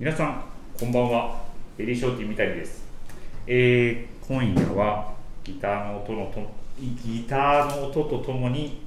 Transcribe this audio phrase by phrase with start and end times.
[0.00, 0.42] 皆さん
[0.78, 1.42] こんばんは。
[1.76, 2.86] ベリーショーティーみたいです、
[3.46, 5.12] えー今夜は
[5.44, 6.40] ギターの音のと
[6.78, 8.80] ギターの音とともに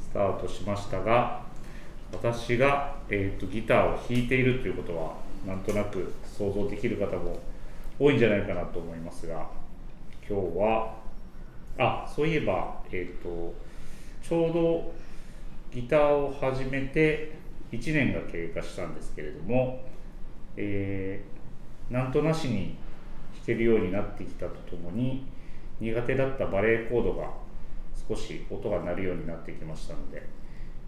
[0.00, 1.42] スタートしましたが
[2.12, 5.14] 私が、えー、とギターを弾いているということは
[5.44, 7.40] なんとなく想像できる方も
[7.98, 9.48] 多いんじゃないかなと思いますが
[10.30, 10.94] 今日は
[11.76, 13.52] あそういえば、えー、と
[14.22, 14.92] ちょうど
[15.74, 17.32] ギターを始めて
[17.72, 19.91] 1年が経過したんですけれども、
[20.56, 21.32] えー
[21.92, 22.76] なんとなしに
[23.34, 25.26] 弾けるようになってきたとともに
[25.80, 27.28] 苦手だったバレエコードが
[28.08, 30.22] 少し音が鳴るようになってきましたので、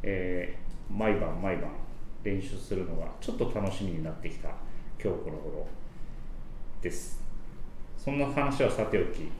[0.03, 1.71] えー毎晩毎晩
[2.23, 4.49] 練習するのがちょっと楽しみになってきた
[5.03, 5.67] 今日この頃
[6.83, 7.23] です。
[7.97, 9.31] そんな話はさておき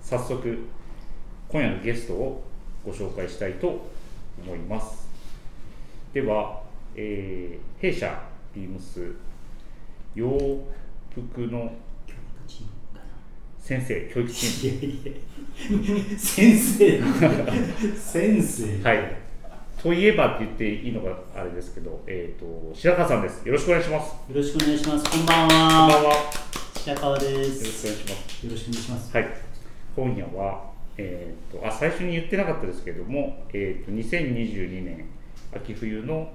[0.00, 0.58] 早速
[1.48, 2.42] 今夜のゲストを
[2.84, 3.86] ご紹介したいと
[4.42, 5.08] 思います。
[6.12, 6.62] では、
[6.96, 8.22] えー弊社
[8.54, 9.14] ビームス
[10.14, 10.28] 洋
[11.10, 11.72] 服の
[13.58, 16.18] 先生教育チーいやいや。
[16.18, 17.00] 先生。
[17.96, 18.82] 先生。
[18.82, 19.16] ムはい。
[19.82, 23.46] といえばって言っていいのがあれですけど、えー、と白川さんです。
[23.46, 24.10] よろしくお願いします。
[24.30, 25.10] よろしくお願いします。
[25.10, 26.08] こんばんこんばんは。
[26.08, 26.20] はよ
[26.74, 28.46] 白川でろしくお願いすします。
[28.46, 29.16] よろしくお願いします。
[29.16, 29.28] はい。
[29.96, 35.06] 今夜は、えー、とあ最初に言ってなかったですけども、えー、と2022年
[35.54, 36.30] 秋冬の、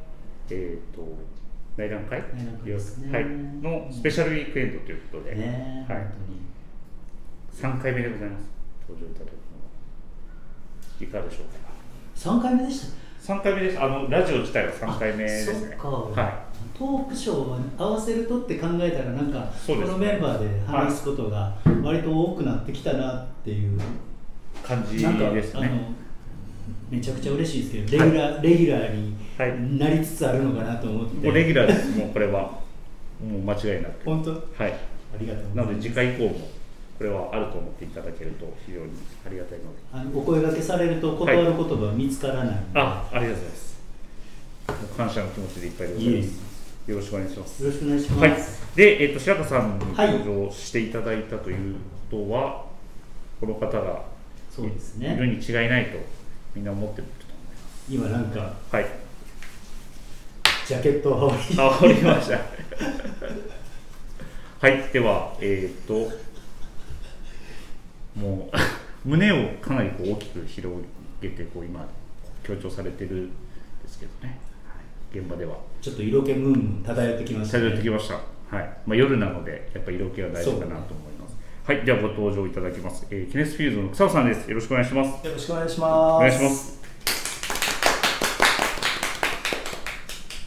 [0.50, 1.08] えー、と
[1.80, 2.20] 内覧会？
[3.00, 3.12] ね。
[3.12, 5.86] はい、のスペシャルウィークエンドということで、ね。
[5.90, 6.04] え、はい。
[7.62, 8.50] 本3回目でございます。
[8.88, 11.00] 登場いただくのは。
[11.00, 11.54] いかがでしょうか？
[12.22, 12.82] 当に3回目でし
[13.26, 13.82] た？3回目です。
[13.82, 15.78] あのラジオ自体は3回目ですね。
[15.80, 23.82] はトークショーを合わせるとって考えたらなんか、このメンバーで話すことが割と多くなってきたなっていう、い。
[24.64, 25.96] 感じですね
[26.90, 31.98] めちゃくちゃ嬉しいですけどレギュラー、レギュラーはいになりつつあるのかなと思って、もうレギュラーです。
[31.98, 32.42] もうこれは
[33.22, 34.06] もう間違いなく。
[34.06, 34.32] 本当？
[34.32, 34.74] あはい。
[35.20, 35.68] りがとうござます。
[35.68, 36.50] ないので次回以降も
[36.98, 38.92] これはあると思っていただけると非常に
[39.26, 39.80] ありがたいので。
[39.94, 43.78] あのお声掛けされると断る言葉は見つからないので、あありがとうございます。
[44.98, 46.50] 感謝の気持ちでいっぱいでございます。
[46.88, 47.64] よろしくお願いします。
[47.64, 48.20] よろしくお願いします。
[48.22, 51.76] はい、で、えっと白川さんにはい登場していただいたという
[52.12, 52.66] ことは、
[53.40, 54.04] この方が
[54.52, 55.28] そうですいるね。
[55.28, 55.98] に違いないと
[56.56, 57.26] みんな思ってると
[57.90, 58.76] 今なんか思います。
[58.76, 58.86] はい、
[60.68, 62.40] ジャケットを羽織りました。
[64.62, 66.12] はい、では、えっ、と、
[68.16, 68.58] もう
[69.08, 70.84] 胸をかなりこう大きく広
[71.22, 71.88] げてこう今
[72.44, 73.34] 強調されてるんで
[73.88, 74.38] すけどね、
[74.68, 74.76] は
[75.16, 78.16] い、現場ではちょっと色気ムーン漂ってきました、漂ってきました。
[78.56, 78.78] はい。
[78.86, 81.19] まあ夜なのでやっぱり色気が大事かなと思います。
[81.66, 83.06] はい、ではご登場いただきます。
[83.12, 84.50] えー、キネスフィールドの草尾さんです。
[84.50, 85.26] よろしくお願いします。
[85.26, 85.92] よろしくお願いします。
[85.92, 86.80] お願いします。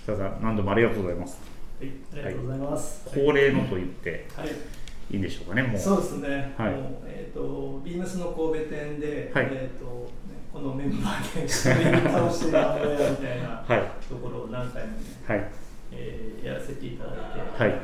[0.02, 1.38] 草尾さん、何度もありがとうございます。
[1.80, 3.08] はい、ありがとうございます。
[3.14, 4.52] 恒例のと言ってはい、い
[5.12, 5.80] いんでしょうかね、もう。
[5.80, 6.54] そうですね。
[6.56, 10.10] はいもうえっ、とビームスの神戸店で、はいえっ、とね
[10.52, 14.08] このメンバーで倒してみたいなはい。
[14.08, 15.48] ところを何回もね、はい。
[15.92, 17.80] えーやらせていただいて、はい。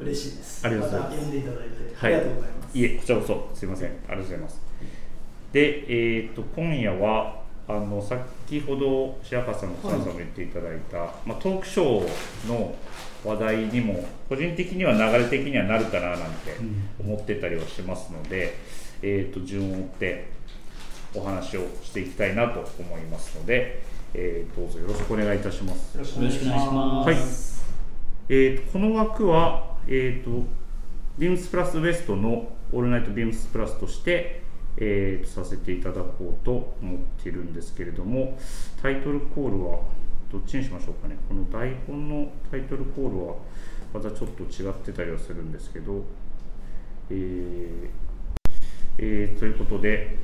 [0.00, 0.66] 嬉しいです。
[0.66, 2.78] ありがとうございますた呼んでいただいて、はいありがとうございます。
[2.78, 3.88] いえ、こちらこそ、すいません。
[3.88, 4.60] ありがとうございます。
[5.52, 12.74] で、えっ、と、今夜は、あの、先ほど白川さんの草野さんも言っていただいた、まあ、トークショーの
[13.24, 16.56] 話題にも、個人的には流れ的にはなるかななんて
[17.00, 18.56] 思ってたりはしますので、
[19.02, 20.28] えっ、と、順を追って
[21.14, 23.82] お話をしていきたいなと思いますので、
[24.14, 25.96] えーどうぞよろしくお願いいたします。
[25.96, 27.64] よろしくお願いしまます。
[28.28, 30.46] えーとこの枠は、えー、と
[31.18, 34.42] ビームスプラスウエストのオールナイトビームスプラスとして、
[34.76, 38.38] えーとさせていただこうと思っているんですけれども
[38.82, 39.80] タイトルコールは
[40.30, 43.34] どっちにしましょうかねこの台本のタイトルコールは
[43.94, 46.04] またちょっと違ってたりはするんですけど、
[47.10, 47.88] えー
[48.98, 50.16] えーということで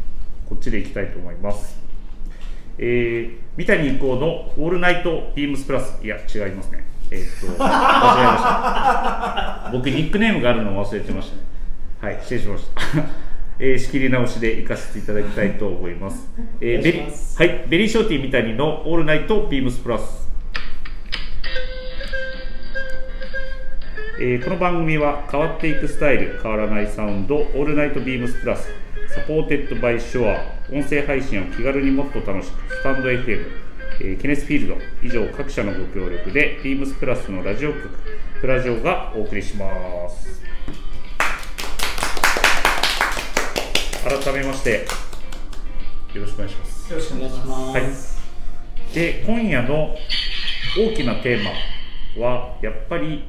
[0.49, 1.81] こっちでいきたいと思います。
[2.79, 6.85] えー、三谷幸雄のオールナイトビームスプラス、いや、違いますね。
[7.13, 9.71] えーっと、 間違えました。
[9.71, 11.43] 僕、ニックネームがあるのを忘れてましたね。
[12.01, 12.83] はい、失礼しました。
[13.61, 16.29] えー仕切り直しで行かせていただきたいと思います。
[16.61, 20.27] えーおベリはい、ベリーショーティー三谷のオールナイトビームスプラス。
[24.19, 28.71] えーこの番組は変わっていくスタイル変わらないサウンドオールナイトビームスプラス
[29.09, 30.41] supported by ショア
[30.73, 33.45] 音声配信を気軽にもっと楽しくスタンド FM、
[34.05, 37.89] えーケネスフィールド以上各社のご協力でビームスプラスのラジオ局
[38.41, 40.43] プラジオがお送りします。
[44.03, 44.85] 改めまして
[46.15, 46.93] よろしくお願いします。
[46.93, 48.19] よろしくお願いします。
[48.27, 49.95] はい、で今夜の
[50.77, 51.45] 大きなテー
[52.19, 53.29] マはやっぱり、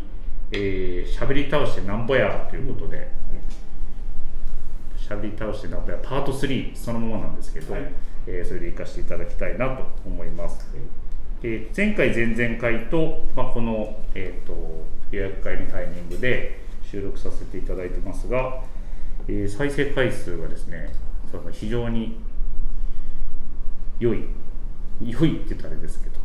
[0.52, 3.12] えー、しゃべり倒してなんぼやということで、
[4.98, 7.84] しゃべり倒してなんぼやパート3そのままなんですけど、はい
[8.28, 10.68] えーそれで活かしていただきたいなと思います。
[11.44, 18.62] えー前回、前々回と、まあ、この、えー、と予約会のタイミングで収録させていただいてますが、
[19.28, 20.94] えー再生回数がですね、
[21.31, 22.20] そう非常に
[24.00, 24.24] 良い、
[25.02, 26.16] 良いって言ったらあれですけど、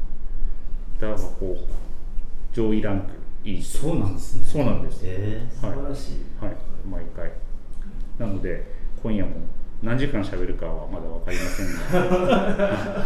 [1.13, 5.01] だからこう、上位ランクいいそうなんですねそうなんです。
[5.05, 6.45] え素晴らしい。
[6.45, 6.57] はい、
[6.89, 7.33] 毎回。
[8.19, 8.65] なので、
[9.03, 9.37] 今夜も
[9.83, 11.67] 何時間喋るかはまだ分かりません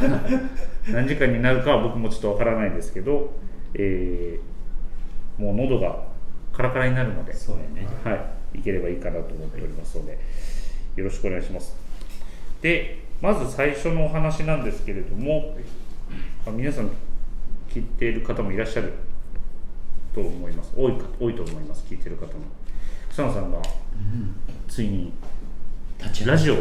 [0.00, 0.42] が、
[1.00, 3.32] 何時間になるかは僕もちょっと分からないですけど、
[3.74, 4.52] えー
[5.38, 6.04] もう喉が
[6.52, 10.19] カラカラになるので、そうやねはい、いければいいかなと思っておりますので、
[10.96, 11.74] よろしくお願いします。
[12.60, 15.56] で、まず最初のお話なんですけれども、
[16.46, 16.90] あ皆さん
[17.70, 18.92] 聞いている方もいらっしゃる
[20.14, 20.72] と思います。
[20.76, 22.32] 多いか多いと思います、聞いている方も。
[23.10, 23.60] 草野さんが
[24.69, 25.31] ついに立ち上が
[26.02, 26.56] ラジオ、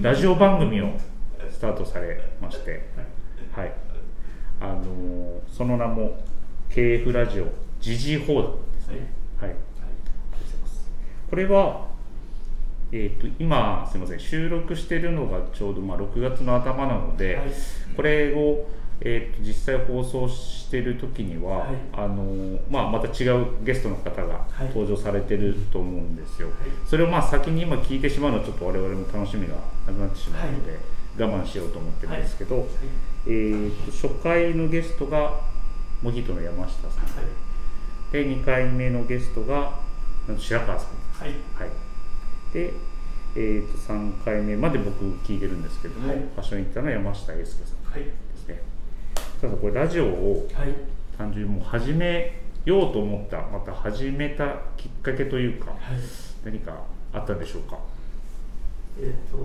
[0.00, 0.92] ラジオ番組を
[1.50, 2.88] スタートされまして、
[3.52, 3.72] はい、
[4.60, 6.18] あのーその名も
[6.70, 7.48] KF ラジオ。
[7.80, 9.12] ジジイ放談ですね。
[9.40, 9.54] はい。
[11.28, 11.88] これは、
[12.92, 17.46] えー、と今、すみません、収録しているのがちょうどまあ6月の頭なので、はい。
[17.96, 18.66] これを、
[19.02, 21.76] えー、と実際放送している時には、はい。
[21.94, 24.68] あのーまあ、また違うゲストの方がはい。
[24.68, 26.48] 登場されてると思うんですよ。
[26.48, 26.56] はい。
[26.86, 29.54] それをまあ先に今聞いてしまうのはちょっと我々も楽しみが
[29.86, 30.78] なくなってしまうので、
[31.18, 32.66] 我慢しようと思ってるんですけど、
[33.26, 35.40] えー、と初回のゲストが
[36.02, 38.12] モヒトの山下さん。
[38.12, 39.78] で2回目のゲストが
[40.38, 40.90] 白川さん。
[41.18, 41.30] はい。
[41.58, 42.74] はい、で、
[43.34, 46.18] えー、と3回目まで僕聞いてるんですけども、はい。
[46.18, 47.80] ファッションインターの山下英介さん
[49.40, 50.74] ただこれラジオをはい。
[51.16, 52.32] 単純にもう始め
[52.64, 55.78] ようと思ったまた始めたきっかけというかはい。
[56.44, 56.82] 何か
[57.12, 57.78] あったんでしょうか？
[58.98, 59.36] えっ、と、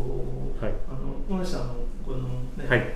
[0.66, 0.74] はい。
[0.90, 1.76] あの御社の
[2.06, 2.18] この
[2.58, 2.94] ね、はい。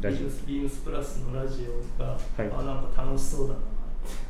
[0.00, 1.66] ラジビームスビームスプラスのラジ
[1.98, 2.18] オが、はい。
[2.38, 3.60] あなんか楽しそうだな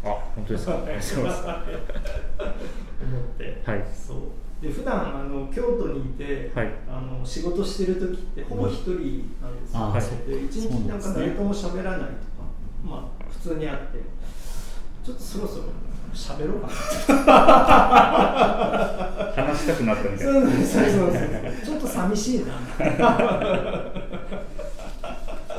[0.04, 0.72] オあ本当ですか？
[0.82, 0.86] 思っ
[3.38, 3.84] て、はい。
[3.94, 4.16] そう
[4.60, 6.70] で普段あの京都にいて、はい。
[6.88, 8.90] あの仕事してる時ってほぼ一人
[9.40, 10.00] なんですよ、あはい。
[10.28, 12.10] で一日なんか誰とも喋らないとか、
[12.84, 13.98] まあ普通にあって
[15.04, 15.64] ちょっとそろそろ
[16.12, 16.72] 喋ろうかな。
[19.36, 21.12] 話したくなったみたいそうなそうそうそう
[21.64, 22.46] ちょっと寂しいな。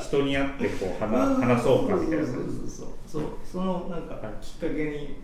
[0.02, 2.26] 人に会ってこう話話そうかみたいな。
[2.26, 2.90] そうそうそうそう。
[3.08, 4.46] そうそのなんかはい。
[4.46, 5.16] きっかけに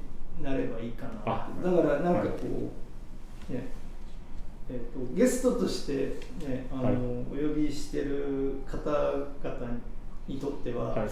[0.42, 2.70] なればいいかなあだからなんかこはう、
[3.50, 3.68] ね
[4.70, 5.94] えっとゲストとして、
[6.48, 6.96] ね、あの、はい。
[6.96, 9.24] お呼びしてる方々
[10.28, 11.10] にとっては、はい。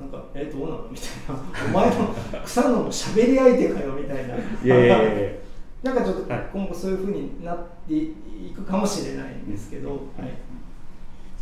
[0.00, 0.88] なんかえどうなの？
[0.90, 1.80] みたいな。
[1.84, 4.34] お前の草野の喋り相手かよみたいな。
[4.36, 5.30] いいやいやいや。
[5.84, 6.48] なんかちょっとはい。
[6.52, 8.14] 今後そういうふうになってい
[8.54, 10.00] くかもしれないんですけど、はい。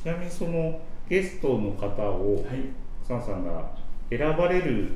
[0.02, 2.44] ちなみにそのゲストの方をはい。
[3.04, 3.70] 草野さんが
[4.10, 4.90] 選ばれる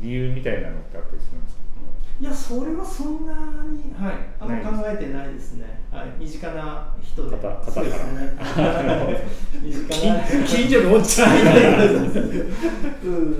[0.00, 1.59] 理由みたいなのってあったりするんですか？
[2.20, 5.80] いや、それはそんなに、はい、あんまない考えてないですね。
[5.90, 7.36] はい、身近な人で。
[7.36, 8.36] 方方からそうですね。
[9.62, 10.20] 身近な。
[10.46, 11.36] 近所のおっちゃん
[13.04, 13.36] うん。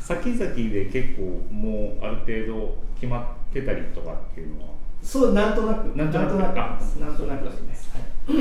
[0.00, 2.16] 先々で結構もうある
[2.46, 4.68] 程度決まってたりとかっていうのは、
[5.02, 5.94] そう、なんとなく。
[5.94, 7.90] なんとなくなんとなくです。
[8.26, 8.36] はい。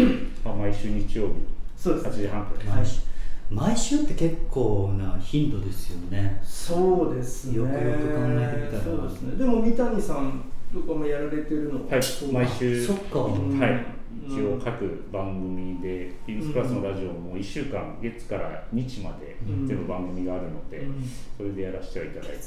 [0.45, 1.35] まあ、毎週日曜日8
[1.75, 2.21] そうです。
[2.21, 3.01] 時半から毎週
[3.51, 6.41] 毎週って結構な頻度ですよね。
[6.41, 7.57] そうですね。
[7.57, 8.97] よくよく考えてみたら。
[8.97, 9.35] そうですね。
[9.35, 12.85] でも、三谷さんとかもやられてるのはい毎週。
[12.85, 13.19] そっか。
[13.19, 13.85] うんはい、
[14.29, 14.33] うん。
[14.33, 21.03] 一応各番組で「ビームスプラス」のラジオも1週間月から日までうん全部番組があるので、うん。
[21.37, 22.37] それでやらせてはいただいて、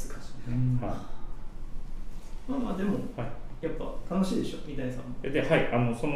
[0.49, 0.79] うん。
[0.81, 0.95] は
[2.49, 3.29] まあまあ、でも、いはい、
[3.61, 3.73] やっ
[4.09, 5.31] ぱ楽しいでしょ、三谷さんも。
[5.31, 5.69] ではい。
[5.71, 6.15] あのその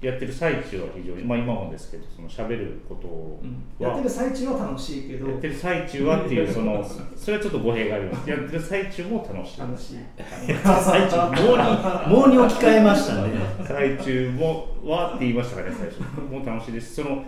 [0.00, 3.08] やってる最中は非常にまあ今もですけどその喋ること
[3.42, 5.28] うんは、やってる最中は楽しいけど。
[5.28, 6.84] やってる最中はっていうその
[7.16, 9.96] それはちょっと語弊がありますやってる最中も楽しい楽しい。
[10.64, 13.32] 最中もうにもうに置き換えましたね
[13.66, 16.00] 最中もはって言いましたかね最初
[16.30, 17.24] もう楽しいですその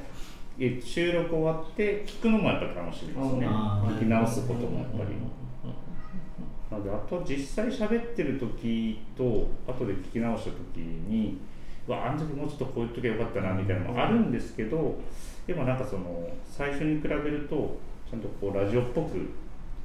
[0.60, 5.16] え収録終わって聞くのもやっぱり楽しいですね聞き直すこともやっぱり
[6.70, 11.49] なのであと実際喋ってる時と後で聞き直した時にう
[11.90, 14.98] わあの時もうちょっとこういう時はよかったなみたいなのもあるんですけど
[15.46, 17.78] でもなんかその最初に比べると
[18.08, 19.30] ちゃんとこうラジオっぽく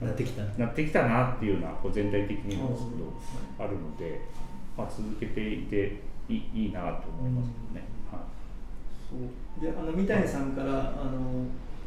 [0.01, 0.43] なってきた。
[0.43, 4.19] なってきたなっていうのはこう全体的にもですけどあるので、
[4.77, 7.87] まあ、続けていていいいいなと思いますけどね。
[8.11, 8.21] はい。
[9.09, 9.61] そう。
[9.61, 11.45] であの三谷さんからあの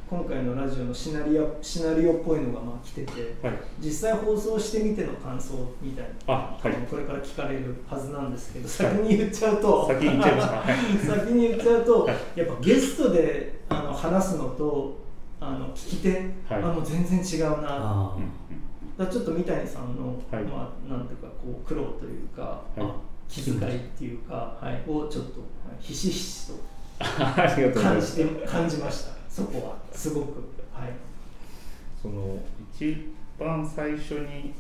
[0.09, 3.57] 今回のラジオのシナリオシナリオっぽいのがまあ来ててはい。
[3.79, 6.73] 実際放送してみての感想みたいな、あはい。
[6.88, 10.57] これから聞かれるはずなんですけど先に言っちゃうと、先に言っちゃいますか。
[10.65, 10.75] はい。
[10.99, 12.17] 先に言っちゃうと、はい。
[12.37, 14.97] やっぱゲストであの話すのと
[15.41, 16.11] あの聞き手、
[16.49, 16.62] はい。
[16.62, 18.17] あもう全然違うな。
[18.97, 20.45] だちょっと三谷さんの、はい。
[20.45, 22.81] まあ、なんていうかこう苦労というか、はい。
[22.81, 22.95] あ
[23.29, 25.47] 気遣いっていうか、はい、をちょっとは
[25.79, 26.55] いひしひしと
[26.99, 30.42] 感じて感じましたそこはすごく
[30.73, 30.90] はい。
[32.02, 32.38] その
[32.75, 34.52] 一番最初に、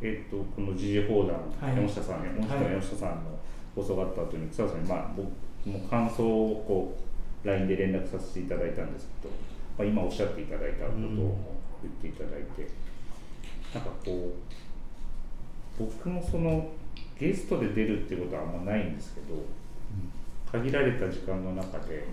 [0.00, 1.76] えっとこの時事放談、はい。
[1.76, 2.64] 山下さん山下はい。
[2.72, 3.38] 山下さんの
[3.74, 5.28] 放送があった後に草田さんに、まあ、僕
[5.68, 6.96] も感想をこ
[7.44, 9.34] う LINE で連絡させていただいたんですけど、
[9.76, 11.00] まあ、今おっしゃっていただいたことを
[11.82, 12.70] 言っていただいて、
[13.74, 14.34] なんかこ
[15.78, 16.70] う僕もその
[17.20, 19.44] ゲストで出るっていうことはあんまないんですけど
[20.50, 22.06] 限られた時間の中で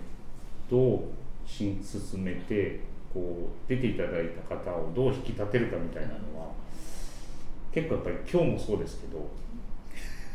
[0.70, 1.00] どう
[1.46, 2.80] 進進めて
[3.12, 6.48] こう出ていただいた方をどう引き立てるかみたいなのは
[7.72, 9.28] 結構やっぱり今日もそうですけど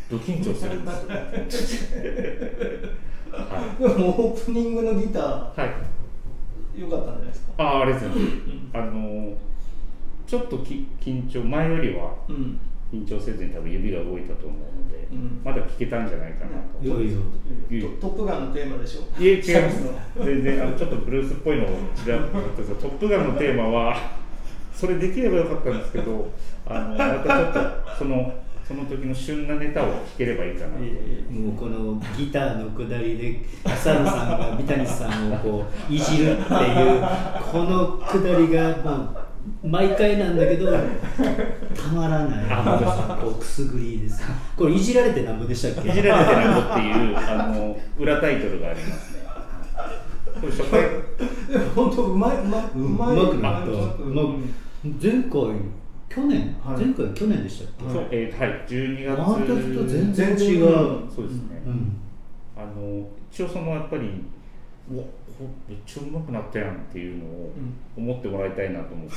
[0.09, 1.99] ド緊張するんですよ。
[3.31, 7.53] はでもオープニングのギタい、はい、ー良かったんじゃないですか？
[7.57, 8.15] あああれですね。
[8.73, 9.37] あの
[10.25, 12.59] ちょっとき緊張前よりはうん
[12.91, 15.41] 緊張せずに多分指が動いたと思うので、うん。
[15.43, 16.84] まだ聞けたんじゃないかなと。
[16.84, 17.19] いよいよ
[17.69, 19.81] いいよトップガンのテーマでしょいえ違います。
[20.17, 21.75] 全然あのちょっとブルースっぽいのを違う
[22.79, 23.96] トップガンのテーマは
[24.74, 26.31] それできればよかったんですけど
[26.65, 28.34] あのまたちょっとその
[28.65, 30.84] その時の旬なネタを聞ければいいかなと、
[31.34, 37.01] もうこのギターのくだりで草野さんが三谷さんをこういじるっていう
[37.51, 39.28] このくだりがもう
[39.63, 42.46] 毎回なんだけど たまらない。
[43.22, 44.22] こうくすぐりです。
[44.55, 45.89] これいじられてなんぼでしたっけ？
[45.89, 49.19] いじられてなんぼっていうあの裏タイトルがありますね。
[50.41, 50.81] これ初回。
[51.75, 53.15] 本当うまいうまいうまい。
[53.15, 53.67] まくなった。
[53.69, 54.34] うまくま
[55.01, 55.31] 前回
[56.10, 56.86] 去年、はい。
[56.86, 59.22] 前回去年でしたっけ、そうえーはい12月。
[59.22, 60.38] あの時と全然違う、
[61.13, 61.98] そうですね、うん。
[62.58, 64.24] あの一応そのやっぱり
[65.67, 67.51] めっちゃ上手くなったやんっていうのを
[67.98, 69.15] 思ってもらいたいなと思って、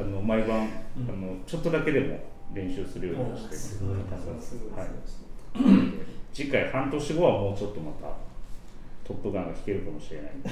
[0.00, 2.18] あの毎晩、あのちょっとだけでも
[2.54, 3.96] 練習するようにしてすごい。
[4.40, 4.58] す。
[4.58, 4.88] ごいはい、
[6.32, 8.06] 次回半年後はもうちょっとまた
[9.04, 10.50] 「トップガン」が弾けるかもしれないんで。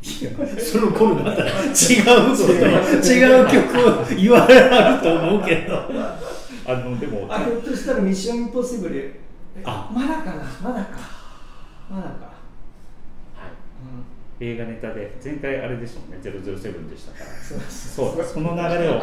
[0.00, 6.28] その頃だったら違うこと違う曲を言われると思うけど。
[6.68, 8.96] あのでもあひょっとしたらミッションインポッシブル。
[8.96, 9.20] え
[9.64, 9.90] あ。
[9.92, 11.18] まだかなまだか。
[11.90, 12.37] まだか、はい、
[14.40, 17.30] 映画ネタで前回あれでしたもんね007でしたから。
[17.42, 18.16] そうですそう。
[18.16, 19.00] だその流れを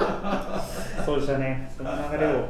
[1.05, 1.71] そうでしたね。
[1.75, 2.49] その流れを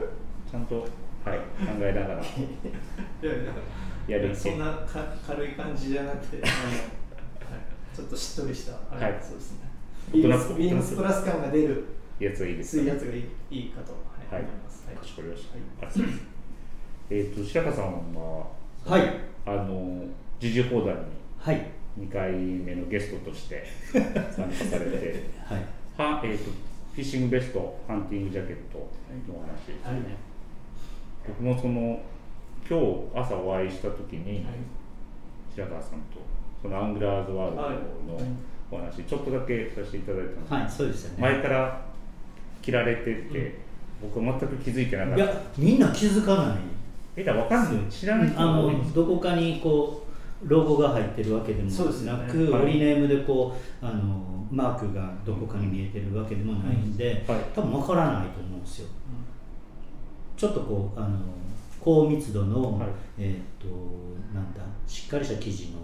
[0.52, 2.22] ちゃんと、はい、考えながら。
[2.22, 6.52] いやるそんなか軽い感じじゃなくてはい、
[7.96, 9.20] ちょっとしっとりしたはい。
[9.20, 9.70] そうですね。
[10.14, 11.86] ビームスプラス感が出る
[12.20, 13.98] やつがいいですそういうやつがいいいいかと、は
[14.32, 14.34] い。
[14.36, 14.44] はい。
[14.44, 15.48] 思います、はいかしこまりまし
[16.00, 16.10] た、はい。
[17.10, 18.46] えっ、と白川さんは
[18.86, 19.20] はい。
[19.48, 20.04] あの
[20.40, 21.02] 時事放談に
[21.40, 25.24] はい2回目のゲストとして 参加されて。
[25.46, 25.62] はい。
[25.98, 26.52] は、えー、と
[26.94, 29.48] フィッシングベストハンティングジャケットのお話。
[29.48, 30.16] ですよね、はい。
[31.28, 32.02] 僕もその
[32.70, 34.46] 今日朝お会いした時に、
[35.54, 36.20] 白川さんと
[36.62, 38.20] そのアングラーズワールドの
[38.72, 41.22] お話、ちょっとだけさせていただいたんですけど、はいそうですよね。
[41.22, 41.82] 前から
[42.62, 43.56] 着られてて、
[44.02, 45.24] 僕は全く気づいてなかった。
[45.24, 46.58] いやみんな気づかない。
[47.16, 47.90] えだわかんない。
[47.90, 50.05] 知らない人んどこかにこう
[50.44, 57.40] ロゴが入ってるわけでもなく、はいオリネームでこうあのマークがどこかに見えてるわけでもないんで、はい。
[57.54, 58.88] 多分わからないと思うんですよ。
[60.38, 61.20] ちょっとこうあの
[61.80, 62.90] 高密度の、はい。
[63.18, 63.68] えっ、と
[64.34, 65.80] なんだしっかりした生地の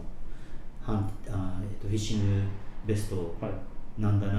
[0.81, 2.41] ハンあ、えー、とフィッシング
[2.85, 4.01] ベストはい。
[4.01, 4.33] なんだな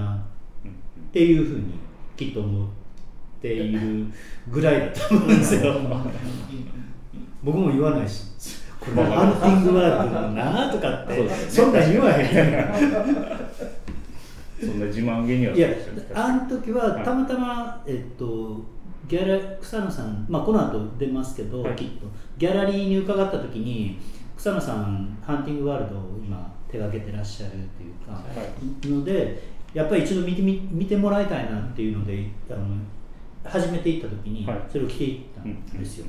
[0.65, 0.75] うんうん。
[0.75, 1.75] っていうふうに
[2.17, 2.69] きっと思っ
[3.41, 4.07] ている
[4.49, 5.75] ぐらいだと思うんですよ。
[7.43, 8.25] 僕も言わないし。
[8.27, 12.27] これハンティングワールドだなとかってそんなん言わへん。
[14.61, 15.69] そんな自慢げにはいや
[16.15, 18.61] あの時ははいたまたま、えっと
[19.09, 21.77] ギャラ草野さん、まあ、この後出ますけど、はい。
[21.77, 22.07] きっと。
[22.39, 23.99] ギャラリーに伺った時に
[24.37, 28.23] 草野さんハンティングワールドを今手がけてらっしゃるっていうか、は
[28.85, 28.89] い。
[28.89, 29.43] ので
[29.75, 32.77] やっぱり一度見てみ見てもらいたいなっていうのであの
[33.45, 34.61] 初めて行った時にはい。
[34.71, 36.07] それを着ていったんですよ、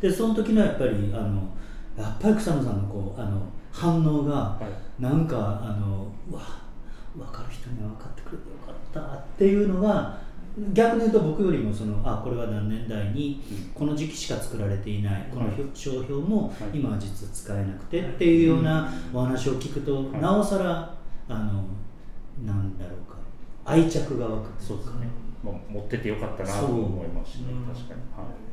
[0.00, 1.48] でその時のやっぱりあの
[2.00, 3.40] やっぱり草野さんのこうあの
[3.72, 4.58] 反応がは
[4.98, 5.02] い。
[5.02, 6.42] なんかあのうわ
[7.16, 10.18] 分かる人には分かってくれてよかったっていうのが
[10.74, 13.70] 逆に言うと僕よりもそのあこれは何年代にうん。
[13.74, 15.56] この時期しか作られていないこのはい。
[15.74, 16.78] 商標もはい。
[16.78, 20.20] 今は実は使えなくてっていうようなお話を聞くとはい。
[20.20, 20.94] なおさら
[21.28, 21.64] あの
[22.44, 23.16] なんだろうか
[23.64, 25.06] 愛着が湧くそうですね、
[25.44, 27.46] まあ、持っててよかったなと思いますしね。
[27.52, 27.70] う。
[27.70, 28.49] ん確かに、はい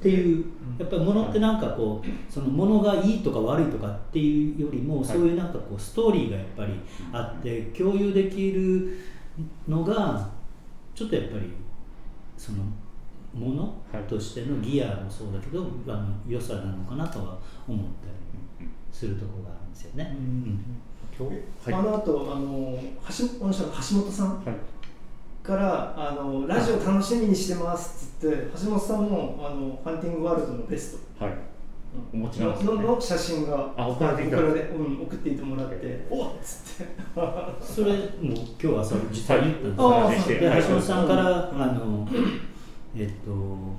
[0.00, 0.44] っていう
[0.78, 6.72] やっぱり物ってなんかこうその物がいいとか悪いとかっていうよりもそういうなんかこうストーリーがやっぱり
[7.12, 8.98] あって共有できる
[9.68, 10.28] のが
[10.94, 11.52] ちょっとやっぱり
[12.36, 12.58] その
[13.32, 13.62] もの
[13.92, 14.02] はい。
[14.04, 20.16] としてのギアもそうだけどあの良さなのかなとは思ったりするところがあるんですよね。
[20.18, 20.64] うん。
[21.16, 24.54] 今日あの後あの橋橋本さんはい
[25.50, 31.24] からあのラジオ楽しみにしてますっつって橋本さんもあのハンティングワールドのベスト。
[31.24, 31.34] はい。
[32.14, 32.66] お持ちなんですね。
[32.66, 34.38] のの写真があ送られてきた。
[34.38, 36.06] 送うん、送っていてもらって。
[36.08, 36.92] おっつって。
[37.60, 40.62] それも今日朝実は言ったんですではい。
[40.62, 42.08] 橋本さんから、うんあの
[42.96, 43.32] えっと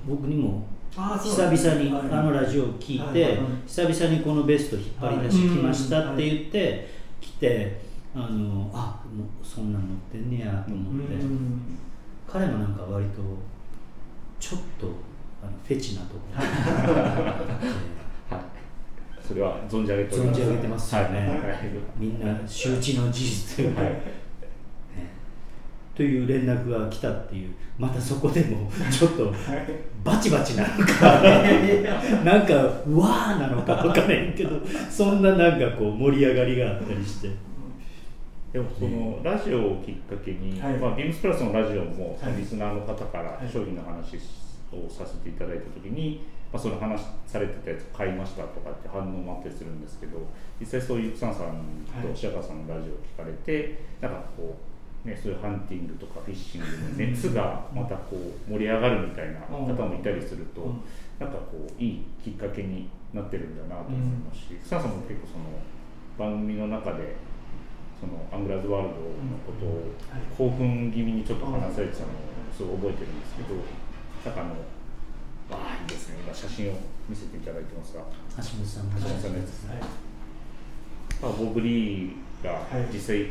[0.06, 2.02] 僕にもあ久々にはい。
[2.10, 3.46] あのラジオを聞いて、はいはいはい。
[3.66, 6.88] 久々にこのベスト引っ張り出してきましたはいって言って、
[7.18, 7.80] 来て
[8.14, 9.01] あのあ
[9.42, 11.78] そんなん持ってんねやとう思って、ん。
[12.26, 13.20] 彼もなんか割と
[14.38, 14.86] ちょっと
[15.42, 16.20] あのフェチなとこ。
[16.36, 16.42] ろ
[17.02, 18.40] は
[19.20, 19.26] い。
[19.26, 20.40] それは存じ上げております。
[20.40, 21.18] 存じ上げてますよね。
[21.18, 21.28] はい。
[21.28, 21.38] はい
[21.98, 23.56] みんな周知の事実。
[23.56, 23.90] というか、はい。
[23.92, 24.00] ね。
[25.94, 27.50] という連絡が来たっていう。
[27.78, 29.32] またそこでもちょっと
[30.04, 31.22] バチバチなのか
[32.22, 32.54] なんか
[32.86, 37.30] うわーなのか分からへんけどそんななんかこう盛り上がりがあったりして
[38.52, 40.74] でもそのラジオをきっかけに、はい。
[40.74, 42.36] まあ、ビームスプラスのラジオも、はい。
[42.36, 43.50] リスナーの方からはい。
[43.50, 44.16] 商品の話
[44.70, 50.18] をさせていただいた時に、まあ、その話されてたやつ買いましたとかって反応もあったりするんですけど
[50.60, 51.52] 実際そういう草野さんは
[52.04, 52.06] い。
[52.06, 54.58] と白川さんのラジオを聞かれて、なんかこ
[55.04, 60.80] う、ね、そういうハンティングとかフィッシングの熱がまたこう盛り上がるみたいな方もいたりすると、うん。
[61.18, 67.16] なんかこういいきっかけになってるんだなと思いますし、草野さんも結構その番組の中で
[68.02, 73.54] そのアングラーズワールドのことをはい興奮気味にちょっと話されてたのをすごい覚えてるんですけど、
[74.26, 74.58] なんかあの、
[75.54, 78.02] わあいいですね、今写真を見せていただいてますが、
[78.42, 79.78] 橋本さんの橋本さんのやつはい。
[81.22, 83.30] まあ、ボブ・リーがはい実際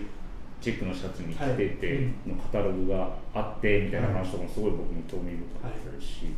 [0.62, 6.32] チェックのシャツに着ててはいのカタログがあってみたいな話とかもすごい僕に興味深かったですし、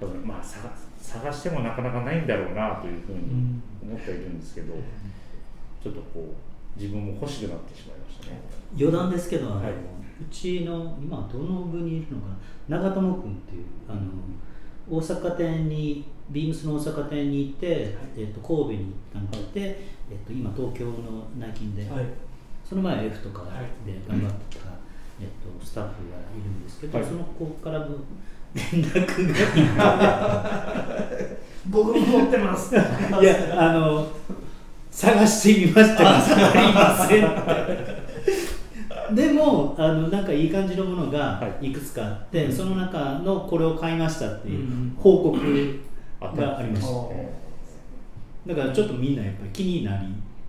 [0.00, 4.74] 多分まあ探探してもなかなかないんだろうなというふうに思ってはいるんですけど、
[5.82, 6.45] ちょっとこう
[6.76, 8.40] 自分も欲しくなってしまいましたね。
[8.78, 9.70] 余談ですけどはい。
[9.70, 12.28] うちの今どの部にいるのか
[12.68, 12.78] な？
[12.78, 14.00] 長友君っていうあの
[14.88, 20.92] 大阪店にビームスの大阪店に行って、えっと神戸に行ったのがあって、えっと今東京の
[21.38, 22.04] 内勤で、はい。
[22.68, 23.86] その前 F とかはい。
[23.86, 24.66] で頑張ってた、
[25.20, 25.26] えっ
[25.60, 27.06] と、スタッフがいるんですけど、はい。
[27.06, 27.88] その子からの
[28.54, 30.96] 連絡が。
[31.66, 32.74] 僕も持ってます。
[32.74, 34.08] いやあの
[34.96, 36.20] 探してみましたがあ
[36.54, 37.20] りませ
[39.12, 41.70] んでもあのなんかいい感じのものがはい。
[41.70, 44.96] くつかあって、その中のこれを買いましたっていううん。
[44.98, 45.38] 報告
[46.34, 47.08] がありました、あ
[48.46, 50.06] だからちょっとみんなやっぱり気になり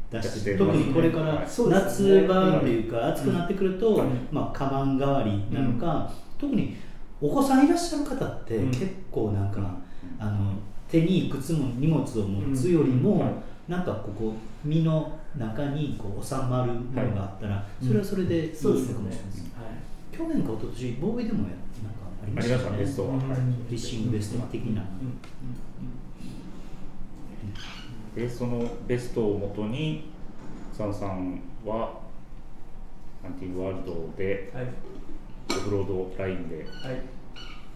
[0.10, 6.78] だして特にこれから夏場というか暑くなってくると、うんまあカバン代わりなのか、特に
[7.20, 8.72] お子さんいらっしゃる方ってうん。
[8.72, 9.78] 結構なんか、
[10.18, 10.54] あの
[10.90, 19.04] 手にいくつも荷物を持つよりも、なんかここ身の中にこう収まるものがあったら、それはそれでいいのかもしれない。
[19.12, 19.46] です
[20.12, 21.46] 去年か一昨年ボーイでもや
[21.84, 23.30] なんかありましたありましたねベストは、うん。
[23.30, 23.38] はい。
[23.38, 24.84] フィッシングベスト的な、
[28.16, 30.10] でそのベストをもとに
[30.74, 31.42] 草野さん。
[31.68, 32.00] は
[33.22, 34.68] ハンティングワールドではい
[35.50, 36.92] オフロードラインでは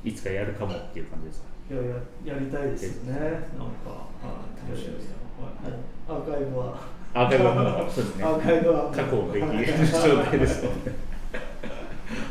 [0.03, 3.19] いいつかやるかもっていう感じですかいやややりたいですよね。
[3.21, 5.73] なんかはい楽しみですはい。
[6.09, 6.77] アーカイブは
[7.13, 8.23] アーカイブはそうですね。
[8.25, 10.99] アーカイブは過去できる状態ですのではい。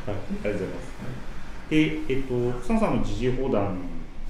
[0.05, 0.91] ありがとうございます。
[1.71, 1.77] で
[2.11, 3.79] えっと草野さんの時事砲弾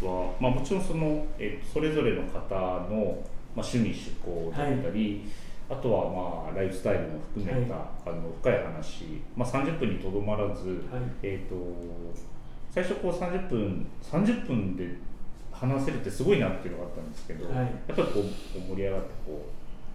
[0.01, 2.55] は、まあ、もちろんその、えっと、それぞれの方
[2.89, 3.19] の、
[3.57, 5.29] まあ、趣味趣向だったり、
[5.69, 9.05] あとはまあライフスタイルも含めた、はあの深い話、
[9.37, 11.03] まあ、30分にとどまらず、はい。
[11.23, 11.57] えっと
[12.73, 14.89] 最初こう30分30分で
[15.53, 17.57] 話せるってすごいなっていうのがあったんですけど、はい。
[17.59, 19.47] やっぱりこう盛り上がってこ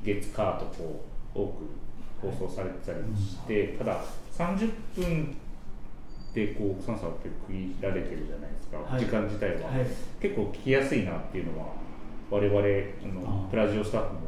[0.03, 4.01] う月火とこう多く放送されてたりして、ただ
[4.37, 5.35] 30分
[6.33, 8.99] でこう草野さんって区切られてるじゃないですか、はい。
[8.99, 9.87] 時間自体は、はい。
[10.21, 11.67] 結構聞きやすいなっていうのは
[12.29, 14.19] 我々あのあプラジオスタッフも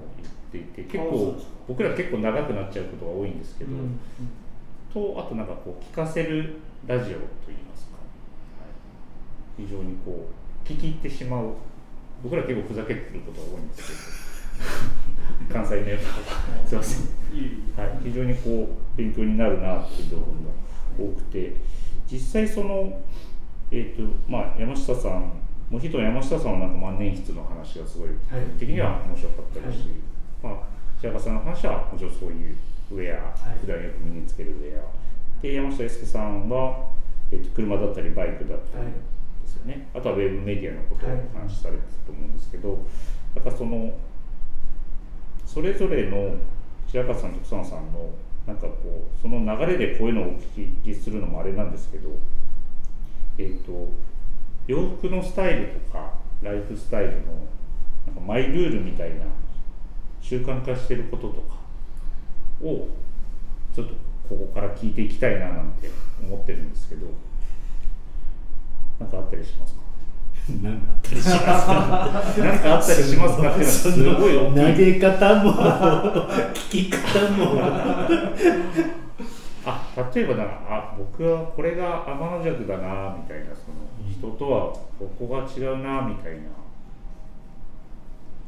[0.52, 1.36] 言っていて結構
[1.68, 4.00] 僕ら結構長くなっちゃうことが多いんですけど、うん
[4.94, 6.56] とあとなんかこう聞かせる
[6.88, 7.67] ラジオといいますか、はい
[9.58, 11.54] 非常にこう聞き入ってしまう。
[12.24, 14.58] 僕ら結構ふざけてることが多いんです
[15.54, 16.00] 関西弁
[16.66, 17.38] すいません。
[17.38, 20.50] いいはい、非常にこう勉強になるなっていう部分が
[21.00, 21.54] 多くて。
[22.10, 23.02] 実際その、
[23.70, 25.32] えーとまあ、山下さん
[25.70, 28.58] もう一人山下さんはなんか万年筆の話がすごいはい。
[28.58, 29.90] 的には面白かったですし、
[30.42, 30.54] まあ、
[31.02, 32.56] 白川さんの話はもちろんそういう
[32.92, 33.60] ウェア、はい。
[33.60, 35.42] 普段よく身につけるウェア。
[35.42, 36.88] で山下英介さんは、
[37.32, 38.88] えー、と車だったりバイクだったり
[39.68, 41.20] ね、あとはウェブメディアのことをはい。
[41.36, 42.80] お話しされてたと思うんですけど、
[43.36, 43.94] やっぱその
[45.46, 46.36] それぞれの
[46.88, 48.10] 白川さんと草野さんの
[48.46, 52.10] なんかこうその流れでこういうのをお聞きするのもあれなんですけど、
[53.38, 53.90] えっ、と
[54.68, 57.34] 洋服のスタイルとかライフスタイルの
[58.06, 59.26] なんかマイルールみたいな
[60.22, 61.56] 習慣化してることとか
[62.62, 62.88] を
[63.74, 63.94] ちょっと
[64.30, 65.90] ここから聞いていきたいななんて
[66.22, 67.08] 思ってるんですけど
[69.00, 69.82] なんかあったりしますか？
[70.48, 70.54] あ
[70.98, 72.44] ったりしますか？
[72.44, 73.52] なんかあったりしますか？
[73.56, 75.54] っ てすごい投げ方も
[76.54, 77.62] 聞き方も。
[79.70, 80.44] あ例えばな。
[80.46, 83.76] んかあ僕はこれが天の弱だなみたいなその
[84.10, 86.44] 人とはここが違うなみたいな。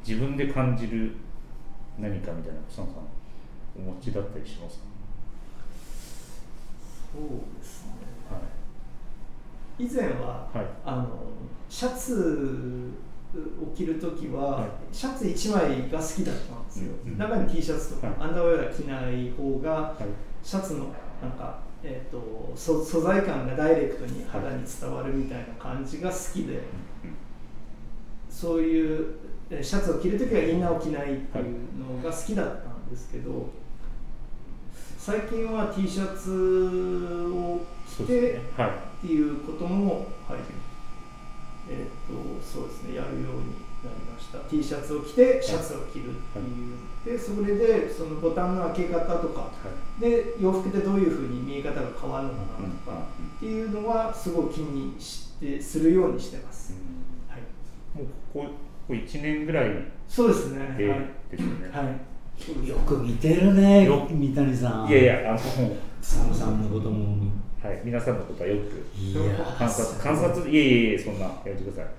[0.07, 1.11] 自分で感じる
[1.99, 2.95] 何かみたいな草野さん
[3.77, 4.85] お持ちだったりしますか、
[7.13, 7.23] そう
[7.59, 7.91] ですね。
[8.31, 8.39] は
[9.79, 10.65] 以前は、はい。
[10.85, 11.07] あの
[11.69, 12.91] シャツ
[13.61, 14.69] を着るときは、はい。
[14.91, 17.17] シャツ1枚が好きだったんですよ、うんうん。
[17.17, 18.15] 中に T シャツとか、はい。
[18.19, 19.95] アンダーウェア着ない方が、
[20.43, 20.87] シャツの
[21.21, 26.61] なんか、えー、とそ素材感がダイレクトに肌に伝わるみたいな感じが好きで、
[28.29, 29.15] そういう
[29.51, 31.45] えシャツを着るときはインナーを着ないっていう
[31.79, 33.49] のが好きだったんですけど、
[34.97, 37.61] 最近は T シャツを
[38.03, 38.69] 着て、はい。
[38.69, 40.39] っていうことも、はい
[41.69, 44.39] えー、とそうですねやるようになりました。
[44.49, 49.41] T シャツを着てシャツを着るっていう、でそれでそのボタンの開け方とか。
[49.41, 49.51] は
[49.99, 50.01] い。
[50.01, 56.73] で洋服でどういうふうに見え方が変わるのかなとか、うんっていうのはすごい気にしてするようにしてます、
[57.29, 58.51] はい、もうこここ
[58.89, 59.69] こ1年ぐらい
[60.09, 60.99] そうですね、ではい。
[61.31, 61.83] ですよね、は
[62.65, 64.89] い、よく見てるねよ三谷さん。
[64.89, 65.39] いやいやあの
[66.01, 67.31] 草野さんのことも
[67.61, 68.85] はい皆さんのことはよく
[69.57, 71.93] 観察観察いえいえいえそんなやめてください。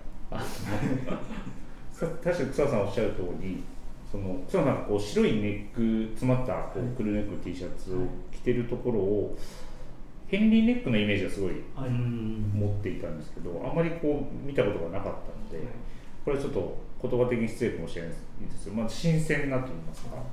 [2.00, 3.62] 確かに草野さんおっしゃる通り
[4.10, 9.36] その草野さんがこう白いネック詰まったこうクルーネック T シャツを着てるところを
[10.28, 15.68] ヘンリーネックのイメージがすごい持っていたんですけどあまりこう見たことがなかったので
[16.24, 18.16] これはちょっと言葉的に失礼かもしれないで
[18.56, 20.24] すけど、まあ、新鮮なと言いますか、はい、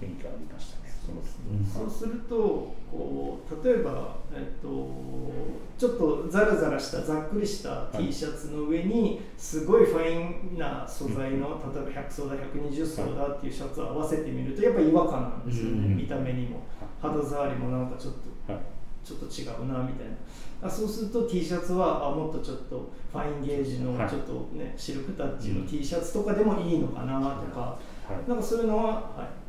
[0.00, 0.75] 勉強ありました
[1.12, 1.20] ね
[1.70, 1.90] そのうん。
[1.90, 2.36] そうすると
[2.90, 4.68] こう例えば、えっと、
[5.78, 8.06] ちょっとザラザラしたざっくりしたい。
[8.06, 16.60] T シャツの上にすごいファインな素材の、例えば100層だ120層だっていうシャツを合わせてみるとやっぱ違和感なんですよね、うん見た目にも。
[17.00, 18.14] 肌触りもなんかちょっ
[18.46, 18.62] とはい。
[19.04, 20.16] ちょっと違うなみたいな。
[20.62, 24.08] あそうすると T シャツはあもっとちょっとファインゲージのはい。
[24.10, 25.66] ちょっとね、シルクタッチのうん。
[25.66, 27.78] T シャツとかでもいいのかなとか、は
[28.26, 28.28] い。
[28.28, 29.45] なんかそういうのは、はい、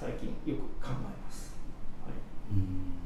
[0.00, 1.52] 最近よく考えます。
[2.00, 2.56] はい。
[2.56, 2.96] うん。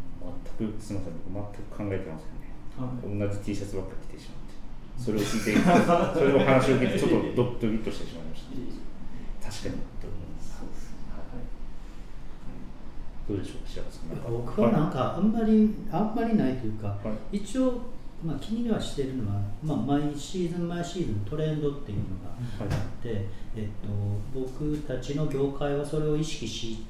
[0.55, 1.15] 全くすみません。
[1.27, 1.43] 僕
[1.83, 2.55] 全く考えてませんね。
[2.79, 3.19] はい。
[3.19, 4.55] 同じ T シャツばっか着てしまって。
[5.03, 8.47] それを聞いて それを話を聞いてちょっとドッドキッとしてしまいまし
[9.43, 9.51] た。
[9.51, 9.83] 確かに
[10.39, 10.95] そうですね。
[13.27, 14.09] どうでしょう白川さん。
[14.11, 16.95] なんか僕はなんかあんまりあんまりないというか、は
[17.33, 17.39] い。
[17.39, 17.81] 一応、
[18.25, 22.31] まあ、気にはしてるのは、まあ、毎シーズン毎シーズントレンドっていうのが
[22.61, 23.89] あって、えっと、
[24.35, 26.85] 僕たちの業界はそれを意識し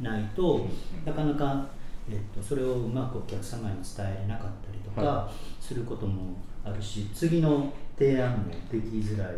[0.00, 0.66] ないと
[1.04, 1.66] なかなか、
[2.10, 9.34] えっと、それをうまくお客様に伝えれなかったりとかはすることもあるし次の提案もできづらい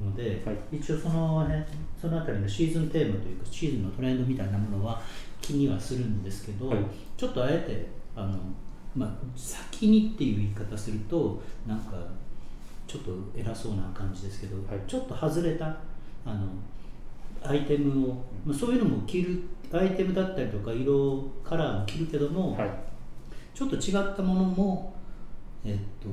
[0.00, 0.76] ので、はい。
[0.76, 1.62] 一応その辺
[2.00, 5.00] そのあたりのシーズンテーマというかシーズンのトレンドみたいなものは
[5.40, 6.78] 気にはするんですけど、はい。
[7.16, 8.38] ちょっとあえてあの、
[8.94, 11.96] まあ、先にっていう言い方するとなんか
[12.86, 14.80] ちょっと偉そうな感じですけど、はい。
[14.86, 15.76] ちょっと外れた
[16.24, 16.48] あの
[17.42, 22.70] アイテムを、まあ、そういうのも着るアイテムだったりとか色カラーも着るけども、はい。
[23.54, 24.94] ちょっと違ったものも、
[25.64, 26.08] えっと、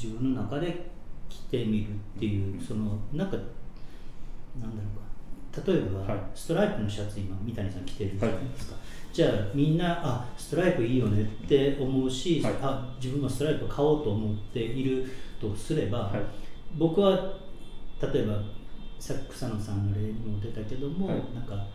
[0.00, 0.90] 自分の中で
[1.28, 5.72] 着てみるっていうそのなんかなんだろうか。
[5.72, 6.20] 例えば、はい。
[6.34, 8.76] ストライプのシャツ今三谷さん着てるじゃないですか、
[9.12, 12.54] じゃあみんなあストライプいいよねって思うし、はい。
[12.62, 15.04] あ自分もストライプ買おうと思っている
[15.40, 16.20] とすれば、はい。
[16.76, 17.34] 僕は
[18.00, 18.34] 例えば
[18.98, 21.16] さっき草野さんの例にも出たけども、はい。
[21.34, 21.68] なんかん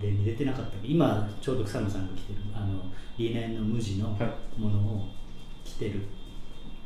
[0.00, 2.82] 例に出てなかったけど今ちょうど草野さんが着てるあの
[3.18, 4.60] リネンの無地のはい。
[4.60, 5.08] ものを
[5.64, 6.02] 着てる、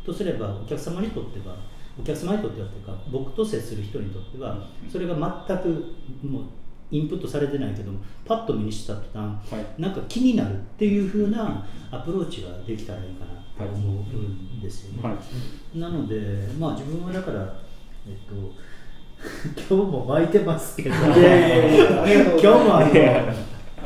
[0.05, 1.57] とすればお客様にとっては
[1.99, 5.14] お客様にとってはというか僕と接する人にとってはそれが
[5.47, 5.68] 全く
[6.27, 6.42] もう
[6.90, 7.92] インプットされてないけど
[8.25, 9.81] パッと目にした途端はい。
[9.81, 15.09] なんか気になるっていう風なアプローチができたらいいかなと思うんですよね。
[15.09, 15.14] は
[15.75, 15.79] い。
[15.79, 16.16] なので
[16.59, 17.55] まあ自分はだから
[18.07, 18.35] えっと
[19.57, 20.91] 今日も巻いてますけど。
[20.91, 22.47] いやいやいやありがとうございます。
[22.47, 22.91] 今日もあのあ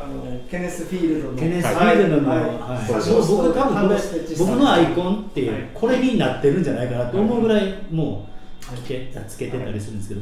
[0.07, 1.37] のケネス・フィールドの。
[1.37, 2.39] ケネス・フィールドの、はい。
[2.39, 3.01] はい。
[3.01, 3.99] そうそう僕多分これ
[4.37, 8.27] 僕のアイコンってはいこれになってるんじゃないかなと思うぐらいも
[8.73, 10.21] うつけつけてたりするんですけど。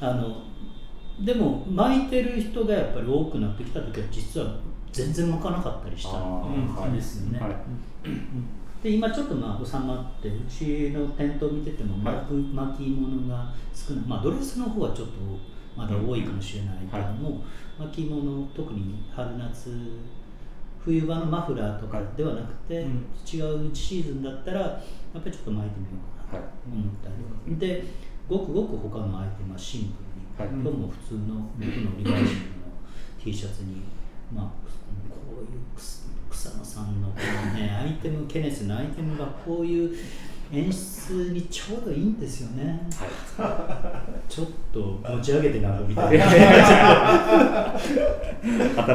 [0.00, 0.36] あの
[1.24, 4.56] でも巻いてる人がやっぱり多くなってきた時は実は
[4.92, 7.38] 全然巻かなかったりしたあんですよね。
[7.38, 7.52] はい
[8.82, 12.16] で今ちょっとまあ収まってうちの店頭見ててもはい。
[12.16, 14.04] 巻く巻き物が少ない。
[14.04, 15.12] まあドレスの方はちょっと
[15.76, 17.44] まだ多いかもしれないけども、
[17.78, 19.70] 巻き物特に春夏
[20.84, 23.06] 冬場のマフラーとかではなくて、うん。
[23.24, 24.80] 違うシーズンだったらやっ
[25.12, 25.90] ぱりちょっと巻いてみよ
[26.28, 27.84] うかなと思ったりとか、で
[28.28, 30.02] ごくごく他のアイテムはシンプ
[30.42, 30.60] ルに、はい。
[30.60, 32.74] 今日も普通の僕のリバイシンの
[33.22, 33.82] T シャツに
[34.34, 34.44] まあ
[35.08, 35.60] こういう
[36.42, 37.14] 草草野さんのこ
[37.46, 39.96] のね アイテムケネスのアイテムがこういう
[40.52, 42.80] 演出にちょうどいいんですよね。
[44.28, 46.26] ちょっと持ち上げてなみたいな。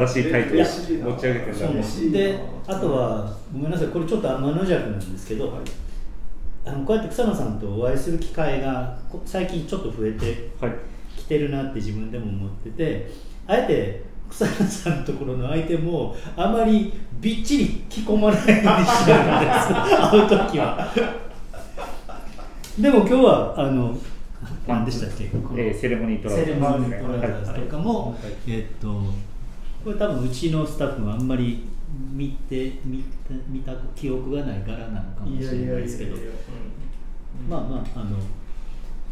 [0.06, 0.64] 新しいタイトル持
[1.16, 1.72] ち上げてな
[2.12, 3.88] であとはごめんなさい。
[3.88, 5.58] これちょっと天の弱なんですけど、
[6.64, 10.72] あのこうやって草野さんとお会いする機会がこ最近ちょっと増えてはい。
[11.16, 13.10] きてるなって自分でも思ってて
[13.48, 20.92] あえて草野さんのところの相手もあまりびっちり着込まないようにしてるんです会う時は。
[22.80, 23.96] でも今日はあの
[24.66, 25.24] 何でしたっけ？
[25.24, 28.88] えーセレモニートラブセレモニートラブルはいとかも、えっと
[29.84, 31.64] これ多分うちのスタッフもあんまり
[32.12, 36.16] 見て見た見た記憶がない柄なのかもしれないですけど。
[37.48, 38.16] まあまああの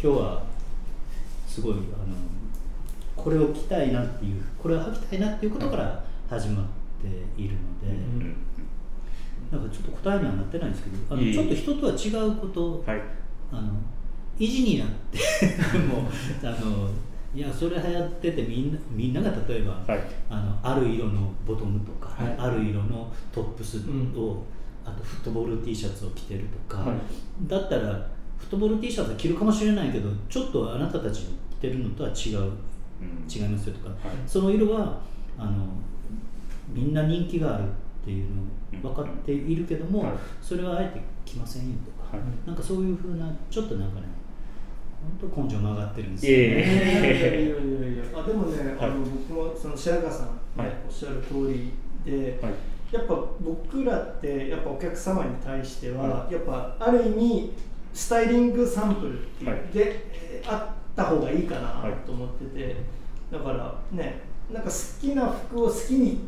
[0.03, 0.43] 今日は
[1.47, 1.83] すごいあの
[3.17, 6.67] これを着たいなっていうこれを履きたいなっていうことから始まっ
[7.01, 8.37] ているので、うん。
[9.51, 13.01] なんかちょっと答えにはなってないんですけどあのちょっと人とは違うことはい。
[13.53, 13.73] あの
[14.39, 15.19] 意地になって
[15.79, 16.03] もう
[16.43, 16.91] あの
[17.35, 20.01] いやそれ流行っててみんなみんなが例えば、はい。
[20.29, 22.35] あのある色のボトムとか、はい。
[22.39, 24.13] ある色のトップスを、うん。
[24.85, 26.97] あとフットボール T シャツを着てるとか、はい。
[27.49, 32.41] だったらフットボール T シャツは着るかもしれないけどちょっとあなたたちの着てるのとは違う。
[32.41, 32.59] うん
[33.29, 33.99] 違いますよとか、はい。
[34.27, 35.01] その色は
[35.39, 35.67] あの
[36.69, 38.29] みんな人気があるっていう
[38.83, 40.13] の分かっているけども、はい。
[40.41, 42.27] それはあえて着ませんよとか、はい。
[42.47, 44.07] なんかそういうふうなちょっとなんかね
[45.21, 46.45] 本当根性曲がってるんですよね。
[46.45, 48.05] いやいやいやいや。
[48.19, 48.91] あでもね、はい。
[48.91, 50.73] あの僕もその白川さん、ねはい。
[50.87, 51.73] おっしゃる通り
[52.05, 52.53] で、はい。
[52.93, 57.53] やっぱ僕らってやっぱお客様に対しては、はやっぱある意味
[57.93, 59.45] スタイリングサンプルって
[59.79, 62.77] で、えーあった方がいいかなはいと思ってて、
[63.31, 66.21] だからねなんか好きな服を好きに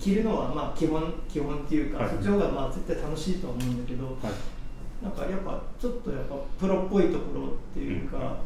[0.00, 2.10] 着るのはまあ基本基本っていうか、はい。
[2.10, 4.14] そっちの方がまあ絶対楽しいと思うんだけど、はい。
[5.04, 8.36] なんかやっぱちょっとやっぱプロっぽいところっていうか、うんうんうん。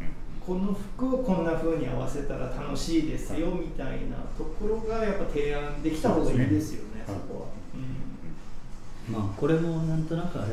[0.40, 7.18] この服をこんな風に合わせたら楽しいですよみたいなところがやっぱ提案できた方がいいですよね、そね。
[7.28, 9.20] こは。
[9.20, 10.50] まあこれもなんとなくあれ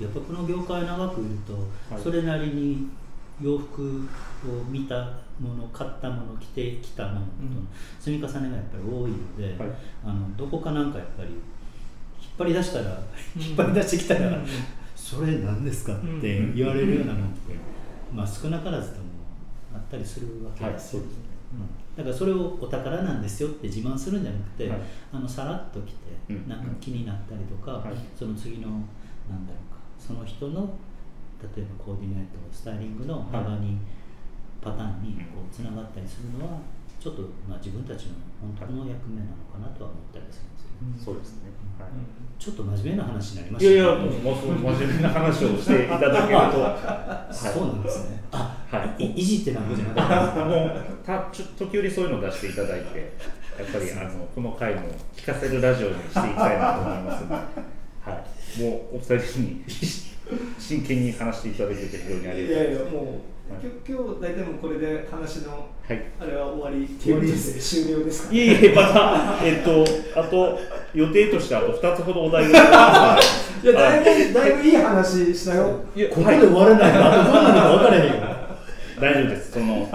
[0.00, 1.54] やっぱこの業界長くいると、
[1.94, 2.02] はい。
[2.02, 2.88] それなりに
[3.40, 4.08] 洋服
[4.44, 4.96] を見た
[5.40, 7.26] もの買ったもの着てきたものとの
[7.98, 9.72] 積み重ねがやっぱり多いので、はい。
[10.04, 11.40] あのどこかなんかやっぱり引っ
[12.38, 12.98] 張り出したら、
[13.36, 13.42] うん。
[13.42, 14.46] 引っ張り出してきたら、うん。
[14.94, 17.54] それ何ですかって言われるようなもんって、
[18.12, 19.04] まあ少なからずとも
[19.74, 21.24] あったりするわけはいですよ、そうですね。
[21.54, 21.96] うん。
[21.96, 24.78] だからそれをお宝なんですよって自慢するんじゃなくて、はい。
[25.12, 25.98] あのさらっと来て、
[26.30, 26.48] うん。
[26.48, 27.94] なんか気になったりとか、はい。
[28.16, 30.74] その次のなんだろうかその人の
[31.56, 33.78] 例えばコーディネートスタイリングの幅に、
[34.62, 36.60] パターンにこうつながったりするのは
[37.02, 41.50] ちょっとまあ自分たちの本当の役目なのかなとは思ったりするんですよね、そうですね。
[41.82, 41.90] はい。
[42.38, 43.70] ちょっと真面目な話になりました。
[43.72, 46.62] いやいや、もう、もう真面目な話をしていただけると。
[47.34, 48.22] そうなんですね。
[48.30, 49.04] あ、はい。
[49.04, 52.98] い、いじってなんぼじゃなかったもう、た、ちょ、時折そういうのを出していただいて。
[53.58, 54.82] やっぱり、 あの、この回も
[55.16, 57.34] 聞かせるラジオにしていきたいなと思いますので。
[57.34, 58.24] は
[58.58, 59.64] い、もう、お二人に
[60.58, 62.74] 真剣に話していただけて、非常にありがたいです。
[62.74, 65.50] いやいやもう、きょ今日大体もうこれで話の
[65.86, 66.02] はい。
[66.20, 69.84] あれは終わりっていうことで終了ですか、いえいえ、また、えっと、
[70.18, 70.58] あと、
[70.94, 73.20] 予定としてあと二つほどお題があ
[73.62, 75.80] りいやだいぶだいぶいい話したよ。
[75.94, 78.32] いやここで終わらないとあとどうなるか分からへんよ
[79.00, 79.52] 大丈夫です。
[79.52, 79.88] その、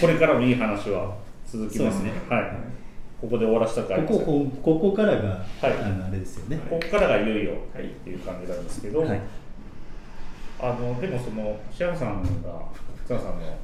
[0.00, 2.12] これからもいい話は続きますね。
[2.28, 2.73] はい。
[3.24, 4.18] ここで終わらせたくありません。
[4.18, 4.24] こ
[4.62, 5.72] こここからが、はい。
[5.82, 6.58] あのあれですよね。
[6.68, 7.40] ここからがいよ。
[7.40, 7.44] い。
[7.46, 7.56] よっ
[8.04, 9.20] ていう感じなんですけど、はい。
[10.60, 12.68] あのでもそのシアさんが
[13.06, 13.56] 草野さんの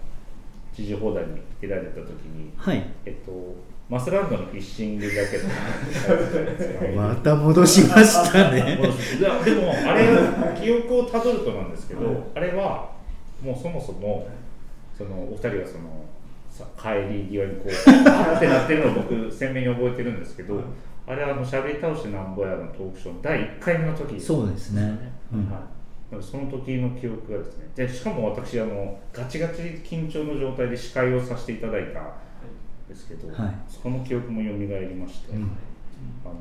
[0.74, 2.82] 知事放題に出られた時に、はい。
[3.04, 3.54] えっと
[3.90, 8.50] マスランドのフィッシングジャケットまた戻しました。
[8.52, 8.78] ね
[9.44, 10.08] でもあれ
[10.58, 12.92] 記憶をたどるとなんですけど、あれは
[13.42, 14.26] もうそもそも
[14.96, 16.06] そのお二人がその
[16.60, 20.60] さ帰り際にこうあー ってなってるのを僕鮮明に覚えてるんですけど、
[21.06, 24.82] あれはあのしゃべり倒してなんぼやのトークショーの第1回目の時そうですね。
[25.32, 25.50] うん。
[25.50, 25.60] はい
[26.20, 32.04] その時の記憶がですねでしかも私あのガチガチ緊張の状態で司会をさせていただいたん
[32.88, 33.54] ですけど、はい。
[33.68, 35.42] その記憶も蘇りまして、うん。
[36.24, 36.34] あの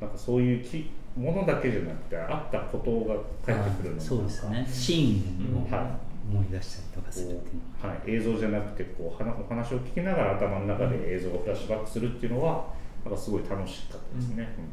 [0.00, 4.66] なんかそういうきものだけじゃなくてあったことが返ってくるのそうですね。
[4.70, 5.98] シーンをは
[6.30, 12.66] 思い出したりとかするっていうこうはい、映像じゃなくてこう話お話を聞きながら頭の中で映像をフラッシュバックするっていうのは
[13.04, 14.66] なんかすごい楽しかったですね、本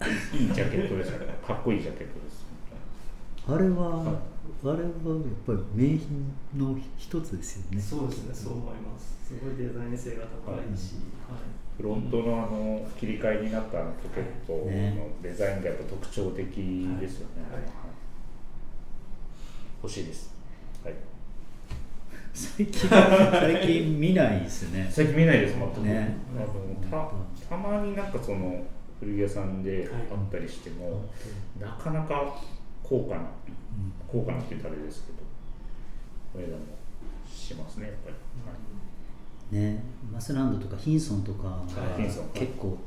[0.00, 0.46] 当に。
[0.46, 1.18] いいジャケットでした。
[1.18, 2.46] ねかっこいいジャケットです。
[3.48, 4.16] あれは、はい
[4.64, 4.86] あれはやっ
[5.46, 7.80] ぱり名品の一つですよね。
[7.80, 8.34] そうですね。
[8.34, 9.28] そう思います。
[9.28, 10.94] すごいデザイン性が高いし、
[11.28, 11.40] はい。
[11.76, 16.46] フロントのあの切り替えになったあのポケットのデザインがやっぱ特徴的
[16.98, 17.62] ですよね、はい。
[17.62, 17.87] はい
[19.82, 20.34] 欲しいです、
[20.84, 20.94] はい、
[22.34, 24.88] 最近最近見ないですね。
[24.90, 26.16] 最近見ないです全く、ね。
[26.36, 27.08] あの
[27.48, 28.64] たたまになんかその
[29.00, 31.04] 古着屋さんであったりしても、
[31.60, 32.40] なかなか
[32.82, 33.22] 高価な
[34.06, 35.18] 高価なって言ったらあれですけど
[36.34, 36.66] お値段も
[37.32, 38.16] しますねやっぱり、
[39.58, 39.74] はい。
[39.74, 39.82] ね。
[40.12, 41.58] マスランドとかヒンソンとかがは
[42.34, 42.78] 結構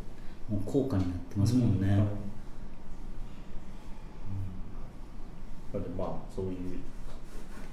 [0.50, 1.92] もう高価になってますもんね、う
[2.28, 2.31] ん
[5.74, 6.60] なのでまあそういう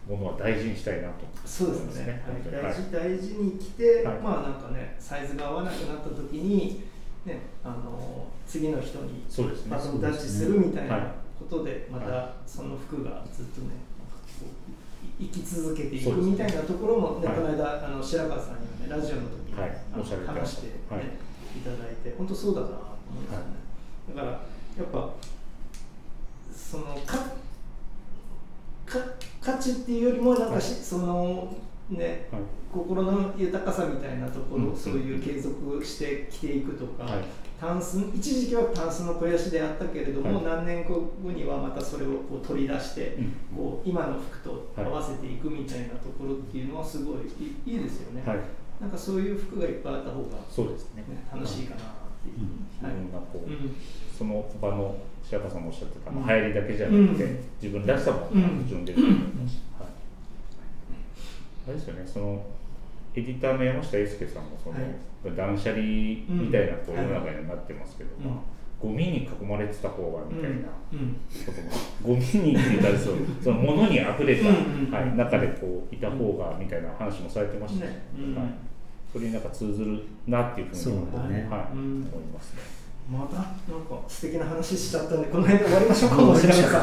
[0.09, 1.27] ものは大事にしたいなと。
[1.45, 4.19] そうですね、はい、大事大事に来て、はい。
[4.19, 6.83] まあなんかねサイズが合わなくなった時に、
[7.25, 9.71] ね、あの次の人にそうですね。
[9.77, 11.01] バトンタッチするみたいはい。
[11.01, 13.69] なことでまはたその服がずっとね
[15.21, 17.37] 生き続けていくみたいなところもねはい。
[17.37, 19.77] この間あの白川さんにもねラジオの時に、はい。
[19.93, 20.95] 話して、ねした。
[20.95, 21.29] はい。
[21.57, 22.75] い、ただいて本当そうだなと
[23.11, 24.41] 思いますね、だからや
[24.83, 25.11] っぱ
[26.55, 27.25] そのかか
[29.40, 31.55] 価値っていうよりもなんかし、その
[31.90, 32.42] ねはい。
[32.70, 37.24] 心の豊かさみたいなところ、うんそういう継続して着ていくとか、はい。
[37.59, 40.44] タンス一時期はタンスの肥やしであったけれども、はい。
[40.44, 43.57] 何年後にはまたそれをこう取り出して、うん。
[43.57, 47.16] こう今の服と合わせていくみたいなところっていうのはすごい
[47.66, 48.38] いいですよね、はい。
[48.81, 51.03] なんかそういう服がいっぱいあった方が、そうですね。
[51.09, 51.85] ね、楽しいかなっ
[52.22, 52.46] ていう、
[52.83, 53.74] いはいろんなこう、うん。
[54.16, 54.94] その場の
[55.29, 56.27] 白川さんもおっしゃってた、うん。
[56.27, 57.38] 流行りだけじゃなくて、うん。
[57.61, 58.41] 自分らしさもうん。
[58.41, 59.55] もちろん出ると思います。
[59.55, 59.88] し、はい、
[61.69, 62.43] あれですよねその
[63.14, 65.37] エディターの山下英介さんもその、はい。
[65.37, 68.25] 断捨離みたいなこううん世の中になってますけど、うん。
[68.25, 68.35] まあ、
[68.81, 71.17] ゴミに囲まれてた方がみたいなうん。
[71.45, 71.71] ことも、
[72.03, 78.03] ゴミにって言ったらそう その物に溢れた、うんうんはい、中でこういた方がみたいな話もされてましたし、ね。
[78.17, 78.47] うんはい、
[79.12, 80.97] それになんか通ずるなっていうふうに
[81.51, 81.77] はい。
[81.77, 82.09] うん。
[82.11, 82.79] 思いますね。
[83.11, 83.47] またなん
[83.87, 86.64] か素敵な話しちゃったんでこの辺で終わりましょうかもしれません。
[86.64, 86.79] 今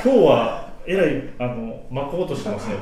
[0.00, 2.74] 日はえらいあの巻こうとしてますね。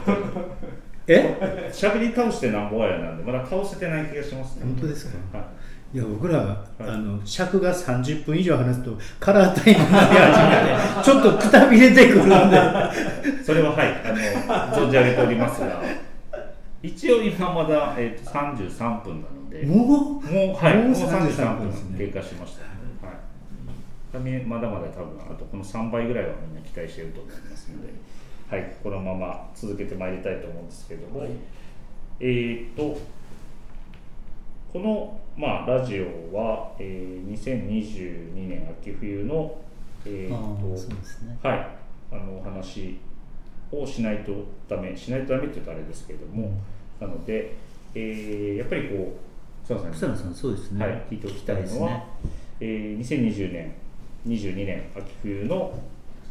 [1.07, 1.71] え？
[1.73, 4.65] 喋り倒してなんぼやなんでまだ倒せてない気がしますね。
[4.65, 5.39] 本当ですか？
[5.39, 5.97] はい。
[5.97, 12.35] いや僕ら、あの尺が30分以上話すとカラータイムになり始めてちょっとくたびれてくるんで。
[13.45, 15.81] それははいあの存じ上げておりますが、
[16.83, 20.25] 一応今まだえっ、と33分なので、ももう？
[20.25, 20.77] うはい。
[20.77, 21.99] もうもう33 33分分ですね。
[21.99, 22.65] 経過しました。
[24.19, 24.45] はい。
[24.45, 26.27] まだまだ多分あとこの3倍ぐらい。
[26.27, 27.07] はみんな期待してい。
[27.07, 27.35] ると思い。
[27.35, 27.93] ますので、
[28.51, 28.73] はい。
[28.83, 30.13] このまま続けてまい。
[30.17, 30.41] りたい。
[30.41, 31.31] と思うんですけども、はい。
[32.21, 32.99] えーっと
[34.73, 39.55] この、まあ、ラジオは、えー2022年秋冬の、
[40.05, 41.69] えーあっとーそうですねはい、
[42.13, 42.99] あのお話
[43.71, 44.25] をしない。
[44.25, 44.33] と
[44.69, 45.23] ダメしない。
[45.27, 46.51] とダメって言うとあれですけれども、
[47.01, 47.55] なので、
[47.95, 49.24] えーやっぱりこう
[49.65, 52.05] 草野さんさんそうですね、はい、聞いておきたいのは、ね
[52.61, 53.75] えー2020年
[54.27, 55.79] 22年秋冬の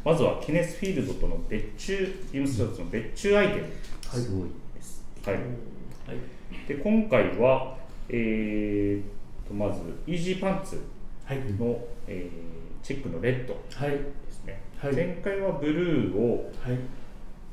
[0.05, 3.67] まずはケネスフィールドとの別注ビームスターズの別注アイテム。
[4.01, 4.49] すごい。
[4.75, 5.05] です。
[5.25, 5.35] はい。
[5.35, 6.67] はい。
[6.67, 7.77] で今回は、
[8.09, 10.81] えーとまずイージーパンツ
[11.25, 11.37] はい。
[11.53, 13.97] の、えーチェックのレッドはいで
[14.29, 14.93] すね、はい。
[14.93, 16.77] 前回はブルーをはい。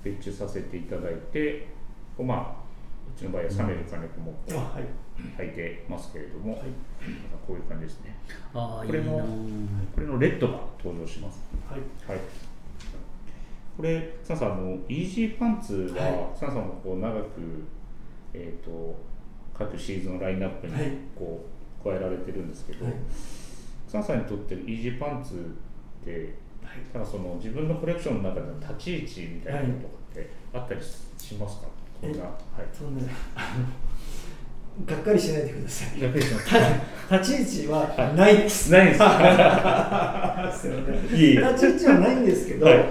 [0.02, 1.68] 別注させていただいて
[2.16, 2.70] こうまあ
[3.14, 4.84] うちの場合は冷める金子もあはい
[5.38, 6.62] 履いてますけれども、はい。
[7.46, 8.16] こういう感じですね。
[8.52, 9.24] これのな。
[9.94, 11.40] これのレッドが登場します。
[11.68, 11.80] はい。
[12.08, 12.20] はい。
[13.76, 17.28] これサンさんあのイージーパンツは、はサンさんもこう長く
[18.34, 18.94] えっ、と
[19.56, 20.92] 各シーズンのラインナップにはい。
[21.16, 21.46] こ
[21.82, 22.94] う加えられてるんですけど、はい。
[23.88, 25.34] サンさんにとってイージーパンツ
[26.02, 26.34] って
[26.92, 31.66] ただその自分のコレクションの中での立ち位置みたいなのとかってあったりしますか、
[32.00, 32.32] こんなはい。
[32.72, 33.02] そんな
[33.34, 33.66] あの
[34.86, 36.00] がっかりしないでください。
[37.10, 39.00] た立ち位置はないです、ないです。
[41.36, 42.84] 立ち位置はないんですけど、はい。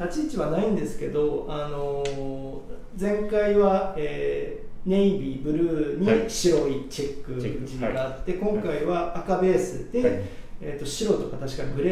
[0.00, 6.24] 立ち位置はないんですけど、あのー前回は、えーネイビーブルーはい。
[6.24, 10.22] に白いチェック地があって、今回は赤ベースで、はい。
[10.62, 11.90] えー、と白とか確かグレ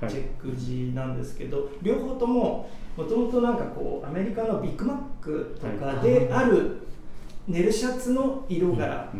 [0.00, 6.78] ーのチェック地なんですけど、両方とももともとなんかこうアメリカのビッグマックとかである
[7.50, 9.12] ネルシャツの色柄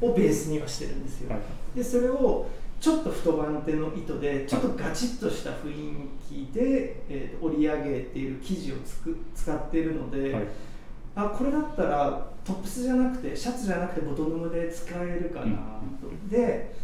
[0.00, 1.30] をベースにはしてるんですよ。
[1.30, 1.40] はい。
[1.76, 2.48] でそれを
[2.80, 5.94] ちょっと太番手の糸でちょっとガチッとした雰囲
[6.28, 10.44] 気で、えーと織り上げている生地をつく使っているので、はい。
[11.16, 15.56] あこれだったらトップスじゃなくてシャツじゃなくてボトムで使えるかな
[16.00, 16.74] と、うんで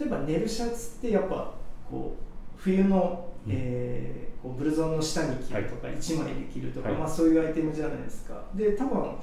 [0.00, 1.52] 例えばネルシャツってやっぱ
[1.90, 2.22] こう
[2.56, 3.52] 冬の、うん。
[3.54, 6.98] えーこうブルゾンの下に着るとか、1枚で着るとか、はい。
[6.98, 8.42] まあ、そういうアイテムじゃないですか。
[8.54, 9.16] で多分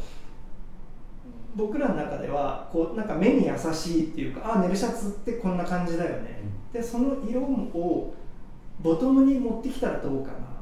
[1.56, 6.42] 僕らの中ではこうなんか目に優しいっていうかあネルシャツってこんな感じだよね、
[6.72, 8.14] でその色を
[8.82, 10.58] ボトムに持ってきたらどうかな。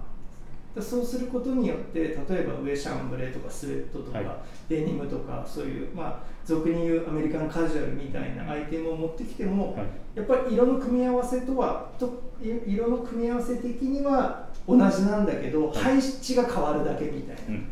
[0.74, 4.28] でそうすることによって例えば上シャンブレーとかスウェットとか、はい。
[4.68, 9.86] デニムとかそういうまあ俗に言うアメリカンカジュアルみたいなアイテムを持ってきても、はい。
[10.16, 15.78] やっぱり色の組み合わせとはとい色の組み合わせ的には同じなんだけど、はい。
[15.78, 17.54] 配置が変わるだけみたいな、うん。
[17.54, 17.60] うん。
[17.60, 17.68] うん。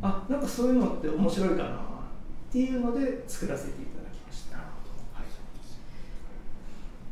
[0.00, 1.89] あなんかそういうのって面白いかな
[2.50, 4.58] っていうので作らせていただきました。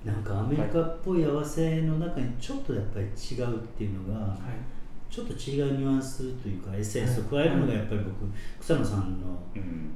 [0.05, 4.39] なんかアメリカっぽい合わせの中にちょっとやっぱり違うっていうのが、はい
[5.11, 8.31] ちょっと違うニュアンスというかエッセンスを加えるのがやっぱり僕
[8.61, 9.91] 草野さんのうん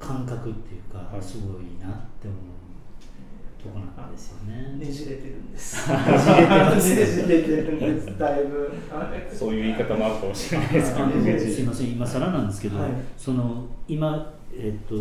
[0.00, 4.76] 感覚っていうか、はいすごいなって思うとこなんですよね。
[4.78, 5.90] ねじれてるんです。
[5.90, 8.18] ねじれてますね じれてるんです。
[8.18, 8.72] だいぶ。
[8.90, 14.94] はいそういう言い方もあるかもしれないですけどねすいません今更なんですけど、はいその今えっ、と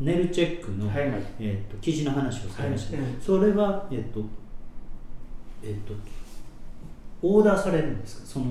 [0.00, 0.96] ネルチェックの、はい
[1.40, 4.20] えっ、と生地の話をされました、はいそれはえっ、と
[5.62, 5.94] えっ、と
[7.22, 8.26] オーダーされるんですか？
[8.26, 8.46] その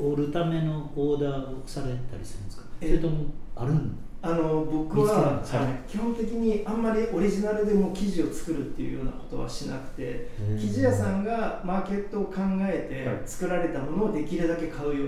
[0.00, 2.64] お織るためのオーダーをされたりするんですか？
[2.80, 3.24] そえれとも
[3.56, 3.96] あるん？
[4.20, 5.90] あの僕は、はい。
[5.90, 10.58] 基本的にあんまりオリジナルでも生地を作るっていうようなことはしなくてー。
[10.58, 13.22] 生地屋さんがマーケットを考えはい。
[13.22, 15.04] て作られたものをできるだけ買うよ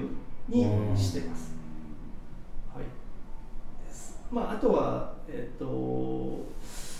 [0.51, 0.65] うに
[0.97, 1.56] してます。
[4.31, 6.47] まあ、あとは、えっと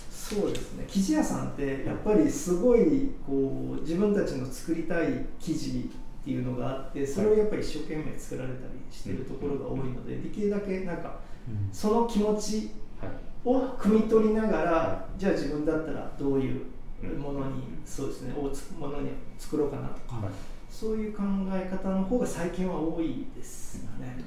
[0.09, 0.85] そうですね。
[0.87, 11.69] 生地屋さんってやっぱりすごいこう自分たちの作りたい生地っていうのがあってそれをやっぱり一生懸命作られたりしてるところが多いのでできるだけなんかうん。
[11.71, 13.11] その気持ちはい。
[13.45, 16.61] を汲み取りながら、はじゃあ自分だったらどういう
[17.03, 17.19] うん。
[17.19, 20.33] ものに、そうですねをつものに作ろうかなとか、はい。
[20.69, 21.23] そういう考
[21.53, 24.17] え方の方が最近は多いですよね。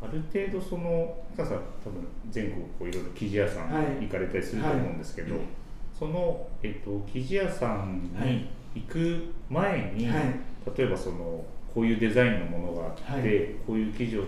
[0.00, 4.06] ある程度そのささん多分全国こういろいろ生地屋さんはい。
[4.06, 5.44] 行かれたりすると思うんですけど、はい。
[5.98, 8.32] その、えっと生地屋さんはい。
[8.32, 10.22] に行く前に、はい。
[10.76, 11.44] 例えばその
[11.74, 13.22] こういうデザインのものがあって、はい。
[13.66, 14.24] こういう生地を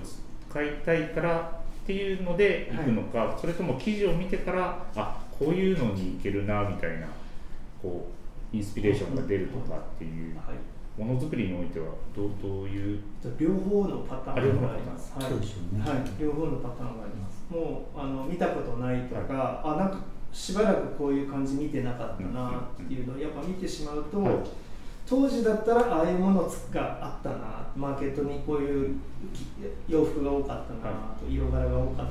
[0.50, 7.06] 使いたいからっていうので行くのか、それとも生地を見てからあこういうのにいけるなみたいな
[7.80, 8.08] こ
[8.52, 10.34] うインスピレーションが出るとかっていう。
[10.36, 10.56] はい
[11.00, 13.00] ものづくりにおいてはどうどういう？
[13.38, 15.12] 両方のパターンがあります。
[15.18, 15.40] はい、ね。
[15.80, 17.42] はい、両方のパターンがあります。
[17.50, 19.98] もうあの見たことないとか、あなんか
[20.30, 24.34] しばらくこういう感じ見てなかったなっていうのをやっぱ見てしまうと、はい。
[25.06, 28.96] 当時だったらああいうものがあったな、マーケットにこういう
[29.88, 32.06] 洋服が多かったなと、色柄が多かっ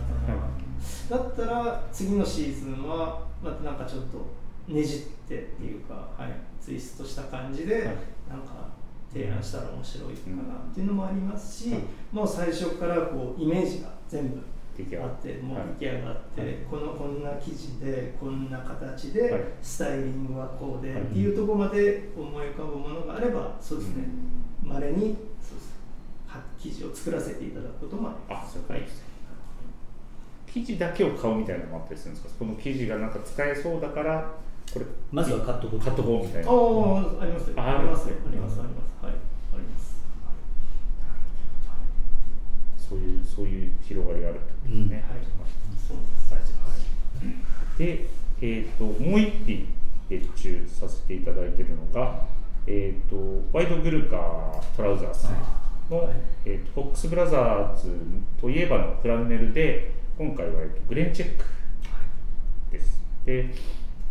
[1.07, 1.19] たな。
[1.21, 4.25] だったら次のシーズンはまたなんかちょっと
[4.67, 7.85] ねじってっていうか、はい、ツイストした感じで、はい。
[8.29, 8.67] なんか
[9.11, 11.81] 提案したら面白いかなっていうのもありますし、はい
[12.11, 14.37] もう最初からこうイメージが全部
[14.77, 16.53] 出来上がっあってもうはい出来上がって、はい。
[16.69, 19.41] このこんな生地でこんな形で、はい。
[19.61, 21.01] スタイリングはこうで、はい。
[21.01, 24.05] っていうところまで思い浮かぶものがあればそうですね。
[24.63, 25.73] まれにそうです。
[26.27, 28.57] は生地を作らせていただくこともあります。
[30.47, 32.33] 生地だけを買うみたいなのもあったりするんですか？
[32.39, 34.31] この生地がなんか使えそうだから
[34.73, 37.53] これまずは買っとこう買っとこうみたいなああ、ありますよ。
[37.57, 38.15] あありますよ。
[38.27, 38.59] あります。
[38.59, 39.05] あります。
[39.05, 39.13] はい。
[39.13, 39.99] あります。
[42.77, 45.03] そういうそういう広がりがあるってことですね、はい。
[45.87, 46.53] そうありがとうございます
[47.23, 47.77] はい。
[47.77, 48.05] で、
[48.41, 49.67] えー、ともう一品
[50.09, 52.25] 別注させていただいているのが、
[52.65, 55.27] えー、とワイドグルカートラウザーズ
[55.89, 56.13] の、はい
[56.45, 57.95] えー、とフォックスブラザーズ
[58.39, 61.45] といえばのフランネルで今回は、えー、とグレンチェック
[62.71, 63.53] ですで、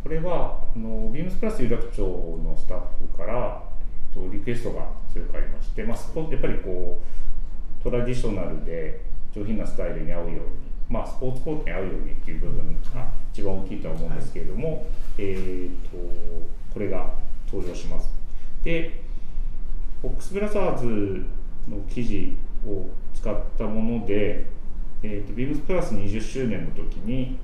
[0.08, 3.62] これはあのビームスプラス有楽町のスタッフから
[4.14, 9.02] とリクエストが強くありまして、まあ、スポやっぱりこうトラディショナルで
[9.34, 10.38] 上品なスタイルに合うように、
[10.88, 14.86] まあ、スポーツコートに合うようにっていう部分が一番大きいとは思うんですけれども、
[15.18, 15.98] えー、と
[16.72, 17.10] これが
[17.46, 18.08] 登場します。
[18.64, 19.02] で
[20.00, 20.86] フォックスブラザーズ
[21.68, 22.34] の生地
[22.66, 24.46] を使ったもので、
[25.02, 27.36] えー、とビームスプラス20周年の時に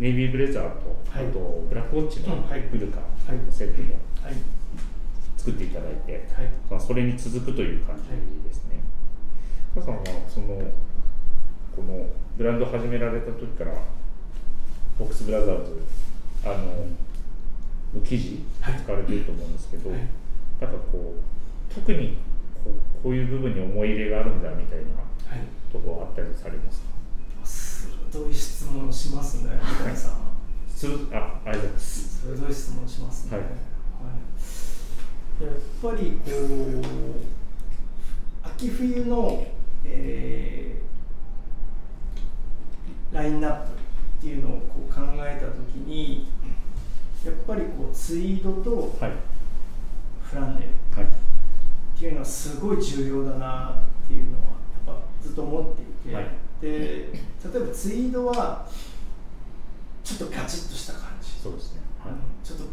[0.00, 1.26] ネイビーブレザーと、はい。
[1.26, 3.36] あとブラックウォッチのフルカはい。
[3.46, 4.34] のセットもはい。
[5.36, 6.50] 作っていただいて、はい。
[6.70, 8.80] まあ、それに続くという感じですね。
[9.74, 10.46] 母さんはその
[11.76, 13.72] このブランドを始められた時から
[14.96, 15.82] フォックスブラザーズ
[16.44, 18.80] あのの生地はい。
[18.80, 19.98] 使われていると思うんですけど、はい。
[20.60, 21.14] なんかこ
[21.70, 22.16] う特に
[22.64, 24.84] こうこういう部分に思い入れがあるんだみたいな
[25.30, 25.46] はい。
[25.72, 26.93] ところあったりされますか？
[28.14, 30.12] 鋭い質問しますね三谷さん
[30.68, 32.22] すあありがとうございます。
[32.22, 33.46] 鋭い質問しますね、はい。
[35.44, 36.32] やっぱりこう
[38.46, 39.44] 秋冬の、
[39.84, 40.84] えー
[43.14, 43.70] ラインナップっ
[44.22, 46.26] ていうのをこう考えた時に
[47.24, 49.12] やっぱりこうツイードとはい。
[50.22, 51.04] フランネルはい。
[51.04, 51.08] っ
[51.98, 54.44] ていうのはすごい重要だなっていうのは
[54.86, 57.10] やっぱずっと思っていて、はいで例
[57.56, 58.66] えばツイードは
[60.02, 61.80] ちょっとガチッとした感じ、そうですね。
[62.04, 62.64] あのちょっと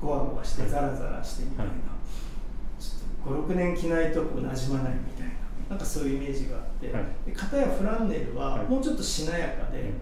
[0.00, 2.82] ゴワゴワしてザラザラしてみたいな、はい。
[2.82, 5.34] ちょっと56年着ないとこう馴染まないみたいな。
[5.70, 7.04] なんかそういうイメージがあって、はい。
[7.26, 8.66] で片やフランネルははい。
[8.66, 9.92] もうちょっとしなやかで、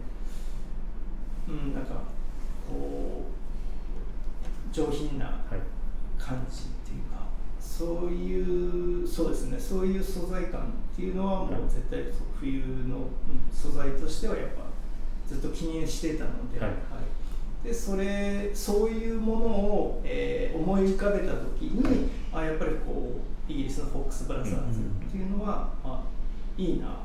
[1.49, 1.95] うん、なんか
[2.69, 3.25] こ
[4.71, 5.35] う上品なはい。
[6.17, 6.74] 感じ
[7.77, 10.65] そういうそうですねそういう素材感っ
[10.95, 13.11] ていうのはもう絶対そう冬の、うん
[13.53, 14.63] 素材としてはやっぱ
[15.27, 17.67] ずっと気にしてたので,、はい。
[17.67, 26.05] でそれそういうものを、えー思い浮かべた時にあやっぱりこうイギリスのフォックス・ブラザーズっていうのは、まあ、
[26.57, 26.97] いいなと、はい、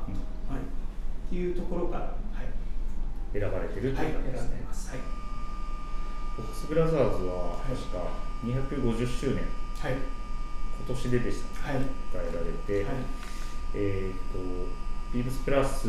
[1.26, 3.32] っていうところから、はい。
[3.32, 4.62] 選ばれてるとはい、選んでいう感じですね。
[4.66, 4.90] ます。
[4.90, 4.98] はい。
[6.36, 8.06] フォックスブラザーズは確か
[8.44, 9.44] 250周年、
[9.80, 10.19] はい
[10.86, 11.84] 今年ででしたねはい。
[11.84, 12.94] 迎えられて、はい。
[13.74, 14.38] えっ、と
[15.12, 15.86] ビームスプラス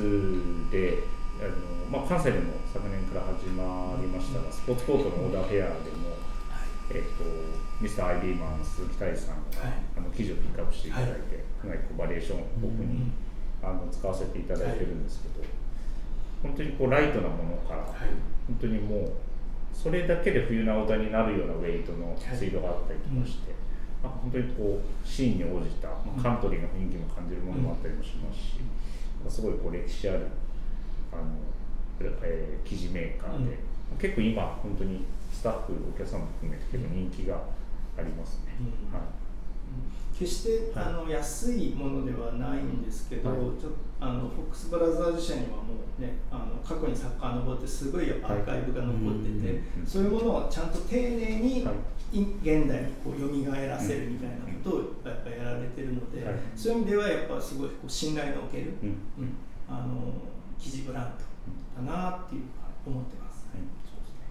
[0.69, 1.03] で
[1.39, 6.17] あの、まあ、関西でも昨年から始まりましたが、スポーツコートのオーダーフェアでも、
[6.91, 7.23] えっと
[7.79, 9.73] ミスターアイビーマン鈴木大地さんが、はい。
[9.97, 13.11] あの記事をピックアップしていただいて、かなりこうバリエーション豊富に、
[13.63, 15.45] あの使わせていただいてるんですけど、
[16.43, 18.11] 本当にこうライトなものから、はい。
[18.45, 19.11] 本当にもう
[19.73, 23.53] それだけで冬のアウターになるようなウェイトのツイードがあったりとかして、
[24.03, 28.59] まあ、本当にこうシーンに応じた、まあ、カントリーの雰囲気も感じるものもあったりもしますし、
[29.29, 30.27] すごいこう歴史ある
[31.11, 31.23] あの、
[32.23, 33.59] えー生地メーカーで、
[33.99, 37.35] 結構今本当にスタッフお客さんも含めて結構人気が
[37.97, 38.53] ありますね。
[38.59, 38.93] うん。
[38.93, 39.03] はい。
[40.17, 43.39] 決して、はいあの安いものではないんですけど、はい。
[43.59, 49.85] ちょあのフォックスブラザーズ社にはもうねあの過去にサッカー登ってすごいアーカイブが残ってて、うん。
[49.85, 51.77] そういうものをちゃんと丁寧に、はいい
[52.11, 56.35] 現代にこう蘇らせるみたいなことをやっぱやられてるので、はい。
[56.55, 58.89] そういう意味ではやっぱすごいこう信頼のおける、うん。
[58.89, 58.95] うん。
[59.69, 60.13] あの
[60.59, 61.13] 生地ブラン
[61.75, 62.41] ドだなっていう
[62.85, 63.47] 思ってます。
[63.53, 63.63] はい。
[63.85, 64.25] そうですね。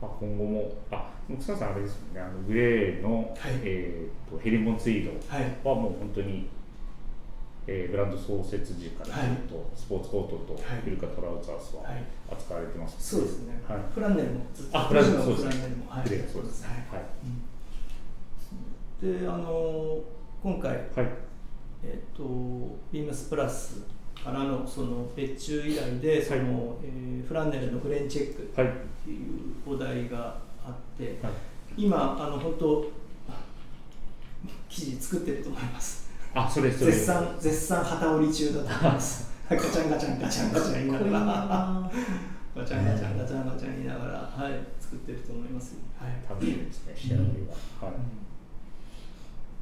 [0.00, 1.10] まあ、今後も、あ、
[1.40, 3.52] 草さんあれですよね、あのグレーの、はい。
[3.64, 5.44] えー、とヘリモンツイードはい。
[5.64, 6.48] はもう本当に、
[7.68, 9.14] えーブランド創設時からずっ
[9.48, 12.02] とスポーツコートとはいイルカトラウザースははい。
[12.30, 13.78] 扱われてます、そうですね、はい。
[13.94, 15.24] フランネルもずっとあフランネルも、
[15.88, 16.68] はい、そうですね。
[16.90, 17.00] はい。
[17.00, 17.06] は
[19.12, 19.20] い。
[19.20, 20.00] であの
[20.42, 20.80] 今回、はい。
[21.84, 22.22] えっと
[22.92, 23.80] ビームスプラス
[24.24, 28.74] からのその別注依頼でその、えーフランネルのグレンチェックっはい。
[29.04, 29.18] ていう
[29.66, 31.32] お題があって、はい。
[31.76, 32.86] 今あの本当
[34.68, 36.05] 記事作ってると思います
[36.36, 36.92] あそれそれ。
[36.92, 39.30] 絶賛絶賛旗織り中だと思います。
[39.48, 41.90] ガチャンガチャンガチャンガチャン言いながら。
[42.56, 46.12] ガチャンガチャンガチャンガチャン言いながらはい作ってると思いますはい。
[46.28, 47.28] 楽しみですね仕上がり
[47.80, 47.96] は、はい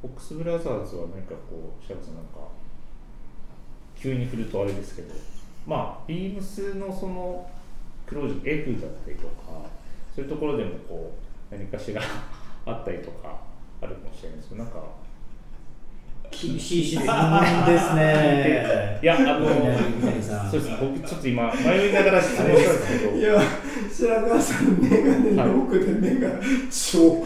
[0.01, 2.47] フォックスブラザーズは何かこうシャツなんか
[3.95, 5.15] 急に振るとあれですけど
[5.65, 7.49] まあビームスのその
[8.05, 9.65] クロージン F だったりとか
[10.15, 11.15] そういうところでもこ
[11.51, 12.01] う何かしら
[12.67, 13.39] あったりとか
[13.81, 14.83] あるかもしれないですけどなんか
[16.31, 18.99] 厳しい質問ですね。
[19.01, 23.17] いやあのそうです僕ちょっと今迷いながら質問したんですけど。
[23.17, 23.41] いや
[23.91, 26.29] 白川さんの眼鏡の奥で目が
[26.69, 27.25] 超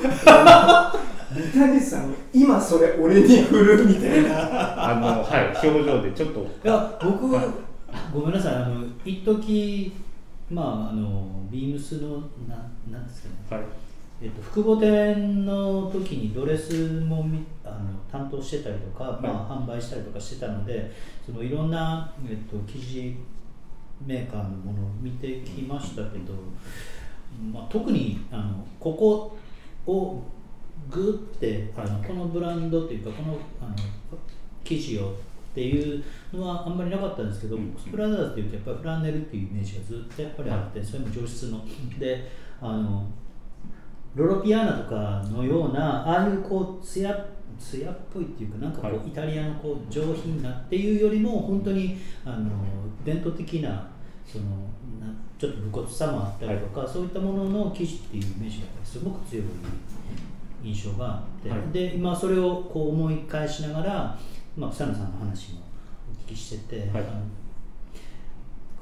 [1.32, 4.92] 三谷さん今それ俺に振るみたいな。
[4.92, 6.42] あのはい表情でちょっと。
[6.42, 7.46] いや僕はい
[8.14, 9.94] ごめんなさいあの一時
[10.52, 12.56] まああのビームスのな
[12.92, 13.62] なんですかね。
[13.62, 13.89] はい
[14.22, 17.78] えっと、複合店の時にドレスもみあの
[18.12, 20.92] 担当してたりとか、まあ、販売したりとかしてたので
[21.26, 23.16] そのいろんな、えっと、生地
[24.06, 26.34] メーカーのものを見てきましたけど、
[27.54, 29.38] まあ、特にあのここ
[29.90, 30.22] を
[30.90, 33.76] グッてあのこのブランドというかこのあの
[34.64, 37.76] 生地をっていうのはあんまりなかったんですけど、うん。
[37.76, 41.66] スブラザーズっていうとやっぱりフランネルっていうイメージがずっとやっぱりあって、それも上質の。
[42.00, 42.30] で
[42.62, 43.08] あの
[44.20, 47.26] ロロピアーナとかのようなああいうこうツヤ
[47.58, 49.08] ツヤっぽいっていうかなんかこう、はい。
[49.08, 52.50] イタリアのこう上品なっていうよりも本当にあの
[53.06, 53.90] 伝統的な
[54.26, 54.46] その
[55.00, 59.46] なちょっと武骨さもあったりとか、そういったものの生地っていうイメージがすごく強い
[60.64, 61.60] 印象があって、はい。
[61.72, 64.20] で今それをこう思い返しながら、
[64.58, 65.62] まあ、草野さんの話も
[66.12, 66.98] お聞きしてて、グ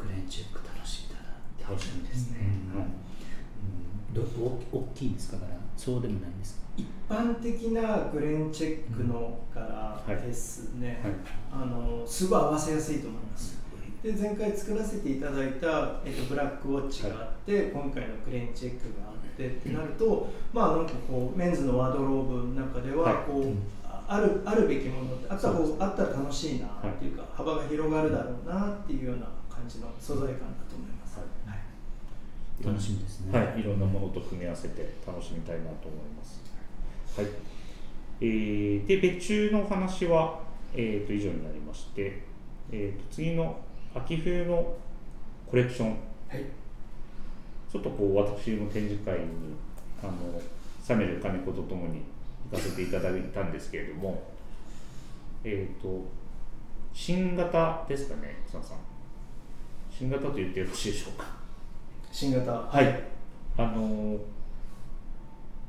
[0.08, 1.64] レンチェック楽しみだなって。
[1.64, 2.38] 楽しみですね。
[2.76, 3.07] うん
[4.14, 4.22] ど
[4.72, 6.62] お大きいですか柄そうでもないんですか？
[6.78, 11.64] 一般的なグレンチェックの柄ですね、はい。
[11.64, 13.58] あのすごい合わせやすいと思います。
[14.04, 23.16] で前回作らせていただいた、えっと、ブラックウォッチがあって、今回のグレンチェックがあってってなると、まあなんかこうメンズのワードローブの中でははい。
[23.26, 30.36] こう、うんああるあるべきものってあった方あったら楽しいなっていうか、幅が広がるだろうなっていうような感じの素材感だ
[30.70, 30.97] と思います。
[32.64, 36.42] はい楽しみですねはい、いろんなものと組み合わせて楽しみたいなと思います。
[37.16, 37.28] はい。
[38.20, 40.40] えーで、別注のお話は、
[40.74, 42.24] えー、と以上になりまして、
[42.72, 43.60] えー、と次の
[43.94, 44.76] 秋冬の
[45.46, 45.98] コレクション、はい
[47.72, 49.26] ちょっとこう私の展示会に
[50.02, 50.42] あの
[50.82, 52.02] サメル金子とともに
[52.50, 54.24] 行かせていただいたんですけれども、
[55.44, 56.06] えっ、と
[56.94, 58.78] 新型ですかね、草野さん。
[59.92, 61.37] 新型と言ってよろしいでしょうか。
[62.20, 62.52] 新型。
[62.52, 63.04] はい。
[63.60, 64.18] あの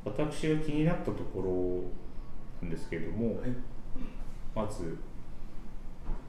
[0.03, 1.43] 私が気になったとこ
[2.61, 3.49] ろなんですけれども、はい。
[4.55, 4.97] まず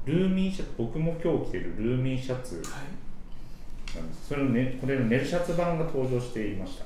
[0.05, 3.97] ルーミーシャツ僕も今日着てるルーミーシャツはい。
[3.97, 4.29] なんです。
[4.29, 6.85] それの、ね、これのネルシャツ版が登場していました。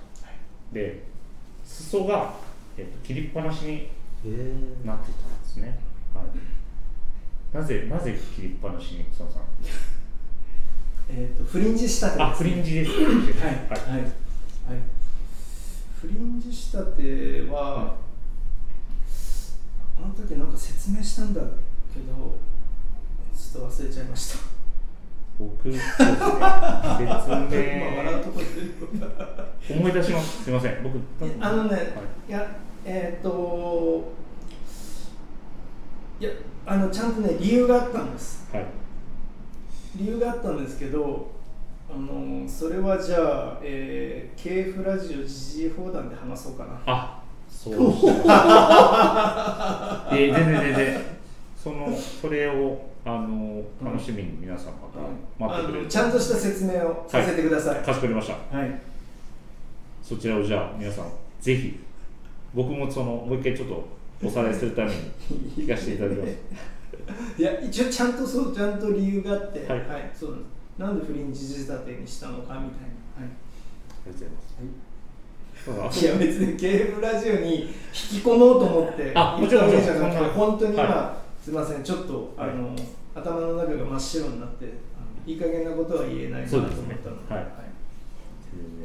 [0.72, 1.02] で
[1.64, 2.34] 裾が、
[2.78, 3.88] えっと切りっぱなしに
[4.84, 5.76] なっていたんですね、
[6.14, 9.42] はい、なぜなぜ切りっぱなしに草野さん？
[11.08, 12.90] えー、とフリンジ仕立てあですフリンジです。
[12.90, 14.10] はい、はい、はいはい。
[16.00, 17.96] フリンジ仕立ては、
[19.98, 22.38] あの時なんか説明したんだけど、
[23.36, 24.38] ちょっと忘れちゃいました。
[25.38, 26.06] 僕そうですね
[26.96, 28.30] 説 今笑うと。
[28.30, 30.44] 明思い出します。
[30.44, 30.82] すいません。
[30.82, 30.98] 僕
[31.40, 31.82] あのね、はい。
[32.28, 34.12] い、や、えっ、と、
[36.20, 36.30] いや、
[36.64, 38.48] あのちゃんとね、理由があったんです。
[38.52, 38.83] はい
[39.96, 41.30] 理由があったんですけど、
[41.90, 46.80] あのそれはじゃあ、えー、KF ラジオ時事放談で話そうかな。
[46.86, 47.74] あそう。
[50.12, 51.00] えー、全然全然。
[51.56, 54.98] そのそれをあの楽しみに皆さんまた
[55.56, 55.88] 待ってくれる。
[55.88, 57.82] ちゃんとした説明をさせてください。
[57.82, 58.56] かしこまりました。
[58.56, 58.80] はい。
[60.02, 61.06] そちらをじゃあ皆さん
[61.40, 61.78] ぜひ
[62.52, 63.88] 僕もそのもう一回ちょっと
[64.22, 64.96] おさらいするために
[65.56, 66.36] 聞かせていただきます
[67.38, 70.10] いや一応ちゃんとそうちゃんと理由があって、はい。
[70.14, 70.36] そう
[70.78, 72.58] なんでフリンジ仕立てにしたのかみたいな。
[72.58, 72.70] はい。
[73.20, 73.28] あ
[74.06, 74.28] りがとう
[75.64, 76.08] ございます、い。
[76.08, 77.68] や別に KF ラジオに引
[78.20, 81.82] き込もうと思ってあもちろんじゃなくて本当に今、はすみません。
[81.82, 82.50] ちょっと、はい。
[82.50, 82.76] あの
[83.14, 84.66] 頭の中が真っ白になって
[85.26, 87.42] いい加減なことは言えないなと思ったのではい。
[87.44, 87.74] はい。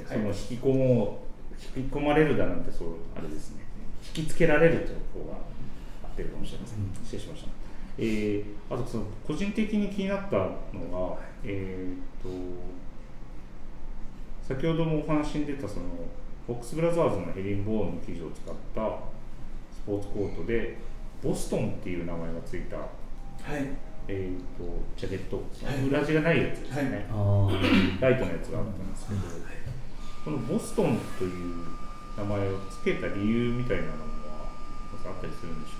[0.08, 3.66] その引き込もう引き込まれるだなんてそうあれですね。
[4.16, 5.38] 引きつけられるという方が
[6.04, 6.78] 合ってるかもしれません。
[7.04, 7.59] 失礼しました
[8.02, 12.30] えー、あとその個人的に気になったのがえー、と
[14.46, 15.86] 先ほどもお話に出たその
[16.48, 19.00] フォックスブラザーズのヘリンボーンの生地を使った
[19.72, 20.78] スポーツコートで
[21.24, 22.84] ボストンっていう名前がついた、は
[23.58, 23.68] い。
[24.08, 25.88] えー、とジャケット、はい。
[25.88, 29.20] 裏地がないやつですね、はああライトのやつがあったんですけど、
[30.26, 31.32] このボストンという
[32.18, 32.52] 名前を
[32.84, 33.96] 付けた理由みたいなのは
[35.06, 35.76] あったりするんでしょ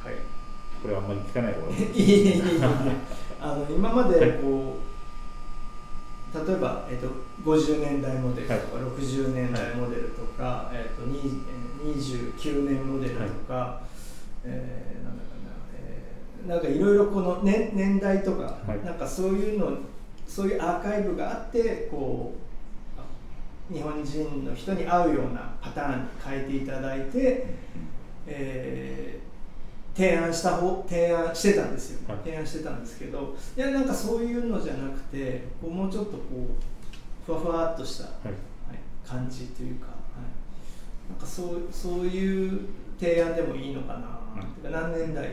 [0.00, 0.08] うか？
[0.08, 0.18] はい
[0.84, 1.80] これはあんまり聞かない方がいい。
[1.96, 2.60] いえいえいえいえ。
[3.40, 4.76] あの今までこ
[6.34, 7.08] う、例えば、えっと、
[7.42, 8.60] 50年代モデルとか、
[8.98, 13.80] 60年代モデルとか、えっと、にえー29年モデルとか、
[14.44, 18.84] えーなんだかな、えーなんかいろいろこの年年代とか、はい。
[18.84, 19.78] なんかそういうの
[20.28, 22.34] そういうアーカイブがあってこ
[23.70, 27.46] う日本人の人に合うようなパターンに変えていただいて、
[28.26, 29.33] えー
[29.94, 32.18] 提案した方提案してたんですよ、はい。
[32.24, 36.18] 提案してたんですけどいやなんかそういうのじゃなくてこうもうちょっとこ
[36.50, 38.26] うふわふわっとした、はい。
[38.26, 38.34] はい
[39.06, 39.92] 感じというか、は
[41.06, 42.60] い、なんかそうそういう
[42.98, 45.28] 提案でもいいのかな、うんてか何年代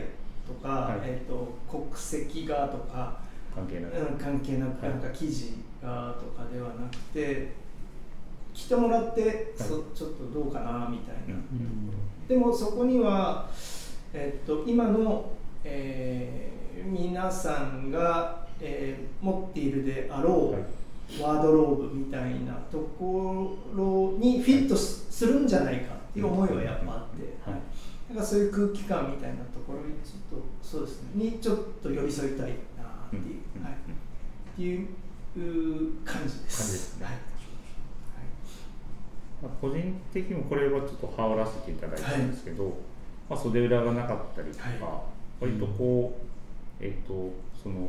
[0.46, 1.00] とか、はい。
[1.04, 3.18] えー、と国籍がとか、
[3.54, 4.94] 関係なく、うん、関係なく、はい。
[4.94, 7.52] なんか記事がとかではなくて
[8.52, 11.90] 来てもらって、そちょっとどうかなみたいな、うん。
[12.28, 13.48] でもそこには、
[14.14, 15.30] えっと今の、
[15.64, 16.52] えー
[16.84, 20.62] 皆さんが、えー持っているであろう、はい。
[21.20, 27.60] ワードローブみたいなところにフィットすするんじゃないかっていう思いはやっぱあって、はい。
[28.14, 31.10] なんかそういう空気感みたいなところにちょっとそうですね。
[31.14, 32.54] にちょっと寄り添いたいな
[33.06, 33.22] っていう、
[33.56, 33.76] うんはい、っ
[34.56, 34.86] ていう
[36.04, 37.02] 感じです。
[37.02, 37.12] はい。
[39.42, 42.72] まあ、個人的にもこれはちょっと羽織らせていただいたんですけど、
[43.32, 45.02] まあ、袖裏がなかったりとか、は
[45.40, 46.14] 割とこ
[46.80, 47.88] う、えっ、とその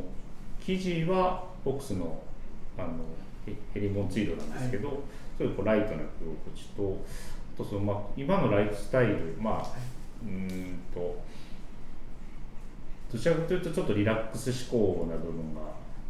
[0.58, 2.22] 生地はボックスの
[2.78, 2.88] あの
[3.44, 5.02] ヘヘリモンツイードなんですけど、
[5.36, 7.04] そういうこうライトな着心地と
[7.56, 9.68] あとその、まあ、今のライフスタイルまあ
[10.24, 11.22] うーんと
[13.12, 15.60] どちらかというとちょっとリラックス思考な部分が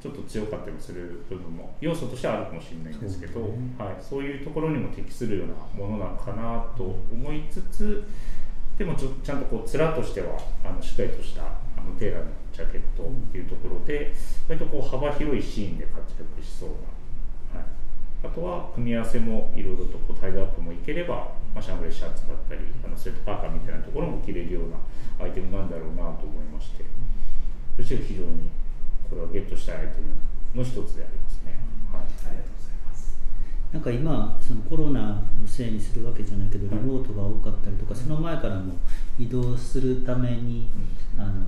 [0.01, 3.59] ちょっと強かったりする部分も要素としてはあるかもしれないんですけどそうね。
[3.77, 5.55] はい、そういうところにも適するような
[5.85, 8.05] ものなのかなと思いつつ
[8.79, 11.47] でもちょちゃんとこう面としてはあのしっかりとしたあ
[11.81, 14.13] のテーラーのジャケットっていうところで
[14.49, 16.69] 割とこう幅広いシーンで活躍しそう
[17.55, 17.69] な、はい、
[18.25, 26.85] あとは組み合わせもいろいろとこうタイドアップもいければ、まあ、シャンブレーシャツだったりあのスウェットパーカーみたいなところも着れるようなアイテムなんだろうなと思いまして
[27.77, 28.51] そして非常に
[29.11, 31.59] これはゲットしたいアイテムの一つでありますね。
[31.93, 33.19] はいありがとうございます。
[33.75, 38.75] なんか今そのコロナのせいにするわけじゃないけどリモートが多かったりとかその前からも
[39.19, 40.69] 移動するために
[41.19, 41.45] あの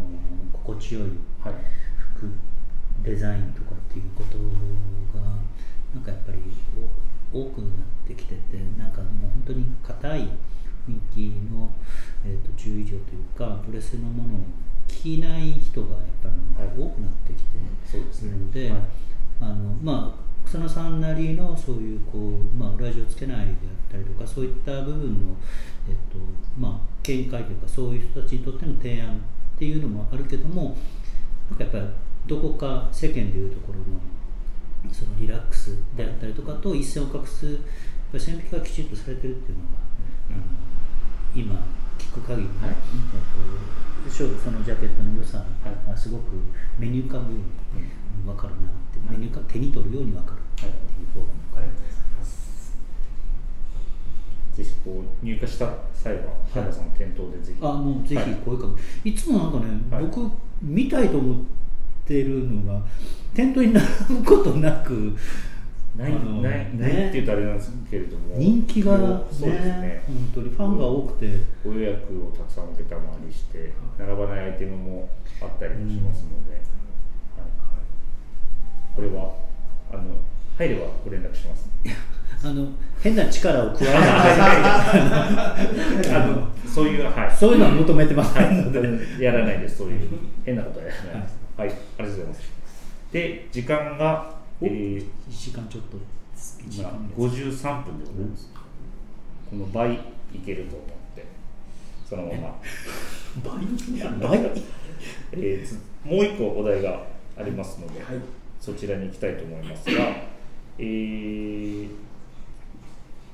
[0.52, 1.02] 心地よい
[1.40, 1.54] はい。
[2.16, 2.28] 服
[3.04, 4.38] デザインとかっていうこと
[5.16, 5.24] が
[5.94, 6.38] なんかやっぱり
[7.32, 7.70] お多くなっ
[8.08, 8.40] てきてて
[8.76, 10.30] なんかもう本当に硬い雰囲
[11.14, 11.70] 気の、
[12.24, 14.38] えー、と10以上というかドレスのものを
[14.88, 18.30] 着ない人がやっぱり多くなってきてそうですね。
[18.30, 18.80] いるので、はい。
[19.42, 25.36] あのまあ草野さんなりのそういうこう、まあ、裏地をつけないであったりとかそういった部分の、
[25.88, 26.18] えっと
[26.58, 29.18] まあ、見解というかそういう人たちにとっての提案っ
[29.58, 30.76] ていうのもあるけども
[31.50, 31.84] なんかやっぱり
[32.26, 34.00] どこか世間でいうところの
[34.92, 37.56] そのリラックスであったりとかと一線を画すやっ
[38.12, 39.70] ぱり線引きがきちんとされてるっていうのが、
[40.30, 40.44] あの
[41.34, 41.54] 今
[41.98, 42.70] 聞く限り、はい。
[42.70, 43.76] えっと
[44.10, 46.30] そのジャケットの良さはいがすごく
[46.78, 48.72] 目に浮かぶように分かるなっ
[49.06, 50.38] て目に浮か手に取るように分かる。
[50.38, 50.68] ってい。
[50.68, 50.72] う
[51.14, 51.20] 方
[51.56, 51.64] がい。
[51.64, 51.76] いのい。
[52.18, 52.76] ます。
[54.54, 58.64] ぜひこう入荷した際は原田さんの店頭でぜひあもうぜはいひ声か
[59.02, 60.04] け、い、つもなんかね、はい。
[60.04, 60.30] 僕
[60.62, 61.44] 見たいと思っ
[62.06, 62.80] てるのが
[63.34, 63.86] 店頭に並
[64.20, 65.16] ぶことなく
[65.96, 66.70] ないないね。
[66.74, 68.36] ないって言うとあれなんですけれども。
[68.36, 70.02] 人気がねそうですね。
[70.06, 70.50] 本当に。
[70.50, 75.08] ファンが多くて、ご予約をたくさん受けたまわりして並ばないアイテムも
[75.40, 76.62] あったりもしますので、はい、
[78.96, 79.34] これは
[79.92, 80.04] あの
[80.56, 81.68] 入ればご連絡します。
[82.42, 82.66] あの
[83.02, 83.96] 変な力を加えない。
[86.14, 87.30] あのそういうはい。
[87.36, 88.64] そういうのは求めてます、はい、
[89.22, 90.00] やらないです、そういう
[90.44, 91.36] 変なことはやらないです。
[91.58, 92.40] はい、ありがとうございます。
[93.12, 96.00] で、時間が、えー、1時間ちょっと1
[96.70, 97.20] 時今間です。
[97.20, 98.48] 53分でございます。
[99.50, 99.98] この倍い
[100.44, 101.24] けると思って、
[102.08, 102.56] そのまま、
[103.44, 103.58] 倍
[104.40, 104.50] 倍？
[105.32, 107.02] えーつもう一個お題が
[107.36, 108.14] ありますので、はい
[108.60, 110.02] そちらに行きたいと思いますが、
[110.78, 111.88] えー、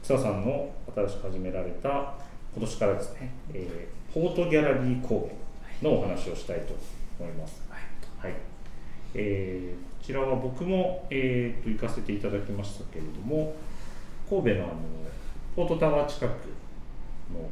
[0.02, 2.14] 草さんの新しく始められた
[2.54, 5.30] 今年からですね、えー、フォートギャラリー神戸
[5.82, 6.74] のお話をしたいと
[7.18, 7.62] 思います。
[7.68, 8.32] はい。
[9.14, 13.54] えーこちらは僕も、えー、と行かせていただきましたけれども
[14.28, 14.72] 神戸のあの
[15.54, 16.32] フォートタワー近く
[17.32, 17.48] の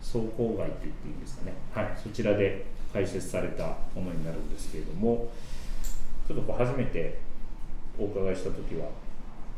[0.00, 5.32] 倉庫街と言っていいんですかね、はい、そちらで開設されたものになるんですけれども
[6.26, 7.18] ちょっとこう初めて
[7.98, 8.86] お伺いした時は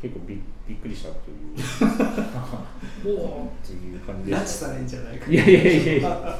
[0.01, 3.17] 結構びびっくりしたという。
[3.17, 5.31] お おっていう感じで拉致されんじゃないか。
[5.31, 6.37] いやいやいやいや。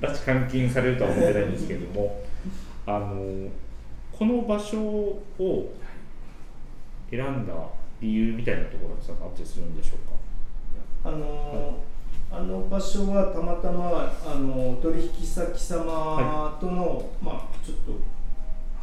[0.00, 2.20] 拉致監禁されるとは思ってないんですけれども
[2.86, 3.48] あの
[4.12, 5.22] この場所を
[7.10, 7.54] 選んだ
[8.00, 11.10] 理由みたいなところってあったりするんでしょうか？
[11.10, 11.94] あのー
[12.36, 17.92] あの場所はたまたまあの取引先様との、まあちょっと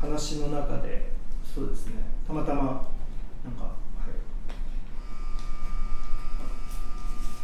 [0.01, 1.11] 話の中で
[1.43, 1.93] そうですね。
[2.27, 2.61] たまたま
[3.43, 3.71] なんか、は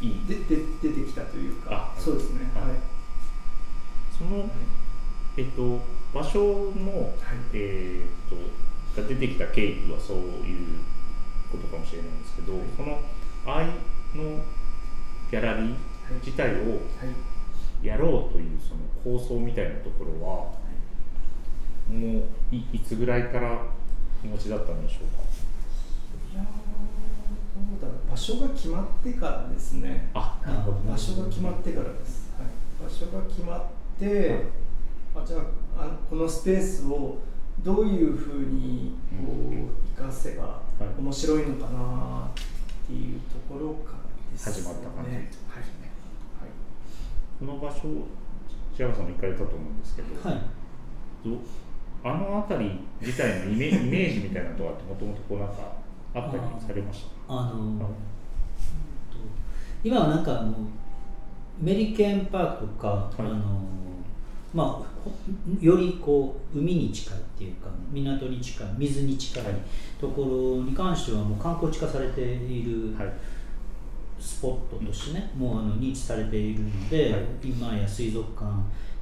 [0.02, 0.06] い。
[0.06, 2.50] いい、でで出てきたというかあそうですね。
[2.56, 2.70] はい。
[2.70, 2.80] はい。
[4.18, 4.50] その、
[5.38, 5.80] えっと、
[6.14, 7.14] 場所の、
[7.54, 8.36] えっと
[9.02, 10.68] が出てきた経緯はそういう
[11.52, 13.00] ことかもしれないんですけど、その
[13.46, 13.68] 愛
[14.16, 14.42] の
[15.30, 15.76] ギャラリー
[16.26, 17.38] 自体をはい。
[17.84, 20.67] やろうというその構想みたいなところは
[21.90, 23.62] もういいつぐらいから
[24.24, 25.24] お持ちだったんでしょうか？
[26.34, 26.50] いやーど
[27.78, 28.12] うだろう。
[28.12, 30.10] 場所が決まってからですね。
[30.14, 32.48] あなるほど場所が決まってからです、はい、
[32.84, 33.66] 場所が決まっ
[34.00, 34.44] て、
[35.16, 35.42] あじゃあ
[35.80, 37.20] あこのスペースを
[37.64, 39.34] どういうふうにこ
[39.96, 42.32] う活かせばはい面白いのかなっ
[42.86, 43.98] ていうところから
[44.32, 45.92] です始まった感じねですね、
[47.40, 48.06] この場所
[48.76, 50.42] 白川さんも行かれたと思うんですけど、はい。
[51.26, 51.32] ど
[52.10, 55.56] あの辺り自体のイメイメージみたいなのとはもともとこうなんか
[56.14, 57.34] あったりされました？
[57.34, 57.90] あの
[59.84, 60.56] 今はなんかもう
[61.60, 63.22] メリケンパークとか、い。
[63.22, 63.62] あの
[64.54, 64.68] まあ
[65.04, 65.12] ほ
[65.60, 69.54] よりこう海に近いっていうか港に近い水に近いはい
[70.00, 73.14] ところに関してはもう観光地化されているはい。
[74.20, 77.24] スポットとしてね、もうあの認知されているので、はい。
[77.44, 78.52] 今や水族館、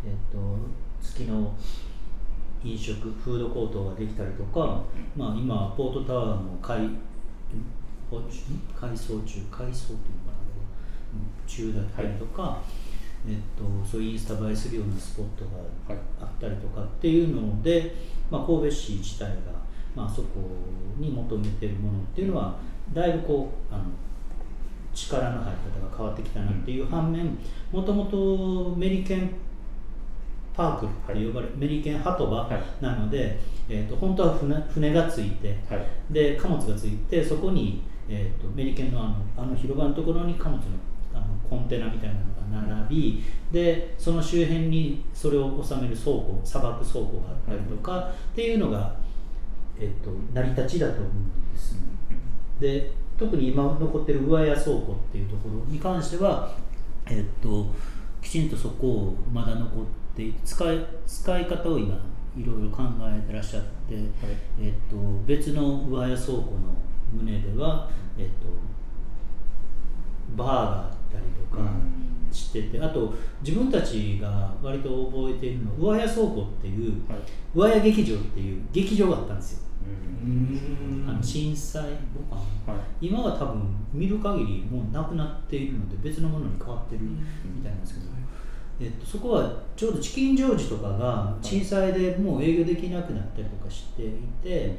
[0.06, 0.58] えっと
[1.02, 1.54] 月の
[2.66, 4.82] 飲食フードコートができたりとか、
[5.16, 6.90] まあ、今ポートタワーも改
[8.10, 8.22] ほ
[8.80, 10.46] 改装中改装というのかな
[11.14, 12.62] うん中だったりとか、
[13.28, 15.58] えっと、そういうインスタ映えするようなスポットが
[15.94, 16.04] はい。
[16.20, 17.96] あったりとかっていうので、
[18.30, 19.36] まあ、神戸市自体が、
[19.96, 20.28] まあそこ
[20.98, 22.58] に求めているものっていうのは
[22.94, 23.84] だいぶこうあの
[24.94, 27.38] 力の入り方が変わってきたなっていう反面
[27.72, 29.32] もともとメリケン
[30.56, 32.84] パークって呼ばれる、メリケン鳩場はい。
[32.84, 36.14] なので、えー、と本当は船船がついてはい。
[36.14, 40.64] で貨物がついてそこに、えー、とメリケンのあのあの広場のところに貨物の
[41.14, 48.96] あのコンテナみたいなのが並びでその周辺にそれを収める倉庫砂漠倉庫があったりとか、っていうのが、
[49.80, 51.78] えー、と成り立ちだと思うんです。
[52.60, 56.54] で特に今残ってる上屋倉庫っていうところに関しては、
[57.10, 57.68] えっと、
[58.22, 61.96] きちんとそこをまだ残っていて使い使い方を今
[62.38, 63.96] いろいろ考えてらっしゃって、
[64.60, 66.76] えっと、別の上屋倉庫の
[67.18, 68.48] 棟では、えっと、
[70.36, 71.72] バーがあったりとか
[72.32, 77.20] してて、あと自分たちが割と覚えているのは上屋倉庫っていうはい。
[77.56, 79.60] 上屋劇場っていう劇場があったんですよ。
[80.26, 81.06] うん。
[81.08, 82.84] あの震災後かなはい。
[83.08, 83.64] 今は多分
[83.94, 88.08] 見る限りもうなくなっているので別のものに変わってるみたいなんですけど、
[88.80, 94.10] えっと、そこはちょうどチキンジョージとかが震災でもう営業できなくなったりとかしてい
[94.44, 94.76] て、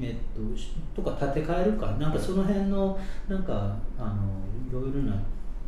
[0.00, 1.86] えっと、しとか建て替えるか。
[1.92, 2.98] なんかその辺の
[3.28, 5.14] なんかあのいろいろな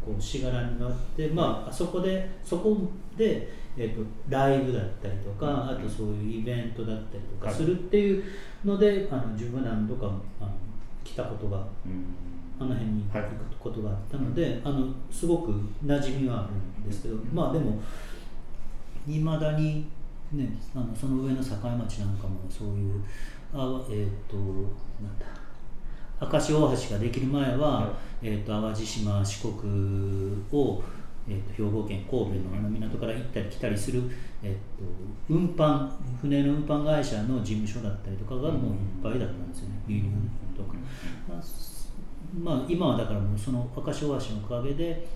[0.05, 2.77] こうしがらみがあって、まあ、あそこでそこ
[3.17, 8.25] で、えっと、ライブだったりとか、あとそういうイベントだったりとかするっていう
[8.65, 10.07] ので、あの自分は何度か
[10.41, 10.51] あの
[11.03, 12.32] 来たことがうん
[12.63, 13.29] あの辺に行はい。
[13.29, 15.53] くことがあったので、あのすごく
[15.85, 16.53] 馴染みはある
[16.85, 17.81] んですけど、まあでも
[19.07, 19.87] いまだに、
[20.33, 23.03] ね、あのその上の境町なんかもそういう
[23.53, 25.27] あえっ、となんだ
[26.21, 27.93] 明石大橋ができる前は、は
[28.23, 30.83] えー、と淡路島四国を、
[31.29, 34.03] えー、と兵庫県神戸のあの港から行ったり来たりする、
[34.43, 34.59] えー、と
[35.29, 35.91] 運搬
[36.23, 40.13] 船の運搬会社の事務所だったりとかがもういっぱいだったんですよね輸入とか。
[40.13, 40.42] まあす
[42.33, 45.07] まあ、今はだからもうその明石大橋のおかげで、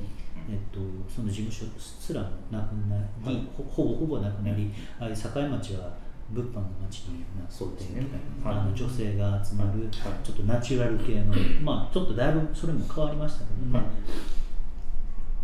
[0.49, 0.81] えっと、
[1.13, 5.93] その事務所すらもなくなり、はいほほぼほぼなくなり、ああいう境町は
[6.31, 8.01] 物販の町になってそうですね。
[8.03, 9.91] みたいな、はいあの女性が集まる、はい。
[10.23, 13.79] ちょっとナチュラル系の、まあちょっとだいぶそれも変わりましたけどね。
[13.79, 13.85] は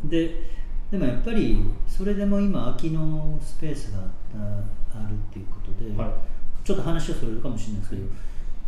[0.07, 0.09] い。
[0.09, 0.53] で
[0.91, 1.59] でもやっぱり
[1.89, 4.01] それでも今空きのスペースが
[4.37, 4.63] あ
[4.95, 6.11] あるっていうことで、はい。
[6.65, 8.03] ちょっと話をそれるかもしれないですけど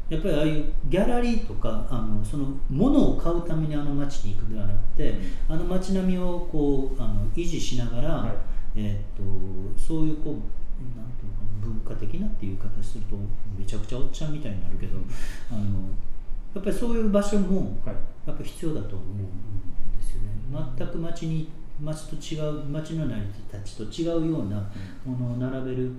[0.09, 5.15] やっぱりああいうギャラリーとかあのその物を買うためにあの街に行くではなくて、
[5.49, 8.33] あの街並みをこうあの維持しながら、はい。
[8.77, 10.35] えーっとそういうこう
[10.99, 13.17] なんていうのかな文化的なっていう言い方すると
[13.57, 14.99] めちゃくちゃおっちゃんみたいになるけど
[15.51, 15.61] あの
[16.55, 17.97] やっぱりそういう場所もはい。
[18.27, 20.29] やっぱ必要だと思うんですよね。
[20.79, 21.51] 全く街に
[21.81, 24.57] 街と違う街の成り立ちと違うような
[25.05, 25.93] ものを並べる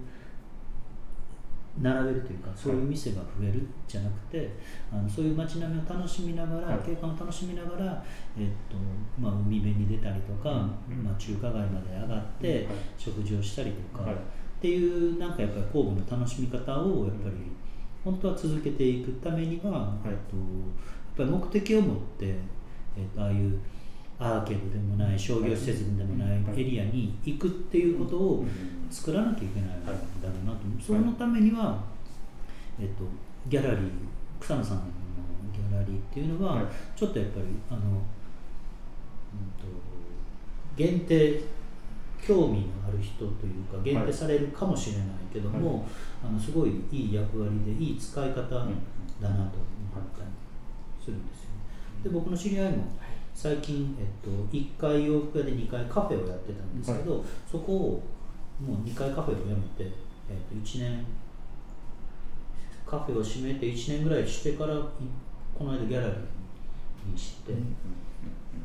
[1.81, 4.49] 並べるというかそういう店が増えるじゃなくて、
[4.91, 6.79] あのそういう街並みを楽しみながら、はい。
[6.79, 8.03] 景観を楽しみながら、
[8.37, 8.77] えっと
[9.19, 10.49] まあ、海辺に出たりとか、
[10.89, 14.15] うんまあ、中華街まで上がって、はい食事をしたりとか、はい。
[14.15, 14.17] っ
[14.61, 17.35] ていうなんかやっぱり神戸の楽しみ方をやっぱり
[18.03, 20.07] 本当は続けていくためには、い。
[20.07, 22.35] えっと、やっぱり目的を持って、
[22.97, 23.59] えっと、ああいう
[24.17, 26.61] アーケードでもない商業施設でもないはい。
[26.61, 28.45] エリアに行くっていうことを
[28.89, 29.97] 作らなきゃいけないんだろ
[30.43, 30.59] うなと。
[30.81, 31.83] そのためには、
[32.79, 33.03] えっと、
[33.47, 33.89] ギャラリー
[34.39, 34.83] 草野さんの
[35.53, 36.65] ギャラリーっていうのは、はい。
[36.95, 37.79] ちょっとやっぱりあの
[39.59, 39.65] と
[40.77, 41.41] 限定
[42.25, 45.85] 興味のある人というか限定されるかもしれないけども、
[46.25, 48.69] あのすごいいい役割でいい使い方だなと思っ
[49.19, 50.29] たり
[51.03, 51.55] するんですよね。
[52.03, 52.85] で僕の知り合いも
[53.35, 58.03] 最近、えっと、1回洋服屋で2回カフェをやってたんですけど、そこを
[58.61, 61.05] もう2回カフェを辞めて、えっと、1年
[62.87, 64.77] カフェを閉めて1年ぐらいしてからい
[65.53, 67.53] この間ギャラリーにして、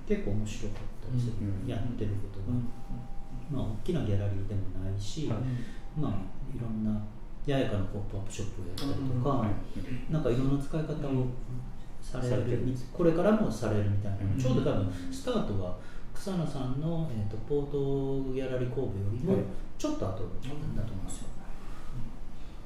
[0.08, 1.26] 結構面白かったです。
[1.26, 2.56] る、やってることが、
[3.50, 6.10] まあ大きなギャラリーでもないし、まあ
[6.54, 6.92] いろんな
[7.44, 9.46] 八重かのポップアップショップをやったりとか、
[10.10, 11.26] なんかいろんな使い方を
[12.10, 15.76] される、これからもされるみたいな、ちょうど多分スタートは
[16.14, 19.36] 草野さんの、えーと、ポートギャラリー神戸よりも
[19.78, 21.30] ちょっと後だと思うんですよ。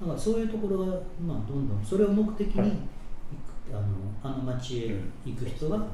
[0.01, 0.87] だからそういうところが、
[1.25, 2.71] まあ、どんどんそれを目的に、はい、
[3.73, 5.91] あのあの町へ行く人が、うんはい、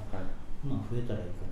[0.66, 1.44] まあ、増えたらいいか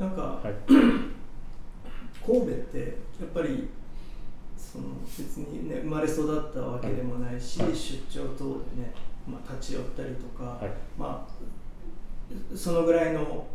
[0.00, 0.54] なと、うん、なんか、はい、
[2.24, 2.78] 神戸って
[3.20, 3.68] やっぱり
[4.56, 4.84] その
[5.16, 8.44] 別にね生まれ育ったわけでもないし、出張等
[8.76, 8.92] でね、
[9.28, 10.60] まあ、立ち寄ったりとか、
[10.96, 13.46] まあそのぐらいの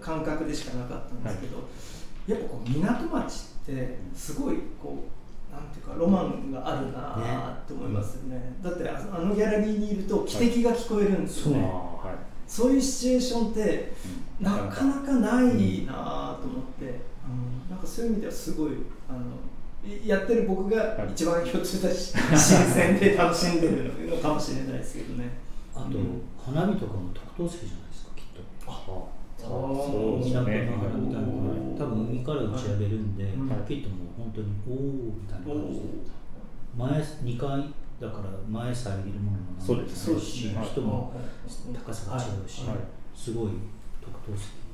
[0.00, 1.68] 感覚でしかなかったんですけど、
[2.26, 5.16] やっぱこう港町ってすごいこう
[5.54, 13.92] なんていうかロマンがあるなって思いますよね、ね、だってあのギャラリーにいると汽笛が聞こえるんですよね、はい、そういうシチュエーションって
[14.40, 18.72] なかなかないなと思って、うん、なんかそういう意味ではすごい
[19.08, 19.20] あの
[20.04, 25.30] やってる僕が一番ひょっとしたら新鮮で楽しんでるのかもしれないですけどね。
[25.74, 28.42] あと、うん、花火とかも特等席じゃないですかきっと。
[28.66, 28.82] あ
[29.38, 30.70] そうですね。
[31.78, 34.76] 多分海から打ち上げるんで、きっともう本当におお
[35.14, 35.84] みたいな感じで。
[36.76, 41.12] 前二階だから前遮るものもそうですし、人も
[41.72, 42.62] 高さが違うし、
[43.14, 43.50] すごい
[44.00, 44.66] 特等席。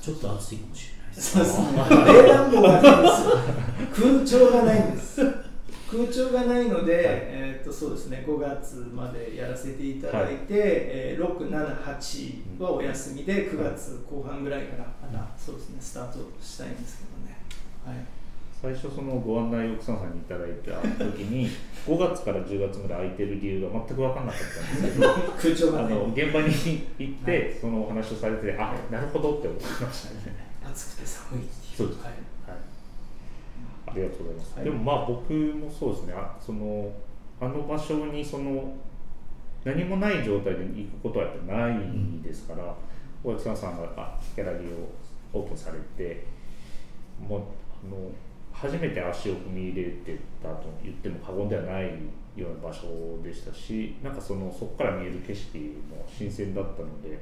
[0.00, 0.95] ちょっと暑いかもしれない。
[1.20, 1.66] そうですね。
[2.06, 3.96] 冷暖房がないんです。
[4.00, 5.46] 空調がないんです。
[5.90, 10.62] 空調がないので、はい、えー、とそうですね5月までやらせていただいて、はい。
[10.62, 17.38] えー、678はお休みで9月後半ぐらいからまたそうですねスタートしたいんですけどね、
[17.84, 18.04] はい、
[18.60, 21.48] 最初そのご案内を草野さんにいただいた時に
[21.86, 26.52] 5月から10月まで空いてる理由が全く分かんなかったんですけど 空調が、ね、あの現場に
[26.98, 30.35] 行って、はい、そのお話をされてあなるほどって思いましたね
[30.76, 32.12] 暑くて寒いそうです、はい。
[33.86, 36.12] ありがとうございます、はい、でもまあ僕もそうですね。
[36.14, 36.92] あその
[37.40, 38.74] あの場所にその
[39.64, 42.74] 何もない状態で行くことはやっぱないですから、
[43.24, 44.92] 大木さんさんがギャラリーを
[45.32, 46.24] オープンされて
[47.26, 48.10] もうあの
[48.52, 51.86] 初めて足を踏み入れてたと言っても過言ではない
[52.36, 52.86] ような場所
[53.22, 55.58] でしたしなんかそのそこから見える景色
[55.90, 57.18] も新鮮だったので、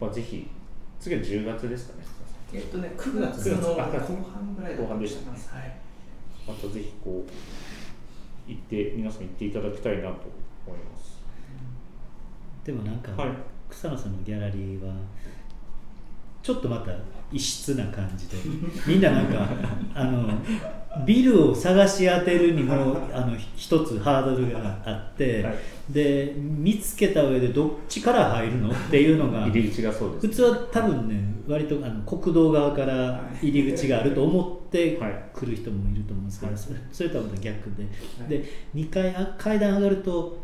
[0.00, 0.48] まあ、ぜひ
[0.98, 2.04] 次は10月ですかね
[2.52, 5.76] えっとね9月の後半ぐらい後半でしたね、はい。
[6.46, 10.08] またぜひこう行って皆さん行っていただきたいなと
[10.66, 11.16] 思います。
[12.64, 13.30] でもなんか、はい、
[13.68, 14.94] 草野さんのギャラリーは
[16.42, 16.92] ちょっとまた
[17.32, 18.36] 異質な感じで
[18.86, 19.48] みんななんか
[19.94, 20.32] あの
[21.04, 25.56] ビルを探し当てるにもあの一つハードルがあって、はい、
[25.90, 34.98] で見つけた上でどっちから入るのっていうのが入り口がそうです、ね、普通は多分ね割とあの国道側から入り口があると思って
[35.32, 38.44] 来る人もいると思うんですけど、はい、それとはまた逆で、はい、で
[38.74, 40.38] 2階階段上がると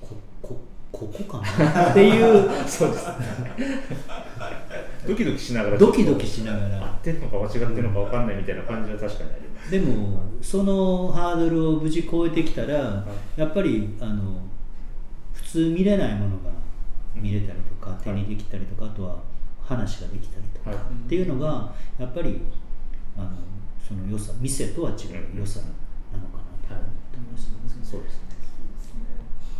[0.00, 0.60] ここ
[0.90, 1.90] ここかな？
[1.90, 3.06] っていう そうです。
[3.06, 3.14] ね
[5.08, 6.84] ドキドキしながらドキドキしながら。
[6.84, 9.70] 合ってるのか間違ってるのか分かんないみたいな感じは確かにあります。
[9.70, 13.06] でもそのハードルを無事超えてきたら、
[13.36, 14.40] やっぱりあの
[15.32, 16.50] 普通見れないものが
[17.14, 19.18] 見れたりとか、手にできたりとかあとは
[19.62, 22.40] 話ができたりとか、っていうのがやっぱり
[23.16, 23.30] あの
[23.86, 24.96] その良さ店とは違う
[25.38, 25.60] 良さ
[26.12, 26.38] なのか
[26.68, 27.50] なと思ってます、
[27.90, 28.28] そうですね。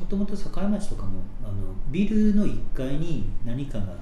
[0.01, 3.94] もともと境町とかもあのビルの1階に何かが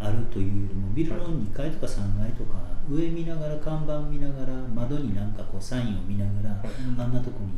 [0.00, 6.50] あるというよりもビルの2階とか3階とか上見ながら看板見ながら窓になんかこうサインを見ながら、
[6.98, 7.52] あんなとこに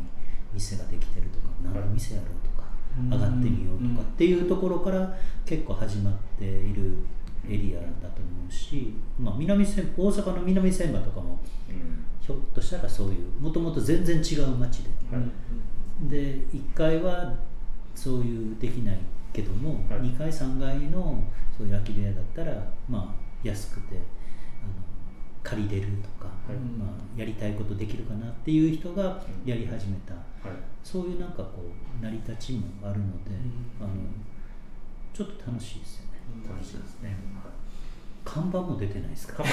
[0.53, 2.69] 店ができてるとか何の店やろうとか、
[3.11, 5.17] 上がってみようとかっていうところから
[5.47, 6.97] 結構始まっている
[7.49, 11.39] エリアだと思うし、まあ、南大阪の南千葉とかも、
[12.21, 14.91] ひょっとしたらそういうもともと全然違う街で、
[16.03, 17.35] で1階は
[17.95, 18.99] そういうできない
[19.33, 21.23] けども、はい、2階3階の
[21.57, 22.53] そういう空き部屋だったら
[22.89, 24.03] まあ安くてあの
[25.43, 31.65] 借りれるとか、はい、まあ、やりたいことできるかなっていう人がやり始めた、はい、そういうなんかこ
[32.01, 33.31] う成り立ちもあるので、
[33.81, 33.91] あの
[35.13, 36.11] ちょっと楽しいですよね。
[36.49, 37.17] 楽しいですね、
[38.25, 39.43] 看板も出てないですか？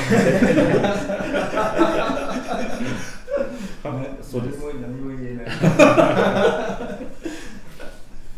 [4.22, 4.60] そうです。
[4.80, 5.46] 何も言えない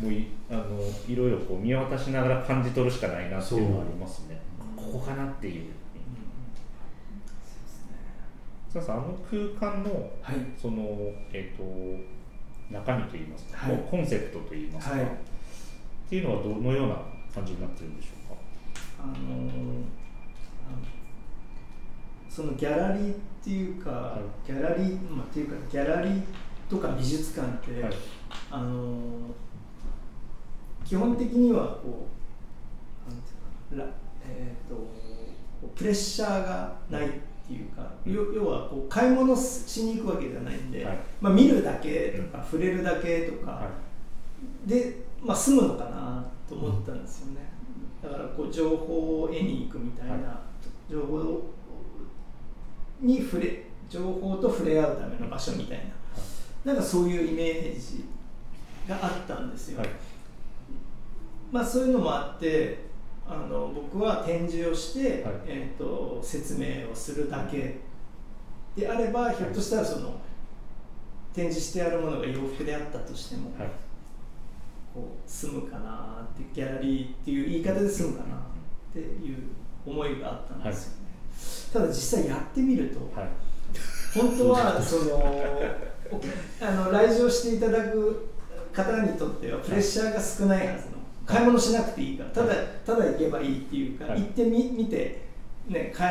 [0.01, 0.63] もういあの
[1.07, 4.39] いろいろこう見渡しながら感じ取るしかないなっていうのはありますね。
[4.75, 5.65] ここかなっていう。
[8.73, 9.91] そうさんあの空間の
[10.21, 10.37] はい。
[10.57, 10.97] その
[11.33, 11.63] えっ、と
[12.73, 13.83] 中身といいますか、はい。
[13.89, 15.03] コンセプトといいますか、はい。
[15.03, 15.07] っ
[16.09, 16.95] ていうのはどのような
[17.35, 18.41] 感じになってるんでしょうか？
[19.03, 19.13] あの
[22.29, 24.47] そのギャラリーっていうか、い。
[24.47, 26.21] ギャラリー、まあ、っていうかギャラリー
[26.69, 27.93] とか美術館って、はい。
[28.49, 29.35] あの
[30.91, 32.05] 基本的にはこ
[33.07, 33.89] うなんていうかなら
[34.27, 34.85] えー、と
[35.73, 37.09] プレッシャーがないっ
[37.47, 40.97] ていうか、要要はこう買い物しに行くわけじゃないんで、はい。
[41.21, 43.69] まあ、見るだけとか、触れるだけとか、は
[44.67, 44.69] い。
[44.69, 47.53] で、まあ、済むのかなと思ったんですよね、
[48.03, 50.41] だからこう情報を得に行くみたいな、は
[50.89, 51.41] 情報
[52.99, 55.77] に触れ情報と触れ合うための場所みたい
[56.65, 58.03] な、なんかそういうイメージ
[58.89, 60.10] があったんですよ、はい
[61.51, 62.85] まあ、そういうのもあって
[63.27, 65.33] あの僕は展示をして、はい。
[65.45, 67.79] えー、と説明をするだけ
[68.75, 70.19] であればひょっとしたらその
[71.33, 73.69] 展示してあるものが洋服であったとしても、はい。
[74.93, 78.39] こう済むかなってギャラリーっていう言い方で済むかなっ
[78.93, 79.37] ていう
[79.85, 81.01] 思いがあったんですよね、
[81.73, 83.29] ただ実際やってみると、はい。
[84.13, 86.21] 本当は そのお
[86.59, 88.27] あの来場していただく
[88.73, 91.00] 方にとってはプレッシャーが少ないはずの
[91.31, 92.29] 買い物しなくていいから。
[92.29, 92.55] ただ
[92.85, 94.19] ただ行けばいいっていうか、はい。
[94.19, 95.21] 行ってみ見て、
[95.67, 96.03] ね、帰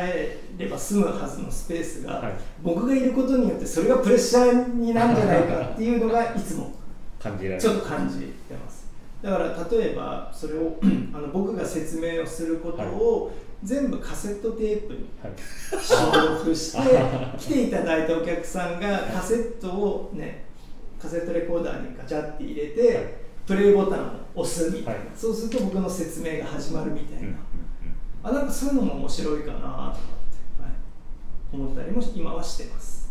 [0.57, 2.33] れば済むはずのスペースが、はい。
[2.63, 6.39] 僕がいることによってそれがプレッシャーになるんじゃないかっていうのがい。
[6.39, 6.71] つも
[7.19, 7.61] 感じられる。
[7.61, 8.89] ちょっと感じてます。
[9.21, 10.79] だから例えばそれを
[11.13, 13.31] あの僕が説明をすることを
[13.63, 15.33] 全部カセットテープにはい。
[15.79, 16.99] 収録して
[17.37, 20.45] 来ていただいたお客さんがカセットをね
[20.99, 23.05] カセットレコーダーにガチャって入れて、はい。
[23.45, 25.09] プレイボタンを押すみたいな、はい。
[25.15, 27.37] そうすると僕の説明が始まるみたいな、
[28.23, 30.71] あなんかそういうのも面白いかなとかって、はい、
[31.53, 33.01] 思ったりも今はしてます。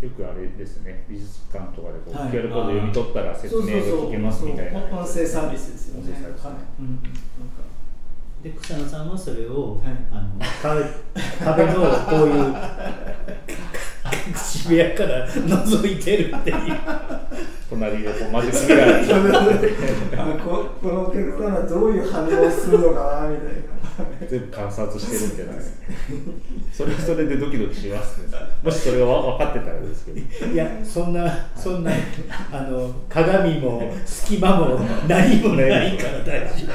[0.00, 1.04] よくあれですね。
[1.08, 2.30] 美術館とかでこう、はい。
[2.30, 4.80] QR コード読み取ったら説明が聞けますみたいな。
[4.84, 6.10] 音声サービスですよね。
[6.10, 6.54] 音声サービスはい。
[6.80, 6.86] うん。
[6.86, 7.69] なんか
[8.42, 9.94] で草野さんはそれを、はい。
[10.10, 10.30] あの
[10.62, 10.84] 壁
[11.44, 11.72] 壁の
[12.06, 12.54] こういう
[14.32, 16.78] 口部屋から覗いてるっていう。
[17.70, 23.70] 隣でこうマジックミラーにあここのお客さんはどういう反応するのかなみたいな。
[24.28, 25.52] 全部観察してるんじゃな。
[25.52, 25.56] い
[26.72, 28.38] それはそれでドキドキしますね。
[28.62, 30.46] もしそれが分かってたらですけど。
[30.52, 31.92] いやそんなそんな
[32.50, 36.66] あの鏡も隙間も何もないから大丈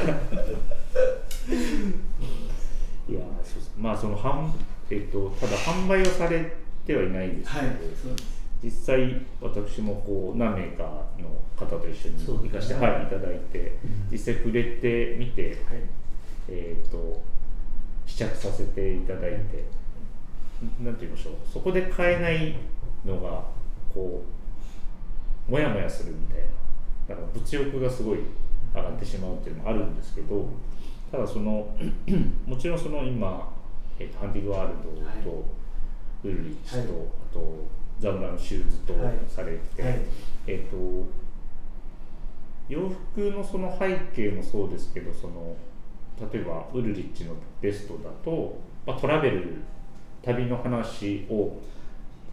[1.47, 3.73] いやーそうです。
[3.77, 4.51] まあその販、
[4.89, 7.77] えっと、ただ販売をされてはいないんですけど、はい
[8.63, 10.83] 実際私もこう何名か
[11.19, 13.77] の方と一緒に行かせて、ねはい、いただいて
[14.11, 15.55] 実際触れてみて、はい。
[16.47, 17.21] えっと
[18.07, 19.65] 試着させていただいて
[20.81, 21.33] なんて言いましょう。
[21.51, 22.55] そこで買えない
[23.05, 23.43] のが
[23.93, 24.23] こ
[25.47, 26.45] うもやもやするみたいな。
[27.09, 28.19] だから物欲がすごい
[28.73, 30.49] 上がってしまうっていうのもあるんですけど
[31.15, 31.65] ただその
[32.45, 33.49] もちろんその今、
[33.97, 35.45] えーとハンディワールドと
[36.25, 36.87] ウルリッチと、はい。
[36.87, 37.65] あと
[37.99, 39.99] ザムラのシューズとはいされて、はい。
[40.45, 40.75] えっ、と
[42.67, 45.55] 洋服のその背景もそうですけどその
[46.33, 49.61] 例えばウルリッチのベストだと、まあ、トラベル
[50.21, 51.61] 旅の話を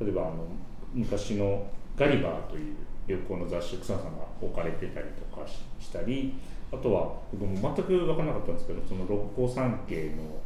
[0.01, 0.47] 例えばあの
[0.93, 2.75] 昔のガリバーという
[3.07, 6.35] 旅行の雑誌草野さんが置かれてたりとかししたり
[6.73, 10.41] あとは僕も全く分からなかったんですけどその六甲山系の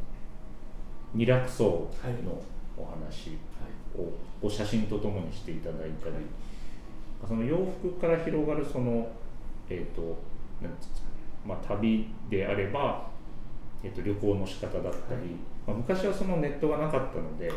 [1.13, 1.89] 二楽荘の
[2.77, 3.37] お話
[3.97, 4.13] を
[4.45, 6.15] お写真とともにしていただいたり、
[7.27, 9.07] その洋服から広がるその、
[9.69, 10.01] えーと
[10.61, 13.07] なんていうんですかねまあ、旅であれば、
[13.83, 14.99] えー、と旅行の仕方だったり、はい。
[15.65, 17.51] まあ、昔はそのネットがなかったので、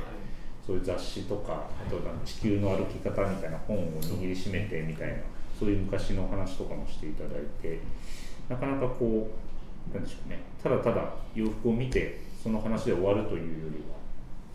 [0.64, 5.14] そういう雑誌とか、あと地球の歩き方みたいな本を握りしめてみたいな
[5.58, 7.80] そういう昔の話とかもしていただいて
[8.50, 9.30] なかなかこ
[9.90, 10.40] うなんでしょうね。
[10.62, 13.96] ただただ洋服を見てその話で終わるというよりは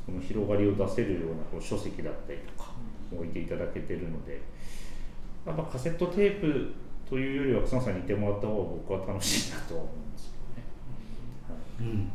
[0.05, 2.72] その広がりを出せるようなこう書籍だったりとか
[3.11, 4.41] 置いていただけてるので
[5.45, 6.73] やっぱカセットテープ
[7.09, 10.31] というよりは草野さんにいてもらった方が僕は楽しいなとは思うんです
[11.80, 12.11] けどね。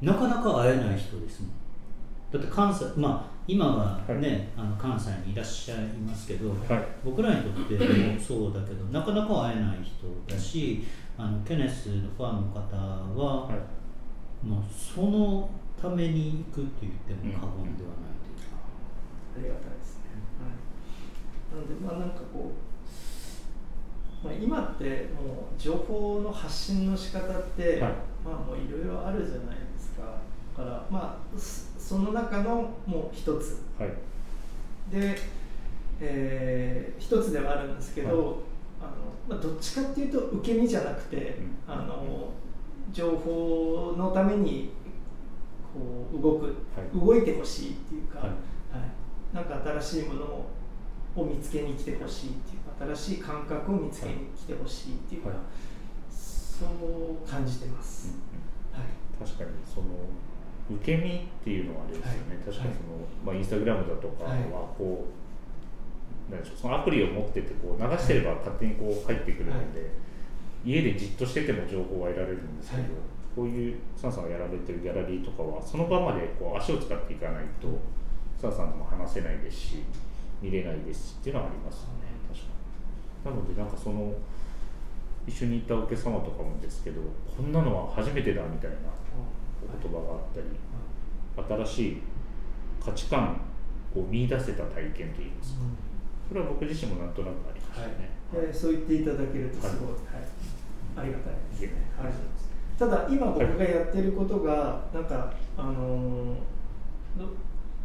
[0.00, 1.50] うん、なかなか会えない人ですもん。
[2.32, 6.86] だって関西まあ今はね、あの関西にいらっしゃいますけど、はい。
[7.04, 10.84] 僕らにとってもそうだけどなかなか会えない人だし、
[11.18, 12.76] あのケネスのファンの方
[13.20, 13.56] は、はい。
[14.46, 15.50] まあ、その
[15.82, 18.54] ために行くって言っても過言ではないというか、
[19.36, 20.04] ありがたいですね。
[20.38, 22.52] はい、なのでまあなんかこ
[24.22, 27.92] う、まあ、今ってもう情報の発信の仕方って、はい。
[28.24, 30.20] まあもういろいろあるじゃないですか。
[30.60, 33.62] だからまあそその中のもう一つ。
[33.78, 33.90] はい。
[34.92, 35.18] で、
[36.00, 38.16] えー一つではあるんですけど、はい。
[38.80, 38.92] あの
[39.28, 41.74] まあ、どっちかっていうと受け身じゃなくて、うん。
[41.74, 42.30] あの
[42.92, 44.70] 情報のために
[45.74, 46.98] こう動く、はい。
[46.98, 48.28] 動いてほしいっていうか、はい。
[48.28, 48.36] はい。
[49.34, 50.24] なんか新しいもの
[51.16, 55.38] を見つけに来てほしいっていうか新しい感覚を見つけに来てほしいっていうか、はい。
[56.10, 58.14] そう感じてます。
[58.72, 59.26] はい。
[59.26, 59.86] 確かにその
[60.76, 62.44] 受け身っていうのはあれですよね、はい。
[62.46, 64.30] 確かにその、まあ、インスタグラムだとかは
[64.76, 69.90] こう、なんでしょうそのアプリを持っててこう流してれば勝手にこう入ってくるので、
[70.64, 72.92] 家でじっとしてても情報は得られるんですけど、はい。
[73.34, 77.68] こういうサンさんがやられてるギャラリーとかはその場までこう足を使っていかないと
[78.36, 79.82] サンさんとも話せないですし
[80.42, 83.36] 見れないですしっていうのはありますよね確かに。
[83.36, 84.12] なのでなんかその
[85.26, 87.00] 一緒に行ったお客様とかもですけど
[87.36, 88.99] こんなのは初めてだみたいなお
[89.80, 92.02] 言葉があったり新しい
[92.84, 93.40] 価値観
[93.94, 95.60] を見出せた体験といいますか。
[96.28, 100.24] それは僕自身もなんとなくありましたね、でそう言っていただけるとすごい、はい。
[100.96, 101.62] ありがたいです。
[101.62, 101.70] いえい
[102.00, 102.12] えはい
[102.78, 106.36] ただ今僕がやってることがなんかあのー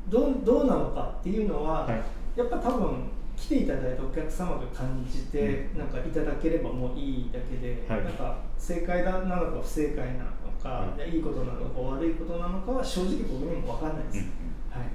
[0.08, 2.02] どどうなのかっていうのは、はい。
[2.40, 8.04] やっぱ多分来ていただいたお客様が感じて、なんかいただければもういいだけで、はい。
[8.04, 10.26] なんか正解だなのか不正解なのか、、
[10.66, 14.82] はいいことなのか悪いことなのかは正直僕にも分かんないです、うんうん。
[14.82, 14.90] はい。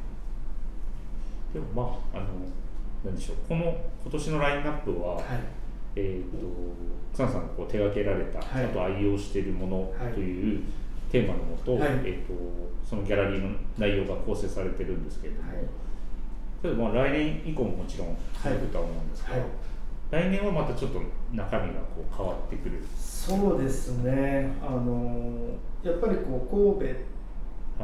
[1.55, 1.66] でも
[2.12, 2.26] まああの
[3.05, 3.62] なんでしょうこの
[4.02, 5.24] 今年のラインナップは、はい。
[5.97, 6.47] えー、と
[7.12, 8.64] 草野さんがこう手掛けられた、はい。
[8.64, 10.12] あと愛用しているものはい。
[10.12, 10.62] という
[11.10, 11.90] テーマのもと,、はい。
[12.05, 12.34] えー、と
[12.84, 15.66] そのギャラリーの内容が構成されてるんですけれども、はい。
[16.62, 19.48] それでまあ来年以降ももちろん続くとは思うんですけど、はい
[20.10, 21.00] 来年はまたちょっと
[21.32, 24.52] 中身がこう変わってくる、そうですね。
[24.62, 26.94] あのーやっぱりこう神戸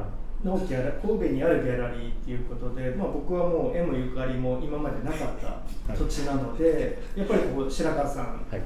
[0.01, 0.11] はい。
[0.47, 5.39] のギャラ神戸にあるギャラリーっていうことで、まあ、僕はもう絵もゆかりも今までなかっ
[5.87, 8.61] た土地なので、やっぱりこう白川さんはい。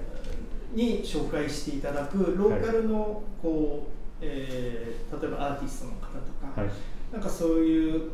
[0.77, 6.71] に紹介していただくローカルのこう、えー例えばアーティストの方とか、はい。
[7.13, 8.11] なんかそういう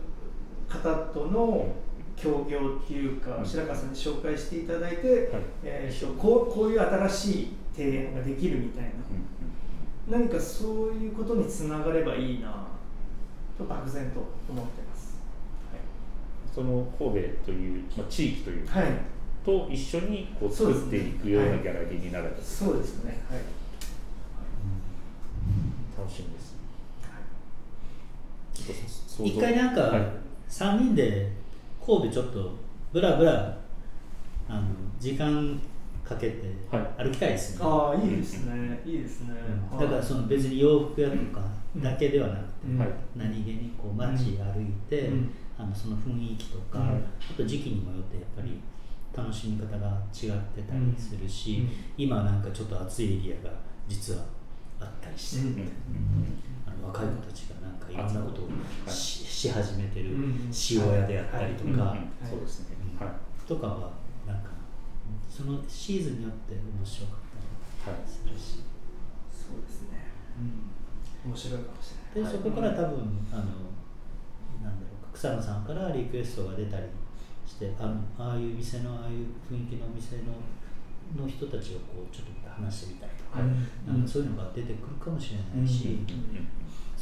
[0.69, 1.67] 方との
[2.17, 3.47] 協業っていうか、うん。
[3.47, 5.43] 白川さんに紹介していただいて、はい。
[5.65, 8.91] えーとこうこういう新しい提案ができるみたいな。
[8.91, 9.27] うん
[10.09, 12.65] 何かそういうことにつながればいいな
[13.59, 15.17] と漠然と思ってます。
[16.55, 19.01] その神戸という、まあ、地域というか、はい、はい、
[19.45, 23.21] と一緒にこうそうですね作っていくようなギャラリーになると、そうですね。
[23.29, 23.41] はい。
[25.99, 26.57] 楽しみです。
[28.55, 29.25] ちょっと想像。
[29.25, 30.03] 一回なんかはい。
[30.49, 31.33] 3人で
[31.87, 32.51] 神戸ちょっと
[32.93, 33.57] ブラブラ
[34.49, 34.63] あの
[34.99, 35.61] 時間
[36.05, 37.05] かけてはい。
[37.05, 38.81] 歩きたいですね、ああ、いいですね。
[38.85, 39.35] いいですね。
[39.73, 39.79] うん。
[39.79, 41.43] だからその別に洋服屋とか
[41.77, 42.79] だけではなくて、うん。
[42.79, 42.89] はい。
[43.17, 45.31] 何気にこう街歩いて、うん。
[45.59, 46.87] あのその雰囲気とか、うん。
[46.87, 48.61] あと時期にもよってやっぱり
[49.17, 52.05] 楽しみ方が違ってたりするし、うん。
[52.05, 53.53] 今なんかちょっと暑いエリアが
[53.89, 54.25] 実は
[54.81, 55.63] あったりして、
[56.67, 58.51] あの若い子たちがなんかいろんなことをは
[58.87, 61.97] いし,、し始めてるうん塩屋であったりとか、
[62.29, 62.77] そうですね、
[63.47, 63.91] とかは
[64.27, 64.51] なんか
[65.31, 67.17] そのシーズンによって面白かっ
[67.85, 68.65] たはいりするし、
[69.31, 70.11] そうですね。
[71.25, 71.31] うん。
[71.31, 72.33] 面白いかもしれで、ない。
[72.33, 73.43] そこから多分あの
[74.63, 76.85] なんだろう草野さんからリクエストが出たり
[77.47, 80.35] してあのああいう店のああいう雰囲気のお店の
[81.17, 86.07] の人たちをこうちょっと話してみたりとか,、うんなんかそういうのが出てくるかもしれないし、うん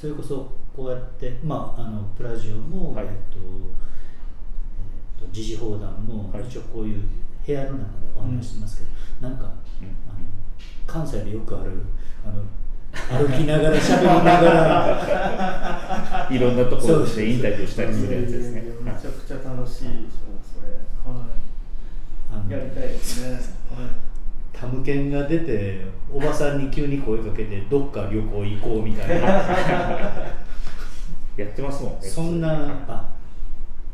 [0.05, 3.39] それこそこうやって、まあ、あのプラジオも、はいえっと
[5.18, 7.02] えっと時事砲弾も、はい一応こういう
[7.47, 8.85] 部屋の中でお話してますけ
[9.22, 10.18] ど、なんか、うんあの
[10.86, 11.70] 関西でよくある
[12.22, 12.44] あの
[13.18, 20.68] 歩きながら喋りながら いろんなところそうでインタビューしたりするやつですねめちゃくちゃ楽しいでしょ、それ。
[21.10, 21.24] は
[22.31, 22.52] あのい。
[22.52, 23.31] やりたいですね。
[23.31, 23.40] はい。
[24.65, 29.27] タムケンが出ておばさんに急に声かけてどっか旅行行こうみたいな。
[31.36, 33.12] やってますもんねそんなあ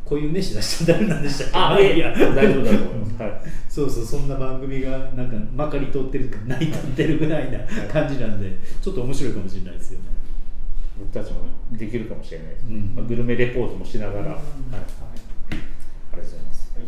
[0.05, 1.57] こういう飯出したら誰なんでしたっけ？
[1.57, 2.11] あいやいや。
[2.35, 3.23] 大丈夫だと思います。
[3.23, 3.41] はい。
[3.67, 7.59] そうそうそんな番組がなんかまかり通ってるか成り立ってるぐらいな
[7.91, 10.05] 感じなんでちょっと面白いかもしれないですよね。
[10.99, 11.39] 僕たちも
[11.71, 12.93] できるかもしれないです、うん。
[12.95, 16.71] まあグルメレポートもしながら、はい、ありがとうございます。
[16.77, 16.85] はい。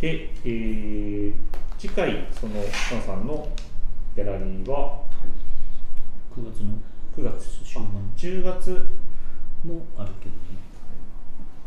[0.00, 1.32] で、えー
[1.78, 2.54] 次回その
[2.90, 3.48] カンさんの
[4.16, 5.00] ギャラリーは
[6.36, 6.74] ？9月の
[7.16, 7.64] ？9月。
[7.64, 8.70] 終盤10月
[9.64, 10.58] もあるけどね。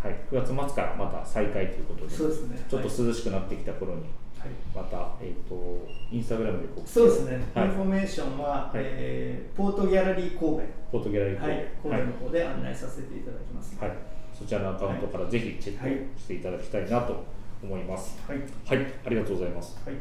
[0.03, 0.15] はい。
[0.29, 2.65] 9月末からまた再開ということでそうですね。
[2.69, 4.01] ちょっと涼しくなってきた頃に
[4.37, 4.49] はい。
[4.75, 7.67] また、えっ、とインスタグラムでこうそうですね、はい。
[7.67, 8.79] インフォメーションは、はい。
[8.83, 12.01] えーポートギャラリー神フォトギャラリー戸、はい、神はい。
[12.01, 13.77] 戸の方で案内させていただきます。
[13.79, 13.91] はい、
[14.37, 17.23] そちらのアカウントからぜひチェックしていただきたいなと
[17.63, 18.19] 思います。
[18.27, 18.43] はい、は
[18.75, 19.77] い、ありがとうございます。
[19.85, 19.95] はい、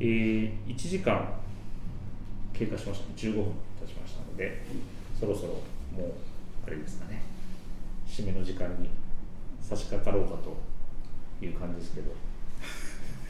[0.00, 1.40] えー、1時間
[2.52, 3.44] 経過しました、15分
[3.80, 4.62] 経ちましたので、
[5.18, 5.54] そろそろ
[5.96, 6.12] もう、
[6.66, 7.22] あれですかね、
[8.06, 8.90] 締めの時間に
[9.60, 10.56] 差し掛かろうかと
[11.44, 12.12] いう感じですけど、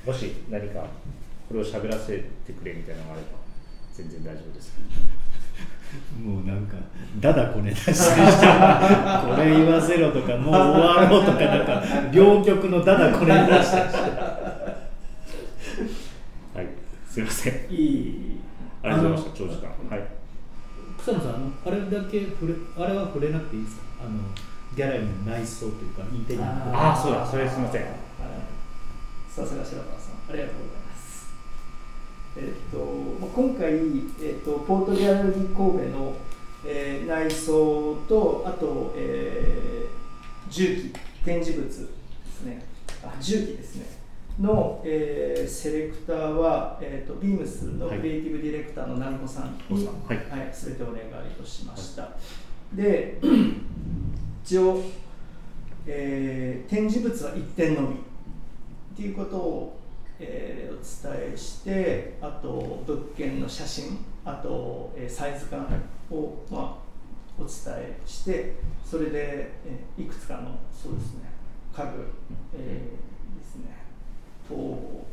[0.05, 0.87] もし何か
[1.49, 3.29] これを喋らせてくれみたいなのがあれば、
[3.93, 4.73] 全然大丈夫です。
[6.25, 6.77] もうなんか
[7.19, 11.83] だだこね出してこれ言わせろとかもう終わろうとかなんか
[12.13, 13.77] 両極のだだこね出して
[16.55, 16.67] はい、
[17.09, 17.55] すいません。
[17.71, 18.41] いい、
[18.83, 19.69] ありがとうございました、長時間。
[19.69, 20.07] はい。
[20.99, 24.21] 草野さんあのあれだけ触れあれは触れなくていいですかあの
[24.77, 26.45] ギャラリーの内装というかインテリア。
[26.47, 27.27] のあーそうだ。
[27.27, 27.83] それすいません。
[27.83, 27.93] はい。
[29.29, 30.80] さすが白川さん、ありがとうございます。
[32.37, 32.79] えっと、
[33.21, 33.73] まあ今回、
[34.23, 36.15] えっと、ポートギャラリー神戸の、
[36.65, 40.93] えー内装と、あと、えー重機、
[41.25, 42.65] 展示物ですね、
[43.05, 43.87] あ重機ですね、
[44.41, 47.99] の、えーセレクターは、えっと、ビームスのはい。
[47.99, 50.17] クリエイティブディレクターの南野さんに、はい。
[50.17, 52.11] はい、全てお願いとしました。
[52.75, 53.19] で、
[54.45, 54.83] 一応、
[55.87, 57.97] えー展示物は1点のみ。
[57.97, 59.80] っていうことを、
[60.21, 65.67] えーお伝えしてあと物件の写真あと、えーサイズ感
[66.11, 71.31] を、まあ、お伝えしてそれで、えーいくつかのそうですね
[71.75, 72.07] 家具、
[72.55, 73.85] えーですね
[74.49, 75.07] 等を、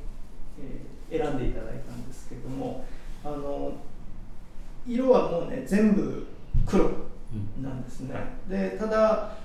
[0.60, 2.84] えー選んでいただいたんですけれども
[3.24, 3.72] あの
[4.86, 6.28] 色はもうね全部
[6.66, 6.84] 黒
[7.62, 8.16] なんですね。
[8.50, 9.38] でただ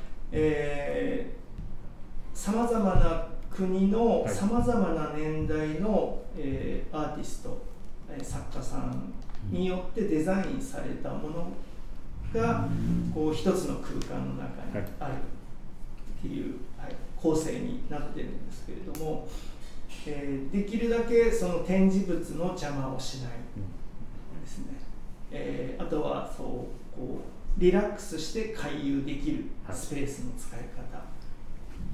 [2.34, 4.34] さまざまな国のはい。
[4.34, 7.62] さまざまな年代の、えーアーティスト、
[8.10, 9.12] えー作家さん
[9.50, 11.48] によってデザインされたもの
[12.32, 12.68] が
[13.14, 15.12] こう一つの空間の中にある
[16.18, 19.28] っていう、はい、構成になってるんですけれども、
[20.06, 23.32] えーできるだけその展示物の邪魔をしない
[24.42, 24.64] ですね、
[25.30, 27.20] えーあとはそうこ
[27.58, 29.76] うリラックスして回遊できるはい。
[29.76, 30.98] スペースの使い方、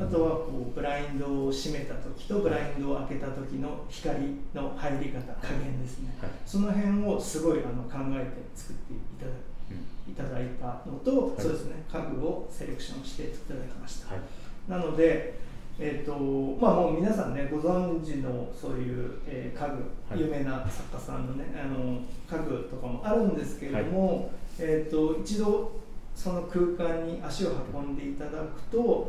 [0.01, 4.19] あとはこうブラインドを閉めた時とブラインドを開けた時の光
[4.55, 6.31] の入り方加減ですね、はい。
[6.47, 9.33] その辺をすごいあの考えて作っていただ
[10.09, 11.43] いただいたのと、い。
[11.43, 14.71] そうですね家具をセレクションしていただきました、はい。
[14.71, 15.39] なので、
[15.79, 20.21] えーとまあ、もう皆さんねご存知のそういう、えー家具、はい。
[20.21, 22.01] 有名な作家さんのねあの
[22.31, 25.79] 家具とかもあるんですけれども、えー、と一度
[26.19, 29.09] その空間に足を運んでいただくと,、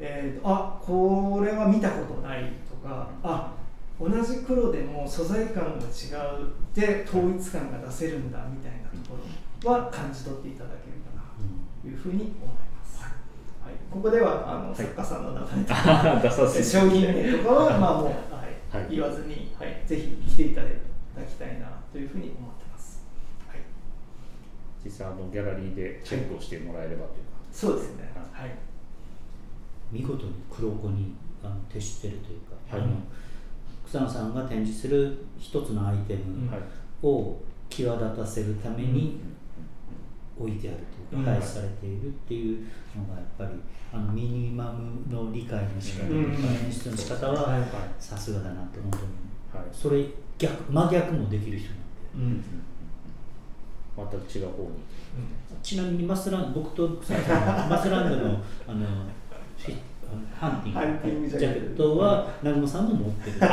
[0.00, 3.52] えーとあこれは見たことないとかあ
[4.00, 9.18] 同じ黒でも素材感が違うで統一感が出せるんだみたいなとこ
[9.64, 11.22] ろは感じ取っていただけるかな
[11.82, 13.02] というふうに思います。
[13.02, 13.08] は
[13.70, 16.30] い、ここではあの、い作家さんの名前とか
[16.62, 18.14] 商品名とかはまあもう、はい
[18.70, 23.02] はい言わずに、はい、ぜひ来ていただきたいなというふうに思ってます。
[23.48, 23.58] はい、
[24.84, 27.38] 実際あのギャラリーでチェックをしてもらえればというか。
[27.50, 28.12] そうですね。
[28.14, 28.50] ははい。
[29.90, 31.12] 見事に黒子に
[31.42, 32.92] あの徹してるというか、はいあの
[33.86, 36.60] 草野さんが展示する一つのアイテムはい。
[37.02, 37.40] を
[37.70, 39.18] 際立たせるために
[40.38, 40.76] 置いてある
[41.10, 43.50] というか、うん配置されているっていうのがやっぱり
[43.92, 46.30] あのミニマムの理解の仕方とうんか
[46.66, 47.62] 演出の仕方ははい
[47.98, 49.02] さすがだなって本当に
[49.54, 49.68] はい。
[49.72, 50.04] それ
[50.36, 51.82] 逆真逆もできる人なんで
[52.14, 52.44] うん。
[53.96, 54.68] また違う方に。
[55.62, 58.38] ちなみにマスラン僕と草野さんはマスランドの
[58.68, 58.86] あの
[60.38, 63.38] ハンティングジャケットは南野さんも持ってる。
[63.38, 63.44] じ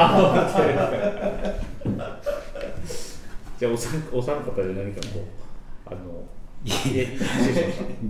[3.66, 5.26] ゃあお三お三方で何かこ
[5.88, 6.26] うあの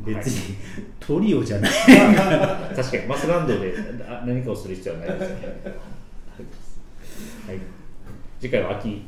[0.05, 0.55] 別に
[0.99, 1.71] トリオじゃない。
[1.71, 3.73] はい確かにマスランドで
[4.07, 5.35] あ何かをする必要はないですね。
[7.47, 7.59] はい。
[8.39, 9.03] 次回は秋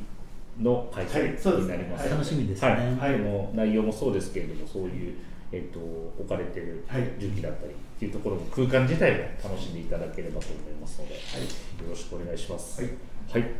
[0.60, 2.08] の開催になります。
[2.08, 2.74] 楽しみですねは
[3.08, 3.12] い。
[3.12, 3.20] はい、
[3.54, 5.14] 内容もそうですけれども、そういう
[5.52, 5.78] えっ、と
[6.18, 11.20] 置かれてるはい重機だったりっていうところの空間自体を楽しんでいただければと思いますので、よ
[11.90, 12.82] ろしくお願いします。
[12.82, 12.90] はい。
[13.30, 13.50] はい、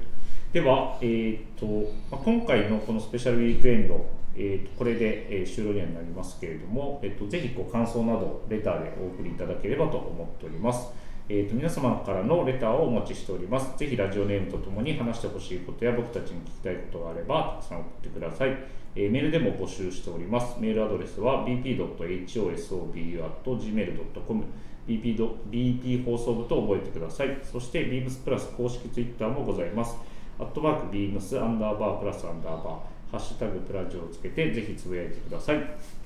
[0.52, 1.66] では、えーと
[2.10, 4.06] まあ、今回のこのスペシャルウィークエンド、
[4.36, 10.92] えーとこれで、えー終了にはなりますけれども、えー、とぜひこう感想などレターでお送りいただければと思っております。
[11.30, 13.76] えー、と皆様からのレターをお待ちしております。
[13.78, 18.77] ぜひラジオネームとともに話してほしいことや僕たちに聞きたいことがあればたくさん送ってください。
[18.96, 20.60] えーメールでも募集しております。
[20.60, 24.44] メールアドレスは bp.hosobu.gmail.com
[24.88, 25.16] BP,
[25.50, 27.38] BP 放送部と覚えてください。
[27.42, 29.96] そして beams プラス公式ツイッターもございます。
[30.38, 32.76] アットマーク beams アンダーバープラスアンダーバー
[33.10, 35.56] ハッシュタグプラジオをつけてぜひつぶやいてください、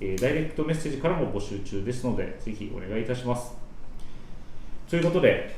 [0.00, 3.52] えーダイレクトメッセージからも募集中ですのでぜひお願いいたします
[4.88, 5.54] ということで、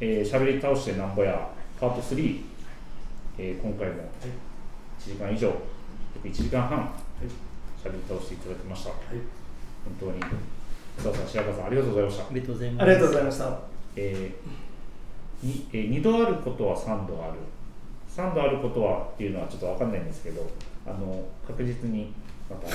[0.00, 1.48] えー、しゃべり倒してなんぼや
[1.78, 2.40] パート3、
[3.38, 4.08] えー今回も
[4.98, 5.52] 1時間以上
[6.24, 6.90] 1時間半
[7.82, 8.98] しゃべり倒していただきました、本
[10.00, 10.20] 当に
[10.98, 12.24] 津田さん白川さんありがとうございました。
[12.24, 12.82] ありがとうございます。
[12.82, 13.58] ありがとうございました。
[13.96, 17.34] えーにえー2度あることは3度ある。
[18.14, 20.48] 3度あることはっていうのはちょっと分かんないんですけど
[20.86, 22.12] あの確実に
[22.48, 22.68] また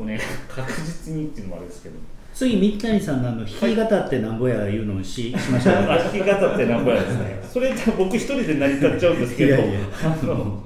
[0.00, 0.18] おね
[0.48, 1.96] 確実にっていうのもあれですけど。
[2.34, 7.40] 次三谷さんのあの弾き語ってなんぼやいうのをししましょうあ弾き方ってなんぼやですね。
[7.42, 9.56] それ僕一人で成り立っちゃうんですけど。
[9.56, 9.80] いやいや。
[10.04, 10.62] あの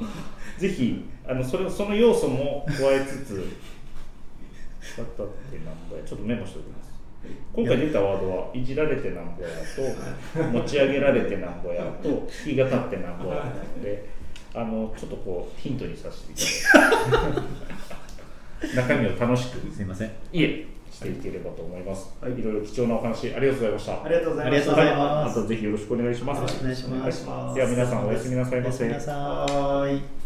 [0.63, 3.35] ぜひあのそれその要素も加えつつ
[4.97, 6.93] 弾き方ってなんぼやちょっとメモしておきます。
[7.53, 12.09] 今回出たワードは「いじられてなんぼや」と「持ち上げられてなんぼや」と
[12.47, 14.09] 「弾き語ってなんぼや」なので
[14.55, 17.41] あのちょっとこうヒントにさせていただいて。
[18.77, 20.11] 中身を楽しくすいません。
[20.33, 24.05] いえしていければと思います、い、ろいろ貴重なお話ありがとうございました。
[24.05, 24.73] ありがとうございました。
[24.73, 25.43] ありがとうございますはい。
[25.43, 26.39] またぜひよろしくお願いします。
[26.39, 26.95] よろしくお願いします。
[26.95, 27.55] お願いします。
[27.57, 28.85] では皆さんおやすみなさいませ。
[28.85, 30.22] おやすみなさい